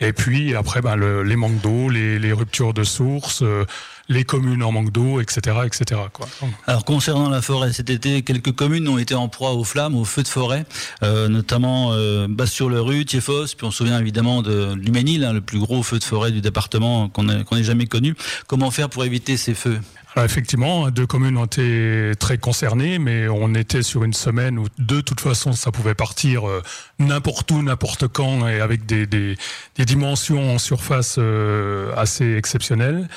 Et 0.00 0.12
puis 0.12 0.54
après, 0.54 0.80
ben, 0.80 0.96
le, 0.96 1.22
les 1.22 1.36
manques 1.36 1.60
d'eau, 1.60 1.88
les, 1.88 2.18
les, 2.18 2.32
ruptures 2.32 2.74
de 2.74 2.84
sources, 2.84 3.42
euh, 3.42 3.64
les 4.08 4.24
communes 4.24 4.62
en 4.62 4.70
manque 4.72 4.92
d'eau, 4.92 5.20
etc., 5.20 5.58
etc. 5.64 6.00
Quoi. 6.12 6.28
Alors 6.66 6.84
concernant 6.84 7.28
la 7.28 7.42
forêt, 7.42 7.72
cet 7.72 7.90
été, 7.90 8.22
quelques 8.22 8.52
communes 8.52 8.88
ont 8.88 8.98
été 8.98 9.14
en 9.14 9.28
proie 9.28 9.52
aux 9.52 9.64
flammes, 9.64 9.94
aux 9.94 10.04
feux 10.04 10.22
de 10.22 10.28
forêt, 10.28 10.64
euh, 11.02 11.28
notamment 11.28 11.92
euh, 11.92 12.26
Basse-sur-le-Rue, 12.28 13.04
Thiéphos, 13.04 13.54
puis 13.56 13.66
on 13.66 13.70
se 13.70 13.78
souvient 13.78 13.98
évidemment 13.98 14.42
de 14.42 14.74
l'Huménil, 14.74 15.24
hein, 15.24 15.32
le 15.32 15.40
plus 15.40 15.58
gros 15.58 15.82
feu 15.82 15.98
de 15.98 16.04
forêt 16.04 16.30
du 16.30 16.40
département 16.40 17.08
qu'on 17.08 17.24
n'ait 17.24 17.64
jamais 17.64 17.86
connu. 17.86 18.14
Comment 18.46 18.70
faire 18.70 18.88
pour 18.88 19.04
éviter 19.04 19.36
ces 19.36 19.54
feux? 19.54 19.80
Effectivement, 20.24 20.90
deux 20.90 21.06
communes 21.06 21.36
ont 21.36 21.44
été 21.44 22.12
très 22.18 22.38
concernées, 22.38 22.98
mais 22.98 23.28
on 23.28 23.54
était 23.54 23.82
sur 23.82 24.02
une 24.02 24.14
semaine 24.14 24.58
où 24.58 24.66
de 24.78 25.00
toute 25.00 25.20
façon 25.20 25.52
ça 25.52 25.70
pouvait 25.70 25.94
partir 25.94 26.48
euh, 26.48 26.62
n'importe 26.98 27.50
où, 27.50 27.62
n'importe 27.62 28.08
quand, 28.08 28.48
et 28.48 28.60
avec 28.60 28.86
des, 28.86 29.06
des, 29.06 29.36
dimensions 29.78 30.54
en 30.54 30.58
surface 30.58 31.16
euh, 31.18 31.92
assez 31.96 32.36
exceptionnelles. 32.36 33.08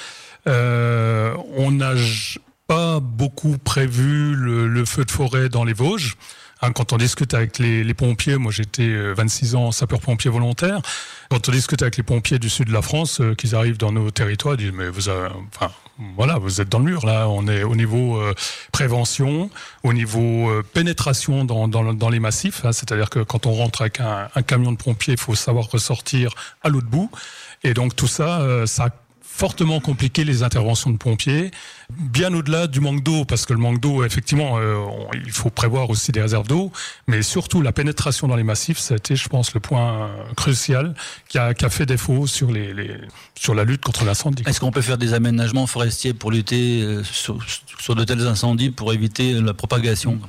Euh, 0.47 1.33
on 1.55 1.71
n'a 1.71 1.93
pas 2.67 2.99
beaucoup 2.99 3.57
prévu 3.57 4.35
le, 4.35 4.85
feu 4.85 5.05
de 5.05 5.11
forêt 5.11 5.49
dans 5.49 5.63
les 5.63 5.73
Vosges. 5.73 6.17
Hein, 6.61 6.71
quand 6.73 6.93
on 6.93 6.97
discute 6.97 7.33
avec 7.33 7.57
les, 7.57 7.83
les 7.83 7.93
pompiers, 7.93 8.37
moi 8.37 8.51
j'étais 8.51 9.13
26 9.13 9.55
ans 9.55 9.71
sapeur-pompier 9.71 10.29
volontaire, 10.29 10.81
quand 11.29 11.47
on 11.47 11.51
discute 11.51 11.81
avec 11.81 11.97
les 11.97 12.03
pompiers 12.03 12.39
du 12.39 12.49
sud 12.49 12.67
de 12.67 12.73
la 12.73 12.81
France, 12.81 13.21
euh, 13.21 13.35
qu'ils 13.35 13.55
arrivent 13.55 13.77
dans 13.77 13.91
nos 13.91 14.11
territoires, 14.11 14.55
ils 14.55 14.65
disent 14.65 14.73
mais 14.73 14.89
vous 14.89 15.09
avez, 15.09 15.29
enfin, 15.53 15.71
voilà, 16.15 16.37
vous 16.37 16.61
êtes 16.61 16.69
dans 16.69 16.79
le 16.79 16.85
mur 16.85 17.05
là. 17.05 17.27
On 17.29 17.47
est 17.47 17.63
au 17.63 17.75
niveau 17.75 18.17
euh, 18.17 18.33
prévention, 18.71 19.49
au 19.83 19.93
niveau 19.93 20.49
euh, 20.49 20.63
pénétration 20.63 21.43
dans, 21.43 21.67
dans, 21.67 21.93
dans, 21.93 22.09
les 22.09 22.19
massifs. 22.19 22.63
Hein, 22.63 22.71
C'est-à-dire 22.71 23.09
que 23.09 23.19
quand 23.19 23.45
on 23.45 23.53
rentre 23.53 23.81
avec 23.81 23.99
un, 23.99 24.29
un 24.33 24.41
camion 24.41 24.71
de 24.71 24.77
pompiers, 24.77 25.13
il 25.13 25.19
faut 25.19 25.35
savoir 25.35 25.69
ressortir 25.69 26.33
à 26.61 26.69
l'autre 26.69 26.87
bout. 26.87 27.11
Et 27.63 27.73
donc 27.73 27.95
tout 27.95 28.07
ça, 28.07 28.39
euh, 28.41 28.65
ça 28.65 28.89
fortement 29.39 29.79
compliqué 29.79 30.25
les 30.25 30.43
interventions 30.43 30.89
de 30.89 30.97
pompiers, 30.97 31.51
bien 31.89 32.33
au-delà 32.33 32.67
du 32.67 32.81
manque 32.81 33.03
d'eau, 33.03 33.23
parce 33.23 33.45
que 33.45 33.53
le 33.53 33.59
manque 33.59 33.79
d'eau, 33.79 34.03
effectivement, 34.03 34.57
euh, 34.57 34.75
on, 34.75 35.07
il 35.13 35.31
faut 35.31 35.49
prévoir 35.49 35.89
aussi 35.89 36.11
des 36.11 36.21
réserves 36.21 36.47
d'eau, 36.47 36.73
mais 37.07 37.21
surtout 37.21 37.61
la 37.61 37.71
pénétration 37.71 38.27
dans 38.27 38.35
les 38.35 38.43
massifs, 38.43 38.79
ça 38.79 38.95
a 38.95 38.97
été, 38.97 39.15
je 39.15 39.29
pense, 39.29 39.53
le 39.53 39.61
point 39.61 40.09
crucial 40.35 40.93
qui 41.29 41.37
a, 41.37 41.53
qui 41.53 41.63
a 41.63 41.69
fait 41.69 41.85
défaut 41.85 42.27
sur, 42.27 42.51
les, 42.51 42.73
les, 42.73 42.91
sur 43.33 43.55
la 43.55 43.63
lutte 43.63 43.81
contre 43.81 44.03
l'incendie. 44.03 44.43
Est-ce 44.45 44.59
qu'on 44.59 44.71
peut 44.71 44.81
faire 44.81 44.97
des 44.97 45.13
aménagements 45.13 45.67
forestiers 45.67 46.13
pour 46.13 46.31
lutter 46.31 46.81
euh, 46.81 47.01
sur, 47.05 47.39
sur 47.79 47.95
de 47.95 48.03
tels 48.03 48.27
incendies, 48.27 48.71
pour 48.71 48.91
éviter 48.91 49.31
la 49.39 49.53
propagation? 49.53 50.19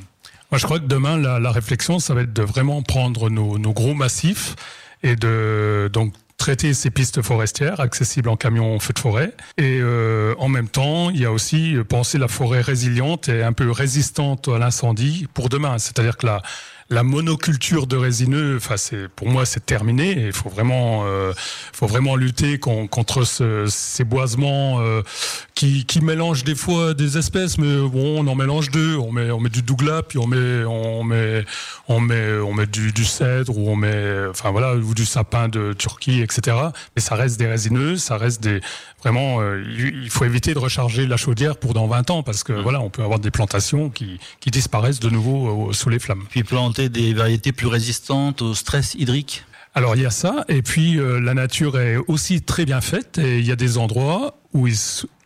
Moi, 0.52 0.58
je 0.58 0.64
crois 0.64 0.78
que 0.78 0.86
demain, 0.86 1.18
la, 1.18 1.40
la 1.40 1.50
réflexion, 1.50 1.98
ça 1.98 2.14
va 2.14 2.22
être 2.22 2.32
de 2.32 2.42
vraiment 2.42 2.82
prendre 2.82 3.28
nos, 3.28 3.58
nos 3.58 3.72
gros 3.72 3.94
massifs 3.94 4.54
et 5.02 5.16
de 5.16 5.90
donc 5.92 6.14
traiter 6.40 6.72
ces 6.72 6.90
pistes 6.90 7.20
forestières 7.20 7.80
accessibles 7.80 8.30
en 8.30 8.36
camion 8.36 8.80
feu 8.80 8.94
de 8.94 8.98
forêt. 8.98 9.32
Et 9.58 9.78
euh, 9.80 10.34
en 10.38 10.48
même 10.48 10.68
temps, 10.68 11.10
il 11.10 11.20
y 11.20 11.26
a 11.26 11.32
aussi 11.32 11.76
penser 11.88 12.16
la 12.16 12.28
forêt 12.28 12.62
résiliente 12.62 13.28
et 13.28 13.42
un 13.42 13.52
peu 13.52 13.70
résistante 13.70 14.48
à 14.48 14.58
l'incendie 14.58 15.28
pour 15.34 15.50
demain. 15.50 15.78
C'est-à-dire 15.78 16.16
que 16.16 16.26
la, 16.26 16.42
la 16.90 17.04
monoculture 17.04 17.86
de 17.86 17.96
résineux, 17.96 18.56
enfin 18.56 18.76
c'est 18.76 19.08
pour 19.08 19.28
moi 19.28 19.46
c'est 19.46 19.64
terminé. 19.64 20.26
Il 20.26 20.32
faut 20.32 20.48
vraiment, 20.48 21.04
euh, 21.04 21.32
faut 21.72 21.86
vraiment 21.86 22.16
lutter 22.16 22.58
con, 22.58 22.88
contre 22.88 23.24
ce, 23.24 23.66
ces 23.68 24.02
boisements 24.02 24.80
euh, 24.80 25.02
qui, 25.54 25.84
qui 25.86 26.00
mélangent 26.00 26.42
des 26.42 26.56
fois 26.56 26.92
des 26.94 27.16
espèces, 27.16 27.58
mais 27.58 27.88
bon 27.88 28.24
on 28.24 28.26
en 28.26 28.34
mélange 28.34 28.70
deux. 28.70 28.96
On 28.96 29.12
met 29.12 29.30
on 29.30 29.38
met 29.38 29.50
du 29.50 29.62
douglas 29.62 30.02
puis 30.02 30.18
on 30.18 30.26
met 30.26 30.64
on 30.64 31.04
met 31.04 31.44
on 31.88 32.00
met 32.00 32.38
on 32.40 32.54
met 32.54 32.66
du, 32.66 32.92
du 32.92 33.04
cèdre 33.04 33.56
ou 33.56 33.70
on 33.70 33.76
met 33.76 34.26
enfin 34.28 34.50
voilà 34.50 34.74
ou 34.74 34.92
du 34.92 35.06
sapin 35.06 35.48
de 35.48 35.72
Turquie 35.72 36.20
etc. 36.22 36.56
Mais 36.96 37.02
ça 37.02 37.14
reste 37.14 37.38
des 37.38 37.46
résineux, 37.46 37.96
ça 37.98 38.16
reste 38.16 38.42
des 38.42 38.60
vraiment 39.00 39.40
euh, 39.40 39.62
il 40.02 40.10
faut 40.10 40.24
éviter 40.24 40.54
de 40.54 40.58
recharger 40.58 41.06
la 41.06 41.16
chaudière 41.16 41.56
pour 41.56 41.72
dans 41.72 41.86
20 41.86 42.10
ans 42.10 42.22
parce 42.22 42.42
que 42.42 42.52
mmh. 42.52 42.60
voilà 42.62 42.80
on 42.80 42.90
peut 42.90 43.02
avoir 43.02 43.20
des 43.20 43.30
plantations 43.30 43.90
qui, 43.90 44.18
qui 44.40 44.50
disparaissent 44.50 45.00
de 45.00 45.08
nouveau 45.08 45.70
euh, 45.70 45.72
sous 45.72 45.88
les 45.88 46.00
flammes. 46.00 46.24
Puis 46.30 46.42
planter 46.42 46.79
des 46.88 47.14
variétés 47.14 47.52
plus 47.52 47.66
résistantes 47.66 48.42
au 48.42 48.54
stress 48.54 48.94
hydrique 48.94 49.44
alors 49.74 49.94
il 49.94 50.02
y 50.02 50.06
a 50.06 50.10
ça, 50.10 50.44
et 50.48 50.62
puis 50.62 50.98
euh, 50.98 51.20
la 51.20 51.32
nature 51.32 51.78
est 51.78 51.96
aussi 52.08 52.42
très 52.42 52.64
bien 52.64 52.80
faite, 52.80 53.18
et 53.18 53.38
il 53.38 53.46
y 53.46 53.52
a 53.52 53.56
des 53.56 53.78
endroits 53.78 54.40
où 54.52 54.66
il, 54.66 54.74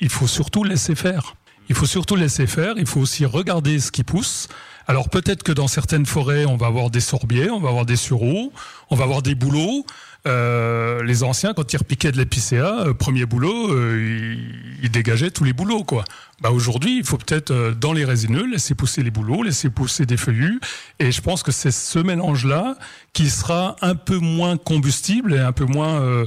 il, 0.00 0.10
faut 0.10 0.26
surtout 0.26 0.64
laisser 0.64 0.94
faire. 0.94 1.34
Il 1.70 1.74
faut 1.74 1.86
surtout 1.86 2.14
laisser 2.14 2.46
faire, 2.46 2.74
il 2.76 2.86
faut 2.86 3.00
aussi 3.00 3.24
regarder 3.24 3.80
ce 3.80 3.90
qui 3.90 4.04
pousse. 4.04 4.48
Alors 4.86 5.08
peut-être 5.08 5.42
que 5.42 5.52
dans 5.52 5.68
certaines 5.68 6.06
forêts, 6.06 6.44
on 6.44 6.56
va 6.56 6.66
avoir 6.66 6.90
des 6.90 7.00
sorbiers, 7.00 7.50
on 7.50 7.60
va 7.60 7.68
avoir 7.68 7.86
des 7.86 7.96
sureaux, 7.96 8.52
on 8.90 8.96
va 8.96 9.04
avoir 9.04 9.22
des 9.22 9.34
bouleaux. 9.34 9.86
Euh, 10.26 11.02
les 11.02 11.22
anciens, 11.22 11.52
quand 11.52 11.70
ils 11.72 11.76
repiquaient 11.76 12.12
de 12.12 12.16
l'épicéa, 12.16 12.86
euh, 12.86 12.94
premier 12.94 13.26
boulot, 13.26 13.70
euh, 13.70 14.36
ils, 14.82 14.90
dégageaient 14.90 15.30
tous 15.30 15.44
les 15.44 15.52
boulots, 15.52 15.84
quoi. 15.84 16.04
Bah 16.40 16.50
aujourd'hui, 16.50 16.98
il 16.98 17.04
faut 17.04 17.18
peut-être 17.18 17.52
dans 17.78 17.92
les 17.92 18.04
résineux 18.04 18.46
laisser 18.46 18.74
pousser 18.74 19.02
les 19.02 19.10
boulots, 19.10 19.42
laisser 19.42 19.70
pousser 19.70 20.06
des 20.06 20.16
feuillus, 20.16 20.60
et 20.98 21.12
je 21.12 21.20
pense 21.20 21.42
que 21.42 21.52
c'est 21.52 21.70
ce 21.70 21.98
mélange-là 21.98 22.76
qui 23.12 23.28
sera 23.28 23.76
un 23.82 23.94
peu 23.94 24.18
moins 24.18 24.56
combustible 24.56 25.34
et 25.34 25.38
un 25.38 25.52
peu 25.52 25.64
moins 25.64 26.24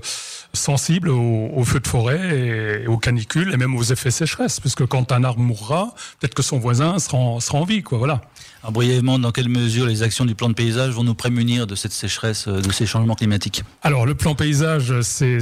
sensible 0.53 1.09
aux, 1.09 1.49
aux, 1.53 1.63
feux 1.65 1.79
de 1.79 1.87
forêt 1.87 2.37
et 2.83 2.87
aux 2.87 2.97
canicules 2.97 3.53
et 3.53 3.57
même 3.57 3.75
aux 3.75 3.83
effets 3.83 4.11
sécheresse, 4.11 4.59
puisque 4.59 4.85
quand 4.85 5.11
un 5.11 5.23
arbre 5.23 5.41
mourra, 5.41 5.93
peut-être 6.19 6.33
que 6.33 6.43
son 6.43 6.57
voisin 6.57 6.99
sera 6.99 7.17
en, 7.17 7.39
sera 7.39 7.59
en 7.59 7.65
vie, 7.65 7.83
quoi. 7.83 7.97
Voilà. 7.97 8.21
Alors, 8.63 8.71
brièvement, 8.71 9.19
dans 9.19 9.31
quelle 9.31 9.49
mesure 9.49 9.85
les 9.85 10.03
actions 10.03 10.25
du 10.25 10.35
plan 10.35 10.49
de 10.49 10.53
paysage 10.53 10.91
vont 10.91 11.03
nous 11.03 11.13
prémunir 11.13 11.67
de 11.67 11.75
cette 11.75 11.91
sécheresse, 11.91 12.47
de 12.47 12.71
ces 12.71 12.85
changements 12.85 13.15
climatiques 13.15 13.63
Alors, 13.83 14.05
le 14.05 14.15
plan 14.15 14.35
paysage, 14.35 15.01
c'est 15.01 15.39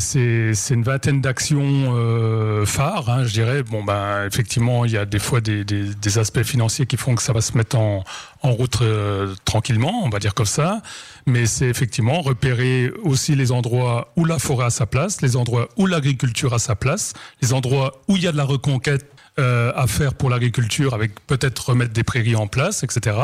une 0.70 0.84
vingtaine 0.84 1.22
d'actions 1.22 1.96
euh, 1.96 2.66
phares, 2.66 3.10
hein, 3.10 3.26
je 3.26 3.34
dirais. 3.34 3.64
Bon, 3.64 3.84
ben, 3.84 4.26
effectivement, 4.26 4.86
il 4.86 4.92
y 4.92 4.98
a 4.98 5.06
des 5.06 5.20
fois 5.20 5.42
des, 5.42 5.64
des, 5.64 5.96
des, 5.96 6.18
aspects 6.18 6.44
financiers 6.44 6.86
qui 6.86 6.98
font 6.98 7.16
que 7.16 7.22
ça 7.22 7.34
va 7.34 7.42
se 7.42 7.58
mettre 7.58 7.78
en, 7.78 8.04
en 8.42 8.52
route 8.52 8.82
euh, 8.82 9.34
tranquillement, 9.46 10.04
on 10.04 10.10
va 10.10 10.20
dire 10.20 10.34
comme 10.34 10.46
ça. 10.46 10.82
Mais 11.26 11.46
c'est 11.46 11.68
effectivement 11.68 12.22
repérer 12.22 12.92
aussi 13.04 13.36
les 13.36 13.52
endroits 13.52 14.12
où 14.18 14.26
la 14.26 14.40
forêt 14.40 14.66
a 14.66 14.70
sa 14.70 14.86
place, 14.86 15.22
les 15.22 15.36
endroits 15.36 15.70
où 15.78 15.88
l'agriculture 15.88 16.54
a 16.54 16.60
sa 16.60 16.76
place, 16.76 17.14
les 17.42 17.54
endroits 17.54 18.02
où 18.08 18.18
il 18.18 18.24
y 18.24 18.28
a 18.28 18.32
de 18.32 18.38
la 18.38 18.44
reconquête 18.44 19.15
euh, 19.40 19.72
à 19.76 19.88
faire 19.88 20.14
pour 20.14 20.30
l'agriculture, 20.30 20.94
avec 20.94 21.20
peut-être 21.28 21.70
remettre 21.70 21.94
des 21.94 22.04
prairies 22.04 22.36
en 22.36 22.48
place, 22.48 22.84
etc. 22.84 23.18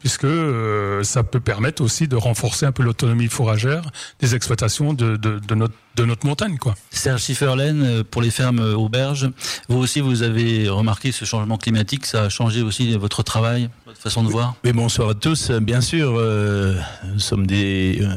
Puisque 0.00 0.24
euh, 0.24 1.02
ça 1.02 1.22
peut 1.22 1.40
permettre 1.40 1.82
aussi 1.82 2.08
de 2.08 2.16
renforcer 2.16 2.66
un 2.66 2.72
peu 2.72 2.82
l'autonomie 2.82 3.28
fourragère 3.28 3.82
des 4.20 4.34
exploitations 4.34 4.94
de, 4.94 5.16
de, 5.16 5.38
de 5.38 5.54
notre 5.54 5.74
de 5.98 6.04
notre 6.04 6.26
montagne, 6.26 6.58
quoi. 6.58 6.76
Serge 6.90 7.22
Schifferlen, 7.22 7.82
euh, 7.82 8.04
pour 8.08 8.22
les 8.22 8.30
fermes 8.30 8.60
auberges, 8.60 9.30
vous 9.68 9.78
aussi, 9.78 10.00
vous 10.00 10.22
avez 10.22 10.68
remarqué 10.68 11.10
ce 11.10 11.24
changement 11.24 11.56
climatique, 11.58 12.06
ça 12.06 12.22
a 12.24 12.28
changé 12.28 12.62
aussi 12.62 12.96
votre 12.96 13.24
travail, 13.24 13.68
votre 13.84 14.00
façon 14.00 14.22
de 14.22 14.28
voir? 14.28 14.54
Mais 14.62 14.72
bonsoir 14.72 15.10
à 15.10 15.14
tous. 15.14 15.50
Bien 15.50 15.80
sûr, 15.80 16.14
euh, 16.16 16.78
nous 17.12 17.18
sommes 17.18 17.48
des, 17.48 17.98
euh, 18.00 18.14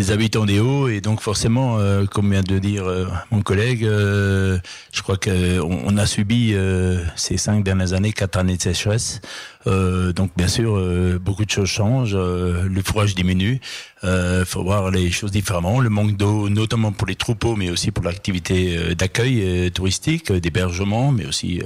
des 0.00 0.12
habitants 0.12 0.46
des 0.46 0.60
Hauts 0.60 0.88
et 0.88 1.02
donc 1.02 1.20
forcément, 1.20 1.76
euh, 1.78 2.06
comme 2.06 2.30
vient 2.30 2.42
de 2.42 2.58
dire 2.58 2.88
euh, 2.88 3.04
mon 3.30 3.42
collègue, 3.42 3.84
euh, 3.84 4.58
je 4.94 5.02
crois 5.02 5.18
qu'on 5.18 5.60
on 5.60 5.96
a 5.98 6.06
subi 6.06 6.54
ces 7.16 7.36
cinq 7.36 7.62
dernières 7.62 7.92
années 7.92 8.12
quatre 8.12 8.38
années 8.38 8.56
de 8.56 8.62
sécheresse. 8.62 9.20
Donc 9.66 10.30
bien 10.36 10.48
sûr, 10.48 10.78
beaucoup 11.20 11.44
de 11.44 11.50
choses 11.50 11.68
changent, 11.68 12.16
le 12.16 12.82
fourrage 12.82 13.14
diminue. 13.14 13.60
Il 14.02 14.44
faut 14.46 14.62
voir 14.62 14.90
les 14.90 15.10
choses 15.10 15.30
différemment. 15.30 15.80
Le 15.80 15.90
manque 15.90 16.16
d'eau, 16.16 16.48
notamment 16.48 16.92
pour 16.92 17.06
les 17.06 17.14
troupeaux, 17.14 17.56
mais 17.56 17.70
aussi 17.70 17.90
pour 17.90 18.04
l'activité 18.04 18.94
d'accueil 18.94 19.70
touristique, 19.72 20.32
d'hébergement, 20.32 21.12
mais 21.12 21.26
aussi 21.26 21.60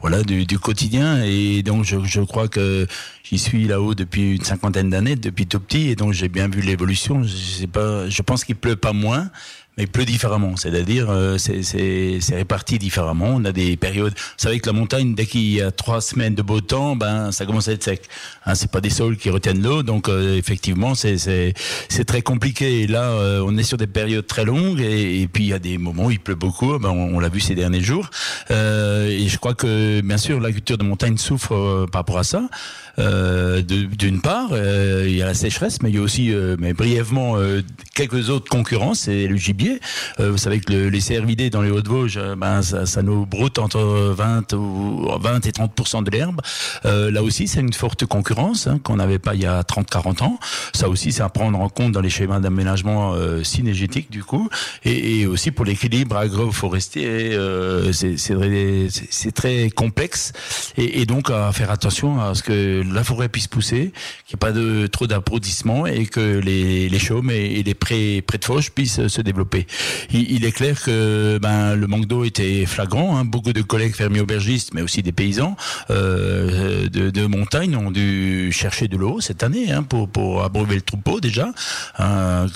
voilà 0.00 0.22
du, 0.22 0.46
du, 0.46 0.58
quotidien. 0.58 1.22
Et 1.24 1.62
donc 1.62 1.84
je, 1.84 1.96
je 2.04 2.20
crois 2.20 2.48
que 2.48 2.86
j'y 3.24 3.38
suis 3.38 3.66
là-haut 3.66 3.94
depuis 3.94 4.36
une 4.36 4.44
cinquantaine 4.44 4.90
d'années, 4.90 5.16
depuis 5.16 5.46
tout 5.46 5.60
petit, 5.60 5.88
et 5.88 5.96
donc 5.96 6.12
j'ai 6.12 6.28
bien 6.28 6.48
vu 6.48 6.60
l'évolution. 6.60 7.22
Je, 7.24 7.66
je 8.08 8.22
pense 8.22 8.44
qu'il 8.44 8.56
pleut 8.56 8.76
pas 8.76 8.92
moins, 8.92 9.30
mais 9.76 9.86
pleut 9.86 10.04
différemment. 10.04 10.56
C'est-à-dire, 10.56 11.06
euh, 11.10 11.38
c'est 11.38 12.34
réparti 12.34 12.78
différemment. 12.78 13.32
On 13.34 13.44
a 13.44 13.52
des 13.52 13.76
périodes. 13.76 14.14
Vous 14.14 14.34
savez 14.36 14.60
que 14.60 14.66
la 14.66 14.72
montagne, 14.72 15.14
dès 15.14 15.26
qu'il 15.26 15.52
y 15.52 15.60
a 15.60 15.70
trois 15.70 16.00
semaines 16.00 16.34
de 16.34 16.42
beau 16.42 16.60
temps, 16.60 16.96
ben 16.96 17.32
ça 17.32 17.46
commence 17.46 17.68
à 17.68 17.72
être 17.72 17.82
sec. 17.82 18.02
Hein, 18.46 18.54
c'est 18.54 18.70
pas 18.70 18.80
des 18.80 18.90
sols 18.90 19.16
qui 19.16 19.30
retiennent 19.30 19.62
l'eau, 19.62 19.82
donc 19.82 20.08
euh, 20.08 20.36
effectivement, 20.36 20.94
c'est 20.94 21.54
très 22.06 22.22
compliqué. 22.22 22.82
Et 22.82 22.86
là, 22.86 23.02
euh, 23.02 23.44
on 23.44 23.56
est 23.56 23.62
sur 23.62 23.76
des 23.76 23.86
périodes 23.86 24.26
très 24.26 24.44
longues, 24.44 24.80
et, 24.80 25.28
puis 25.32 25.44
il 25.44 25.48
y 25.48 25.52
a 25.52 25.58
des 25.58 25.78
moments 25.78 26.06
où 26.06 26.10
il 26.10 26.20
pleut 26.20 26.34
beaucoup. 26.34 26.78
Ben, 26.78 26.90
on, 26.90 27.18
l'a 27.18 27.28
vu 27.28 27.40
ces 27.40 27.54
derniers 27.54 27.82
jours. 27.82 28.10
Euh, 28.50 29.08
et 29.08 29.28
je 29.28 29.38
crois 29.38 29.54
que 29.54 30.00
bien 30.00 30.18
sûr, 30.18 30.40
l'agriculture 30.40 30.78
de 30.78 30.84
montagne 30.84 31.16
souffre 31.16 31.54
euh, 31.54 31.86
par 31.86 32.00
rapport 32.00 32.18
à 32.18 32.24
ça. 32.24 32.48
D'une 32.98 34.20
part, 34.20 34.50
il 34.52 35.14
y 35.14 35.22
a 35.22 35.26
la 35.26 35.34
sécheresse, 35.34 35.82
mais 35.82 35.90
il 35.90 35.96
y 35.96 35.98
a 35.98 36.02
aussi, 36.02 36.32
mais 36.58 36.72
brièvement, 36.72 37.36
quelques 37.94 38.30
autres 38.30 38.48
concurrences. 38.48 39.00
C'est 39.00 39.26
le 39.26 39.36
gibier 39.36 39.80
euh, 40.20 40.30
vous 40.30 40.38
savez 40.38 40.60
que 40.60 40.72
le, 40.72 40.88
les 40.88 41.00
cervidés 41.00 41.50
dans 41.50 41.62
les 41.62 41.70
Hauts-de-Vosges, 41.70 42.18
euh, 42.18 42.36
ben, 42.36 42.62
ça, 42.62 42.86
ça, 42.86 43.02
nous 43.02 43.26
broute 43.26 43.58
entre 43.58 43.80
20, 43.80 44.52
ou 44.54 45.08
20 45.20 45.46
et 45.46 45.52
30 45.52 46.04
de 46.04 46.10
l'herbe. 46.10 46.40
Euh, 46.84 47.10
là 47.10 47.22
aussi, 47.22 47.48
c'est 47.48 47.60
une 47.60 47.72
forte 47.72 48.06
concurrence 48.06 48.66
hein, 48.66 48.78
qu'on 48.82 48.96
n'avait 48.96 49.18
pas 49.18 49.34
il 49.34 49.42
y 49.42 49.46
a 49.46 49.62
30-40 49.62 50.22
ans. 50.22 50.38
Ça 50.72 50.88
aussi, 50.88 51.12
c'est 51.12 51.22
à 51.22 51.28
prendre 51.28 51.58
en 51.58 51.68
compte 51.68 51.92
dans 51.92 52.00
les 52.00 52.10
schémas 52.10 52.40
d'aménagement 52.40 53.14
euh, 53.14 53.42
synergétique 53.42 54.10
du 54.10 54.22
coup, 54.22 54.48
et, 54.84 55.20
et 55.20 55.26
aussi 55.26 55.50
pour 55.50 55.64
l'équilibre 55.64 56.16
agroforestier, 56.16 57.34
euh, 57.34 57.92
c'est 57.92 59.32
très 59.34 59.70
complexe, 59.70 60.32
et, 60.76 61.00
et, 61.00 61.06
donc 61.06 61.30
à 61.30 61.52
faire 61.52 61.70
attention 61.70 62.20
à 62.20 62.34
ce 62.34 62.42
que 62.42 62.82
la 62.92 63.04
forêt 63.04 63.28
puisse 63.28 63.46
pousser, 63.46 63.92
qu'il 64.26 64.34
n'y 64.34 64.34
ait 64.34 64.38
pas 64.38 64.52
de 64.52 64.86
trop 64.86 65.06
d'applaudissements 65.06 65.86
et 65.86 66.06
que 66.06 66.38
les, 66.38 66.98
chaumes 66.98 67.30
et, 67.30 67.62
les 67.62 67.74
prés, 67.74 68.22
de 68.26 68.44
fauche 68.44 68.70
puissent 68.70 69.06
se 69.06 69.20
développer. 69.20 69.66
Il, 70.12 70.44
est 70.44 70.52
clair 70.52 70.80
que 70.82 71.38
ben, 71.40 71.74
le 71.74 71.86
manque 71.86 72.06
d'eau 72.06 72.24
était 72.24 72.66
flagrant. 72.66 73.16
Hein. 73.16 73.24
Beaucoup 73.24 73.52
de 73.52 73.62
collègues 73.62 73.94
fermiers 73.94 74.20
aubergistes, 74.20 74.74
mais 74.74 74.82
aussi 74.82 75.02
des 75.02 75.12
paysans 75.12 75.56
euh, 75.90 76.88
de, 76.88 77.26
montagne 77.26 77.76
ont 77.76 77.90
dû 77.90 78.52
chercher 78.52 78.86
de 78.86 78.96
l'eau 78.96 79.20
cette 79.20 79.42
année 79.42 79.72
hein, 79.72 79.82
pour, 79.82 80.08
pour 80.08 80.44
abreuver 80.44 80.76
le 80.76 80.82
troupeau 80.82 81.20
déjà. 81.20 81.52
Hein, 81.98 82.46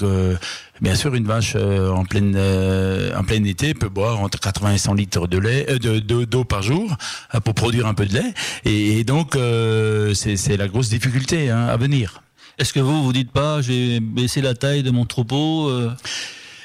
Bien 0.81 0.95
sûr, 0.95 1.15
une 1.15 1.27
vache 1.27 1.55
euh, 1.57 1.91
en 1.91 2.05
pleine 2.05 2.35
euh, 2.37 3.17
en 3.17 3.25
plein 3.25 3.43
été 3.45 3.75
peut 3.75 3.89
boire 3.89 4.21
entre 4.21 4.39
80 4.39 4.75
et 4.75 4.79
100 4.79 4.95
litres 4.95 5.27
de 5.27 5.39
lait, 5.39 5.67
euh, 5.69 5.79
de 5.79 6.25
d'eau 6.25 6.45
par 6.45 6.63
jour 6.63 6.97
euh, 7.35 7.41
pour 7.41 7.55
produire 7.55 7.87
un 7.87 7.95
peu 7.95 8.07
de 8.07 8.15
lait. 8.15 8.35
Et, 8.65 8.99
et 8.99 9.05
donc, 9.05 9.35
euh, 9.35 10.15
c'est 10.15 10.57
la 10.57 10.69
grosse 10.69 10.89
difficulté 10.89 11.51
hein, 11.51 11.67
à 11.67 11.77
venir. 11.77 12.23
Est-ce 12.59 12.73
que 12.73 12.81
vous 12.81 13.03
vous 13.03 13.13
dites 13.13 13.31
pas, 13.33 13.61
j'ai 13.61 14.01
baissé 14.01 14.41
la 14.41 14.55
taille 14.55 14.83
de 14.83 14.91
mon 14.91 15.05
troupeau 15.05 15.71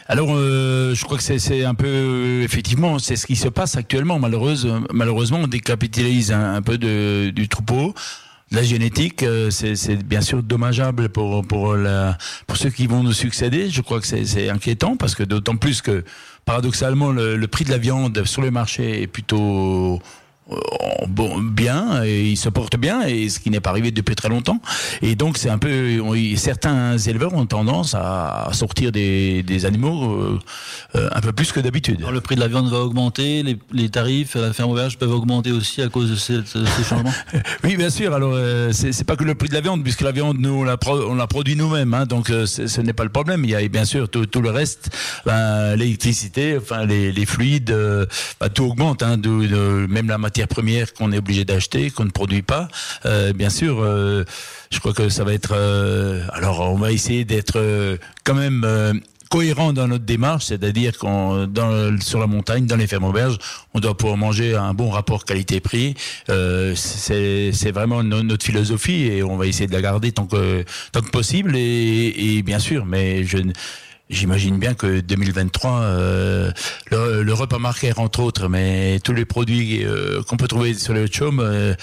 alors, 0.07 0.29
euh, 0.31 0.93
je 0.93 1.03
crois 1.05 1.17
que 1.17 1.23
c'est 1.23 1.63
un 1.63 1.75
peu, 1.75 1.87
euh, 1.87 2.43
effectivement, 2.43 2.99
c'est 2.99 3.15
ce 3.15 3.25
qui 3.25 3.37
se 3.37 3.47
passe 3.47 3.77
actuellement. 3.77 4.19
Malheureuse, 4.19 4.69
malheureusement, 4.91 5.39
on 5.43 5.47
décapitalise 5.47 6.31
un, 6.33 6.55
un 6.55 6.61
peu 6.61 6.77
de, 6.77 7.31
du 7.33 7.47
troupeau. 7.47 7.93
La 8.53 8.61
génétique, 8.61 9.23
euh, 9.23 9.49
c'est 9.49 9.95
bien 10.03 10.21
sûr 10.21 10.43
dommageable 10.43 11.09
pour 11.09 11.41
pour 11.43 11.75
la 11.75 12.19
pour 12.45 12.55
ceux 12.55 12.69
qui 12.69 12.85
vont 12.85 13.01
nous 13.01 13.11
succéder. 13.11 13.71
Je 13.71 13.81
crois 13.81 13.99
que 13.99 14.05
c'est 14.05 14.47
inquiétant 14.47 14.95
parce 14.95 15.15
que 15.15 15.23
d'autant 15.23 15.55
plus 15.55 15.81
que 15.81 16.03
paradoxalement 16.45 17.11
le, 17.11 17.35
le 17.35 17.47
prix 17.47 17.65
de 17.65 17.71
la 17.71 17.79
viande 17.79 18.25
sur 18.25 18.43
le 18.43 18.51
marché 18.51 19.01
est 19.01 19.07
plutôt 19.07 19.99
bon, 21.07 21.39
bien 21.39 22.03
et 22.03 22.29
il 22.29 22.37
se 22.37 22.49
porte 22.49 22.77
bien 22.77 23.03
et 23.03 23.29
ce 23.29 23.39
qui 23.39 23.49
n'est 23.49 23.59
pas 23.59 23.69
arrivé 23.69 23.91
depuis 23.91 24.15
très 24.15 24.29
longtemps. 24.29 24.61
Et 25.01 25.15
donc 25.15 25.37
c'est 25.37 25.49
un 25.49 25.57
peu 25.57 25.99
certains 26.35 26.97
éleveurs 26.97 27.33
ont 27.33 27.45
tendance 27.45 27.95
à 27.95 28.49
sortir 28.51 28.91
des, 28.91 29.43
des 29.43 29.65
animaux 29.65 30.39
euh, 30.95 31.09
un 31.11 31.21
peu 31.21 31.31
plus 31.31 31.51
que 31.51 31.59
d'habitude. 31.59 32.05
Le 32.11 32.21
prix 32.21 32.35
de 32.35 32.39
la 32.41 32.47
viande 32.47 32.69
va 32.69 32.79
augmenter, 32.79 33.43
les, 33.43 33.57
les 33.71 33.89
tarifs 33.89 34.35
à 34.35 34.41
la 34.41 34.53
ferme 34.53 34.71
auberge 34.71 34.97
peuvent 34.97 35.13
augmenter 35.13 35.51
aussi 35.51 35.81
à 35.81 35.89
cause 35.89 36.11
de 36.11 36.15
ces, 36.15 36.41
ces 36.45 36.83
changements? 36.87 37.13
oui 37.63 37.77
bien 37.77 37.89
sûr. 37.89 38.13
Alors 38.13 38.33
euh, 38.33 38.71
c'est 38.71 39.03
pas 39.03 39.15
que 39.15 39.23
le 39.23 39.35
prix 39.35 39.49
de 39.49 39.53
la 39.53 39.61
viande 39.61 39.83
puisque 39.83 40.01
la 40.01 40.11
viande 40.11 40.37
nous 40.39 40.53
on 40.53 40.63
la, 40.63 40.77
pro, 40.77 40.99
on 41.09 41.15
la 41.15 41.27
produit 41.27 41.55
nous-mêmes 41.55 41.93
hein, 41.93 42.05
donc 42.05 42.29
euh, 42.29 42.45
ce 42.45 42.81
n'est 42.81 42.93
pas 42.93 43.03
le 43.03 43.09
problème. 43.09 43.43
Il 43.43 43.49
y 43.49 43.55
a 43.55 43.67
bien 43.67 43.85
sûr 43.85 44.09
tout, 44.09 44.25
tout 44.25 44.41
le 44.41 44.49
reste 44.49 44.89
ben, 45.25 45.75
l'électricité 45.75 46.57
enfin 46.57 46.85
les, 46.85 47.11
les 47.11 47.25
fluides 47.25 47.75
ben, 48.39 48.49
tout 48.49 48.65
augmente 48.65 49.03
hein, 49.03 49.17
de, 49.17 49.47
de, 49.47 49.87
même 49.89 50.07
la 50.07 50.17
matière 50.17 50.32
première 50.41 50.93
qu'on 50.93 51.11
est 51.11 51.17
obligé 51.17 51.45
d'acheter, 51.45 51.91
qu'on 51.91 52.05
ne 52.05 52.11
produit 52.11 52.41
pas. 52.41 52.67
Euh, 53.05 53.33
bien 53.33 53.49
sûr, 53.49 53.81
euh, 53.81 54.23
je 54.71 54.79
crois 54.79 54.93
que 54.93 55.09
ça 55.09 55.23
va 55.23 55.33
être. 55.33 55.53
Euh, 55.53 56.25
alors, 56.33 56.59
on 56.61 56.77
va 56.77 56.91
essayer 56.91 57.25
d'être 57.25 57.57
euh, 57.57 57.97
quand 58.23 58.33
même 58.33 58.63
euh, 58.65 58.93
cohérent 59.29 59.73
dans 59.73 59.87
notre 59.87 60.05
démarche, 60.05 60.45
c'est-à-dire 60.45 60.97
qu'on 60.99 61.47
dans 61.47 61.99
sur 61.99 62.19
la 62.19 62.27
montagne, 62.27 62.67
dans 62.67 62.75
les 62.75 62.85
fermes 62.85 63.05
auberges, 63.05 63.39
on 63.73 63.79
doit 63.79 63.97
pouvoir 63.97 64.15
manger 64.15 64.55
un 64.55 64.75
bon 64.75 64.91
rapport 64.91 65.25
qualité-prix. 65.25 65.95
Euh, 66.29 66.75
c'est 66.75 67.71
vraiment 67.71 68.03
no, 68.03 68.21
notre 68.21 68.45
philosophie 68.45 69.05
et 69.05 69.23
on 69.23 69.35
va 69.35 69.47
essayer 69.47 69.65
de 69.65 69.73
la 69.73 69.81
garder 69.81 70.11
tant 70.11 70.27
que 70.27 70.63
tant 70.91 71.01
que 71.01 71.09
possible 71.09 71.55
et, 71.55 72.13
et 72.15 72.43
bien 72.43 72.59
sûr, 72.59 72.85
mais 72.85 73.23
je 73.23 73.39
J'imagine 74.09 74.59
bien 74.59 74.73
que 74.73 74.99
2023, 74.99 75.71
euh, 75.81 76.51
le, 76.91 77.23
le 77.23 77.33
repas 77.33 77.57
marqué 77.57 77.93
entre 77.95 78.19
autres, 78.19 78.49
mais 78.49 78.99
tous 79.03 79.13
les 79.13 79.23
produits 79.23 79.85
euh, 79.85 80.21
qu'on 80.23 80.35
peut 80.35 80.47
trouver 80.47 80.73
sur 80.73 80.93
le 80.93 81.07
chaume 81.07 81.39
euh, 81.39 81.73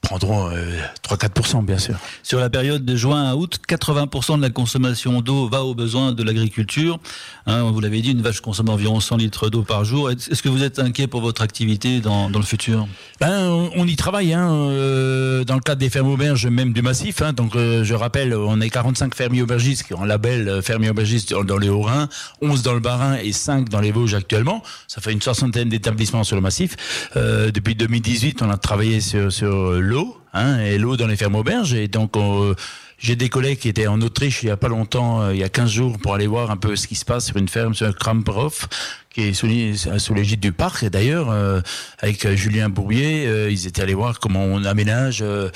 prendront 0.00 0.50
euh, 0.50 0.78
3-4% 1.08 1.64
bien 1.64 1.78
sûr. 1.78 1.96
Sur 2.22 2.40
la 2.40 2.50
période 2.50 2.84
de 2.84 2.96
juin 2.96 3.30
à 3.30 3.34
août, 3.34 3.58
80% 3.68 4.38
de 4.38 4.42
la 4.42 4.50
consommation 4.50 5.20
d'eau 5.20 5.48
va 5.48 5.64
aux 5.64 5.74
besoins 5.74 6.12
de 6.12 6.22
l'agriculture. 6.22 6.98
Hein, 7.46 7.62
vous 7.70 7.80
l'avez 7.80 8.00
dit, 8.00 8.12
une 8.12 8.22
vache 8.22 8.40
consomme 8.40 8.68
environ 8.68 9.00
100 9.00 9.16
litres 9.16 9.50
d'eau 9.50 9.62
par 9.62 9.84
jour. 9.84 10.10
Est-ce 10.10 10.42
que 10.42 10.48
vous 10.48 10.62
êtes 10.62 10.78
inquiet 10.78 11.06
pour 11.06 11.20
votre 11.20 11.42
activité 11.42 12.00
dans, 12.00 12.30
dans 12.30 12.38
le 12.38 12.44
futur? 12.44 12.86
Ben, 13.20 13.48
on, 13.76 13.86
y 13.86 13.96
travaille 13.96 14.32
hein, 14.32 14.50
euh, 14.50 15.44
dans 15.44 15.54
le 15.54 15.60
cadre 15.60 15.80
des 15.80 15.90
fermes 15.90 16.08
auberges, 16.08 16.46
même 16.46 16.72
du 16.72 16.82
massif. 16.82 17.22
Hein, 17.22 17.32
donc 17.32 17.54
euh, 17.54 17.84
je 17.84 17.94
rappelle, 17.94 18.34
on 18.34 18.60
est 18.60 18.70
45 18.70 19.14
fermiers 19.14 19.42
aubergistes 19.42 19.84
qui 19.84 19.94
ont 19.94 20.04
label 20.04 20.48
euh, 20.48 20.62
fermiers 20.62 20.90
aubergistes 20.90 21.30
dans, 21.30 21.44
dans 21.44 21.58
les 21.58 21.68
Hauts-Rhin, 21.68 22.08
11 22.40 22.62
dans 22.62 22.74
le 22.74 22.80
Bas-Rhin 22.80 23.16
et 23.22 23.32
5 23.32 23.68
dans 23.68 23.80
les 23.80 23.92
Vosges 23.92 24.14
actuellement. 24.14 24.62
Ça 24.88 25.00
fait 25.00 25.12
une 25.12 25.22
soixantaine 25.22 25.68
d'établissements 25.68 26.24
sur 26.24 26.36
le 26.36 26.42
massif. 26.42 26.76
Euh, 27.16 27.50
depuis 27.50 27.74
2018, 27.74 28.42
on 28.42 28.50
a 28.50 28.56
travaillé 28.56 29.00
sur, 29.00 29.32
sur 29.32 29.72
l'eau, 29.90 30.16
hein, 30.32 30.58
et 30.60 30.78
l'eau 30.78 30.96
dans 30.96 31.06
les 31.06 31.16
fermes 31.16 31.34
auberges. 31.34 31.74
Et 31.74 31.88
donc, 31.88 32.16
on, 32.16 32.54
j'ai 33.00 33.16
des 33.16 33.30
collègues 33.30 33.58
qui 33.58 33.68
étaient 33.68 33.86
en 33.86 34.00
Autriche 34.02 34.42
il 34.42 34.46
y 34.46 34.50
a 34.50 34.58
pas 34.58 34.68
longtemps, 34.68 35.22
euh, 35.22 35.34
il 35.34 35.40
y 35.40 35.44
a 35.44 35.48
15 35.48 35.70
jours, 35.70 35.98
pour 35.98 36.14
aller 36.14 36.26
voir 36.26 36.50
un 36.50 36.56
peu 36.56 36.76
ce 36.76 36.86
qui 36.86 36.94
se 36.94 37.06
passe 37.06 37.26
sur 37.26 37.36
une 37.38 37.48
ferme 37.48 37.74
sur 37.74 37.94
Kramprof, 37.96 38.68
qui 39.08 39.22
est 39.22 39.32
sous, 39.32 39.48
sous 39.98 40.14
l'égide 40.14 40.40
du 40.40 40.52
parc. 40.52 40.84
D'ailleurs, 40.84 41.30
euh, 41.30 41.62
avec 42.00 42.26
euh, 42.26 42.36
Julien 42.36 42.68
Bourbier, 42.68 43.26
euh, 43.26 43.50
ils 43.50 43.66
étaient 43.66 43.80
allés 43.80 43.94
voir 43.94 44.20
comment 44.20 44.44
on 44.44 44.64
aménage 44.64 45.24
euh, 45.24 45.50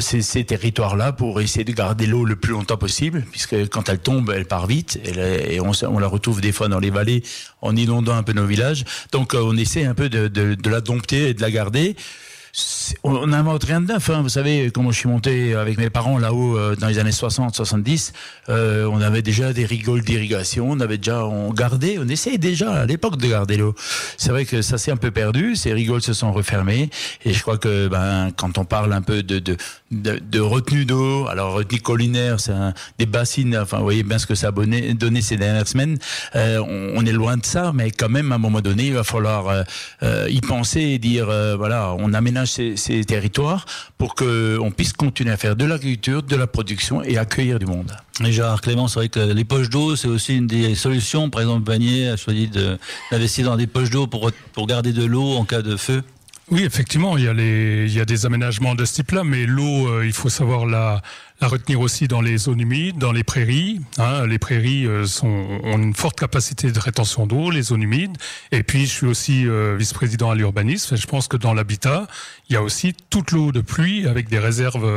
ces, 0.00 0.20
ces 0.20 0.44
territoires-là 0.44 1.12
pour 1.12 1.40
essayer 1.40 1.64
de 1.64 1.72
garder 1.72 2.06
l'eau 2.06 2.26
le 2.26 2.36
plus 2.36 2.52
longtemps 2.52 2.76
possible, 2.76 3.24
puisque 3.30 3.68
quand 3.70 3.88
elle 3.88 3.98
tombe, 3.98 4.30
elle 4.34 4.44
part 4.44 4.66
vite, 4.66 5.00
et, 5.04 5.54
et 5.54 5.60
on, 5.60 5.72
on, 5.88 5.98
la 5.98 6.06
retrouve 6.06 6.42
des 6.42 6.52
fois 6.52 6.68
dans 6.68 6.80
les 6.80 6.90
vallées 6.90 7.22
en 7.62 7.74
inondant 7.74 8.14
un 8.14 8.22
peu 8.22 8.34
nos 8.34 8.46
villages. 8.46 8.84
Donc 9.10 9.34
on 9.34 9.56
essaie 9.56 9.86
un 9.86 9.94
peu 9.94 10.10
de, 10.10 10.28
de, 10.28 10.54
de 10.54 10.70
la 10.70 10.82
dompter 10.82 11.30
et 11.30 11.34
de 11.34 11.40
la 11.40 11.50
garder 11.50 11.96
on 13.02 13.26
n'invente 13.26 13.64
rien 13.64 13.80
de 13.80 13.86
neuf. 13.86 14.10
Hein. 14.10 14.22
Vous 14.22 14.28
savez, 14.28 14.70
comment 14.72 14.90
je 14.90 14.98
suis 14.98 15.08
monté 15.08 15.54
avec 15.54 15.78
mes 15.78 15.90
parents 15.90 16.18
là-haut 16.18 16.56
euh, 16.56 16.76
dans 16.76 16.88
les 16.88 16.98
années 16.98 17.12
60, 17.12 17.54
70, 17.54 18.12
euh, 18.48 18.84
on 18.86 19.00
avait 19.00 19.22
déjà 19.22 19.52
des 19.52 19.64
rigoles 19.64 20.02
d'irrigation, 20.02 20.70
on 20.70 20.80
avait 20.80 20.98
déjà, 20.98 21.24
on 21.24 21.52
gardait, 21.52 21.98
on 21.98 22.08
essayait 22.08 22.38
déjà 22.38 22.72
à 22.72 22.86
l'époque 22.86 23.16
de 23.16 23.28
garder 23.28 23.56
l'eau. 23.56 23.74
C'est 24.16 24.30
vrai 24.30 24.44
que 24.44 24.62
ça 24.62 24.78
s'est 24.78 24.90
un 24.90 24.96
peu 24.96 25.10
perdu, 25.10 25.56
ces 25.56 25.72
rigoles 25.72 26.02
se 26.02 26.12
sont 26.12 26.32
refermées, 26.32 26.90
et 27.24 27.32
je 27.32 27.42
crois 27.42 27.58
que 27.58 27.88
ben, 27.88 28.30
quand 28.36 28.58
on 28.58 28.64
parle 28.64 28.92
un 28.92 29.02
peu 29.02 29.22
de, 29.22 29.38
de, 29.38 29.56
de, 29.90 30.40
retenue 30.40 30.84
d'eau, 30.84 31.26
alors 31.28 31.54
retenue 31.54 31.80
collinaire, 31.80 32.40
c'est 32.40 32.52
des 32.98 33.06
bassines, 33.06 33.56
enfin 33.56 33.78
vous 33.78 33.84
voyez 33.84 34.02
bien 34.02 34.18
ce 34.18 34.26
que 34.26 34.34
ça 34.34 34.48
a 34.48 34.52
donné 34.52 35.22
ces 35.22 35.36
dernières 35.36 35.66
semaines, 35.66 35.98
euh, 36.36 36.62
on, 36.94 37.04
est 37.06 37.12
loin 37.12 37.36
de 37.36 37.46
ça, 37.46 37.72
mais 37.74 37.90
quand 37.90 38.08
même 38.08 38.32
à 38.32 38.34
un 38.34 38.38
moment 38.38 38.60
donné, 38.60 38.88
il 38.88 38.94
va 38.94 39.04
falloir 39.04 39.48
euh, 39.48 39.62
euh, 40.02 40.26
y 40.28 40.40
penser 40.40 40.80
et 40.80 40.98
dire, 40.98 41.26
voilà, 41.56 41.94
on 41.98 42.12
aménage 42.12 42.52
ces, 42.52 42.76
ces 42.76 43.04
territoires 43.04 43.64
pour 43.96 44.14
qu'on 44.14 44.72
puisse 44.76 44.92
continuer 44.92 45.32
à 45.32 45.36
faire 45.36 45.56
de 45.56 45.64
l'agriculture, 45.64 46.22
de 46.22 46.36
la 46.36 46.46
production 46.46 47.02
et 47.02 47.16
accueillir 47.16 47.58
du 47.58 47.66
monde. 47.66 47.92
Et 48.24 48.32
Gérard 48.32 48.60
Clément, 48.60 48.88
c'est 48.88 48.98
vrai 48.98 49.08
que 49.08 49.20
les 49.20 49.44
poches 49.44 49.70
d'eau, 49.70 49.96
c'est 49.96 50.08
aussi 50.08 50.36
une 50.36 50.46
des 50.46 50.74
solutions. 50.74 51.30
Par 51.30 51.40
exemple, 51.40 51.62
Bagné 51.62 52.08
a 52.08 52.16
choisi 52.16 52.48
d'investir 52.48 53.46
dans 53.46 53.56
des 53.56 53.66
poches 53.66 53.90
d'eau 53.90 54.06
pour, 54.06 54.30
pour 54.52 54.66
garder 54.66 54.92
de 54.92 55.04
l'eau 55.04 55.34
en 55.34 55.44
cas 55.44 55.62
de 55.62 55.76
feu. 55.76 56.02
Oui, 56.50 56.64
effectivement, 56.64 57.18
il 57.18 57.24
y 57.24 57.28
a, 57.28 57.34
les, 57.34 57.84
il 57.86 57.92
y 57.92 58.00
a 58.00 58.06
des 58.06 58.24
aménagements 58.24 58.74
de 58.74 58.86
ce 58.86 58.94
type-là, 58.94 59.22
mais 59.22 59.44
l'eau, 59.44 59.86
euh, 59.86 60.06
il 60.06 60.14
faut 60.14 60.30
savoir 60.30 60.64
la, 60.64 61.02
la 61.42 61.48
retenir 61.48 61.78
aussi 61.78 62.08
dans 62.08 62.22
les 62.22 62.38
zones 62.38 62.60
humides, 62.60 62.96
dans 62.96 63.12
les 63.12 63.22
prairies. 63.22 63.82
Hein. 63.98 64.26
Les 64.26 64.38
prairies 64.38 64.86
euh, 64.86 65.04
sont, 65.04 65.26
ont 65.62 65.76
une 65.76 65.92
forte 65.92 66.18
capacité 66.18 66.72
de 66.72 66.78
rétention 66.78 67.26
d'eau, 67.26 67.50
les 67.50 67.60
zones 67.60 67.82
humides. 67.82 68.16
Et 68.50 68.62
puis, 68.62 68.86
je 68.86 68.90
suis 68.90 69.06
aussi 69.06 69.46
euh, 69.46 69.76
vice-président 69.78 70.30
à 70.30 70.34
l'urbanisme. 70.34 70.96
Je 70.96 71.06
pense 71.06 71.28
que 71.28 71.36
dans 71.36 71.52
l'habitat, 71.52 72.06
il 72.48 72.54
y 72.54 72.56
a 72.56 72.62
aussi 72.62 72.94
toute 73.10 73.30
l'eau 73.32 73.52
de 73.52 73.60
pluie 73.60 74.06
avec 74.06 74.30
des 74.30 74.38
réserves 74.38 74.88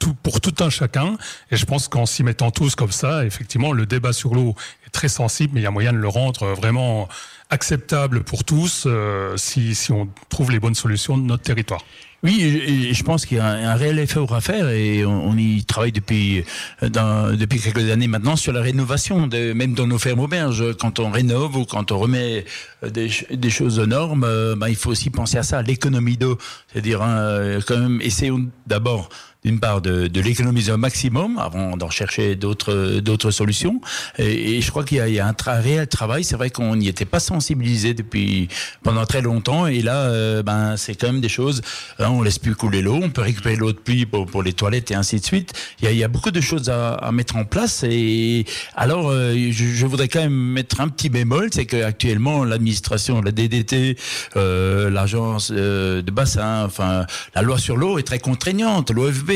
tout, 0.00 0.14
pour 0.14 0.40
tout 0.40 0.64
un 0.64 0.68
chacun. 0.68 1.16
Et 1.52 1.56
je 1.56 1.64
pense 1.64 1.86
qu'en 1.86 2.06
s'y 2.06 2.24
mettant 2.24 2.50
tous 2.50 2.74
comme 2.74 2.90
ça, 2.90 3.24
effectivement, 3.24 3.70
le 3.70 3.86
débat 3.86 4.12
sur 4.12 4.34
l'eau 4.34 4.56
est 4.84 4.90
très 4.90 5.08
sensible, 5.08 5.52
mais 5.54 5.60
il 5.60 5.64
y 5.64 5.68
a 5.68 5.70
moyen 5.70 5.92
de 5.92 5.98
le 5.98 6.08
rendre 6.08 6.54
vraiment 6.54 7.08
acceptable 7.50 8.22
pour 8.24 8.44
tous 8.44 8.84
euh, 8.86 9.36
si, 9.36 9.74
si 9.74 9.92
on 9.92 10.08
trouve 10.28 10.50
les 10.50 10.60
bonnes 10.60 10.74
solutions 10.74 11.16
de 11.16 11.22
notre 11.22 11.42
territoire. 11.42 11.82
Oui, 12.24 12.90
je 12.92 13.02
pense 13.04 13.26
qu'il 13.26 13.36
y 13.36 13.40
a 13.40 13.46
un, 13.46 13.74
réel 13.76 14.00
effort 14.00 14.34
à 14.34 14.40
faire 14.40 14.68
et 14.70 15.06
on, 15.06 15.36
y 15.36 15.64
travaille 15.64 15.92
depuis 15.92 16.42
euh, 16.82 16.88
dans, 16.88 17.36
depuis 17.36 17.60
quelques 17.60 17.88
années 17.90 18.08
maintenant 18.08 18.34
sur 18.34 18.52
la 18.52 18.60
rénovation, 18.60 19.28
de, 19.28 19.52
même 19.52 19.74
dans 19.74 19.86
nos 19.86 19.98
fermes 19.98 20.18
auberges. 20.20 20.76
Quand 20.78 20.98
on 20.98 21.10
rénove 21.10 21.56
ou 21.56 21.64
quand 21.64 21.92
on 21.92 21.98
remet 21.98 22.44
euh, 22.82 22.90
des, 22.90 23.08
des 23.30 23.50
choses 23.50 23.78
aux 23.78 23.86
normes, 23.86 24.26
ben, 24.56 24.68
il 24.68 24.76
faut 24.76 24.90
aussi 24.90 25.10
penser 25.10 25.38
à 25.38 25.44
ça, 25.44 25.62
l'économie 25.62 26.16
d'eau. 26.16 26.38
C'est-à-dire, 26.72 27.02
hein, 27.02 27.60
quand 27.66 27.78
même, 27.78 28.00
essayons 28.02 28.48
d'abord 28.66 29.10
d'une 29.44 29.60
part 29.60 29.80
de, 29.80 30.08
de 30.08 30.20
l'économiser 30.20 30.72
au 30.72 30.76
maximum 30.76 31.38
avant 31.38 31.76
d'en 31.76 31.90
chercher 31.90 32.34
d'autres 32.34 33.00
d'autres 33.00 33.30
solutions. 33.30 33.80
Et, 34.18 34.60
je 34.60 34.70
crois 34.70 34.84
qu'il 34.84 35.04
y, 35.06 35.12
y 35.12 35.20
a, 35.20 35.26
un 35.26 35.60
réel 35.60 35.86
travail. 35.86 36.24
C'est 36.24 36.36
vrai 36.36 36.50
qu'on 36.50 36.76
n'y 36.76 36.88
était 36.88 37.04
pas 37.04 37.20
sensibilisé 37.20 37.94
depuis 37.94 38.48
pendant 38.82 39.06
très 39.06 39.22
longtemps. 39.22 39.66
Et 39.66 39.80
là, 39.80 39.96
euh, 39.96 40.42
ben 40.42 40.76
c'est 40.76 40.94
quand 40.94 41.08
même 41.08 41.20
des 41.20 41.28
choses. 41.28 41.62
Hein, 41.98 42.08
on 42.10 42.22
laisse 42.22 42.38
plus 42.38 42.54
couler 42.54 42.82
l'eau. 42.82 42.98
On 43.02 43.10
peut 43.10 43.22
récupérer 43.22 43.56
l'eau 43.56 43.72
de 43.72 43.78
pluie 43.78 44.06
pour, 44.06 44.26
pour, 44.26 44.42
les 44.42 44.52
toilettes 44.52 44.90
et 44.90 44.94
ainsi 44.94 45.20
de 45.20 45.24
suite. 45.24 45.52
Il 45.80 45.84
y 45.84 45.88
a, 45.88 45.92
il 45.92 45.98
y 45.98 46.04
a 46.04 46.08
beaucoup 46.08 46.30
de 46.30 46.40
choses 46.40 46.68
à, 46.68 46.94
à, 46.94 47.12
mettre 47.12 47.36
en 47.36 47.44
place. 47.44 47.84
Et 47.84 48.44
alors, 48.74 49.10
euh, 49.10 49.34
je, 49.50 49.64
je, 49.64 49.86
voudrais 49.86 50.08
quand 50.08 50.20
même 50.20 50.32
mettre 50.32 50.80
un 50.80 50.88
petit 50.88 51.08
bémol, 51.08 51.48
c'est 51.52 51.66
qu'actuellement 51.66 52.44
l'administration, 52.44 53.20
la 53.20 53.32
DDT, 53.32 53.96
euh, 54.36 54.90
l'agence 54.90 55.52
euh, 55.54 56.02
de 56.02 56.10
bassin, 56.10 56.64
enfin 56.64 57.06
la 57.34 57.42
loi 57.42 57.58
sur 57.58 57.76
l'eau 57.76 57.98
est 57.98 58.02
très 58.02 58.18
contraignante. 58.18 58.90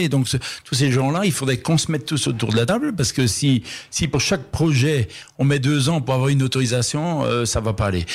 Donc 0.09 0.28
tous 0.64 0.74
ces 0.74 0.90
gens-là, 0.90 1.22
il 1.24 1.32
faudrait 1.32 1.59
qu'on 1.59 1.78
se 1.78 1.90
mette 1.90 2.07
tous 2.07 2.26
autour 2.26 2.51
de 2.51 2.57
la 2.57 2.66
table 2.66 2.93
parce 2.95 3.12
que 3.12 3.26
si, 3.26 3.62
si 3.90 4.09
pour 4.09 4.20
chaque 4.20 4.45
projet 4.51 5.09
on 5.38 5.45
met 5.45 5.59
deux 5.59 5.88
ans 5.88 6.01
pour 6.01 6.14
avoir 6.14 6.28
une 6.28 6.43
autorisation, 6.43 7.24
euh, 7.24 7.45
ça 7.45 7.61
va 7.61 7.72
pas 7.72 7.86
aller. 7.86 8.07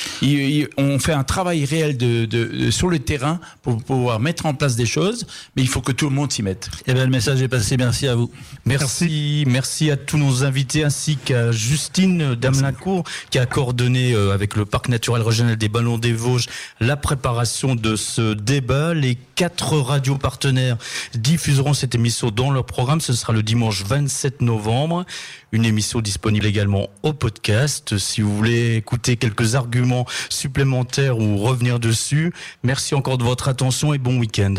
on 0.76 0.98
fait 0.98 1.12
un 1.12 1.24
travail 1.24 1.64
réel 1.64 1.96
de, 1.96 2.70
sur 2.70 2.88
le 2.88 2.98
terrain 2.98 3.40
pour 3.62 3.82
pouvoir 3.82 4.20
mettre 4.20 4.46
en 4.46 4.54
place 4.54 4.76
des 4.76 4.86
choses, 4.86 5.26
mais 5.56 5.62
il 5.62 5.68
faut 5.68 5.80
que 5.80 5.92
tout 5.92 6.08
le 6.08 6.14
monde 6.14 6.32
s'y 6.32 6.42
mette. 6.42 6.70
Eh 6.86 6.94
bien, 6.94 7.04
le 7.04 7.10
message 7.10 7.42
est 7.42 7.48
passé. 7.48 7.76
Merci 7.76 8.08
à 8.08 8.14
vous. 8.14 8.30
Merci, 8.64 9.44
merci, 9.46 9.90
à 9.90 9.96
tous 9.96 10.18
nos 10.18 10.44
invités 10.44 10.84
ainsi 10.84 11.16
qu'à 11.16 11.52
Justine 11.52 12.34
Damelincourt 12.34 13.04
qui 13.30 13.38
a 13.38 13.46
coordonné 13.46 14.12
euh, 14.14 14.32
avec 14.32 14.56
le 14.56 14.64
parc 14.64 14.88
naturel 14.88 15.22
régional 15.22 15.56
des 15.56 15.68
Ballons 15.68 15.98
des 15.98 16.12
Vosges 16.12 16.46
la 16.80 16.96
préparation 16.96 17.74
de 17.74 17.96
ce 17.96 18.34
débat. 18.34 18.94
Les 18.94 19.16
quatre 19.34 19.76
radios 19.78 20.18
partenaires 20.18 20.76
diffuseront 21.14 21.67
cette 21.74 21.94
émission 21.94 22.30
dans 22.30 22.50
leur 22.50 22.64
programme. 22.64 23.00
Ce 23.00 23.12
sera 23.12 23.32
le 23.32 23.42
dimanche 23.42 23.84
27 23.84 24.40
novembre. 24.40 25.04
Une 25.52 25.64
émission 25.64 26.00
disponible 26.00 26.46
également 26.46 26.88
au 27.02 27.12
podcast. 27.12 27.98
Si 27.98 28.20
vous 28.20 28.34
voulez 28.34 28.76
écouter 28.76 29.16
quelques 29.16 29.54
arguments 29.54 30.06
supplémentaires 30.28 31.18
ou 31.18 31.36
revenir 31.38 31.80
dessus, 31.80 32.32
merci 32.62 32.94
encore 32.94 33.18
de 33.18 33.24
votre 33.24 33.48
attention 33.48 33.94
et 33.94 33.98
bon 33.98 34.18
week-end. 34.18 34.54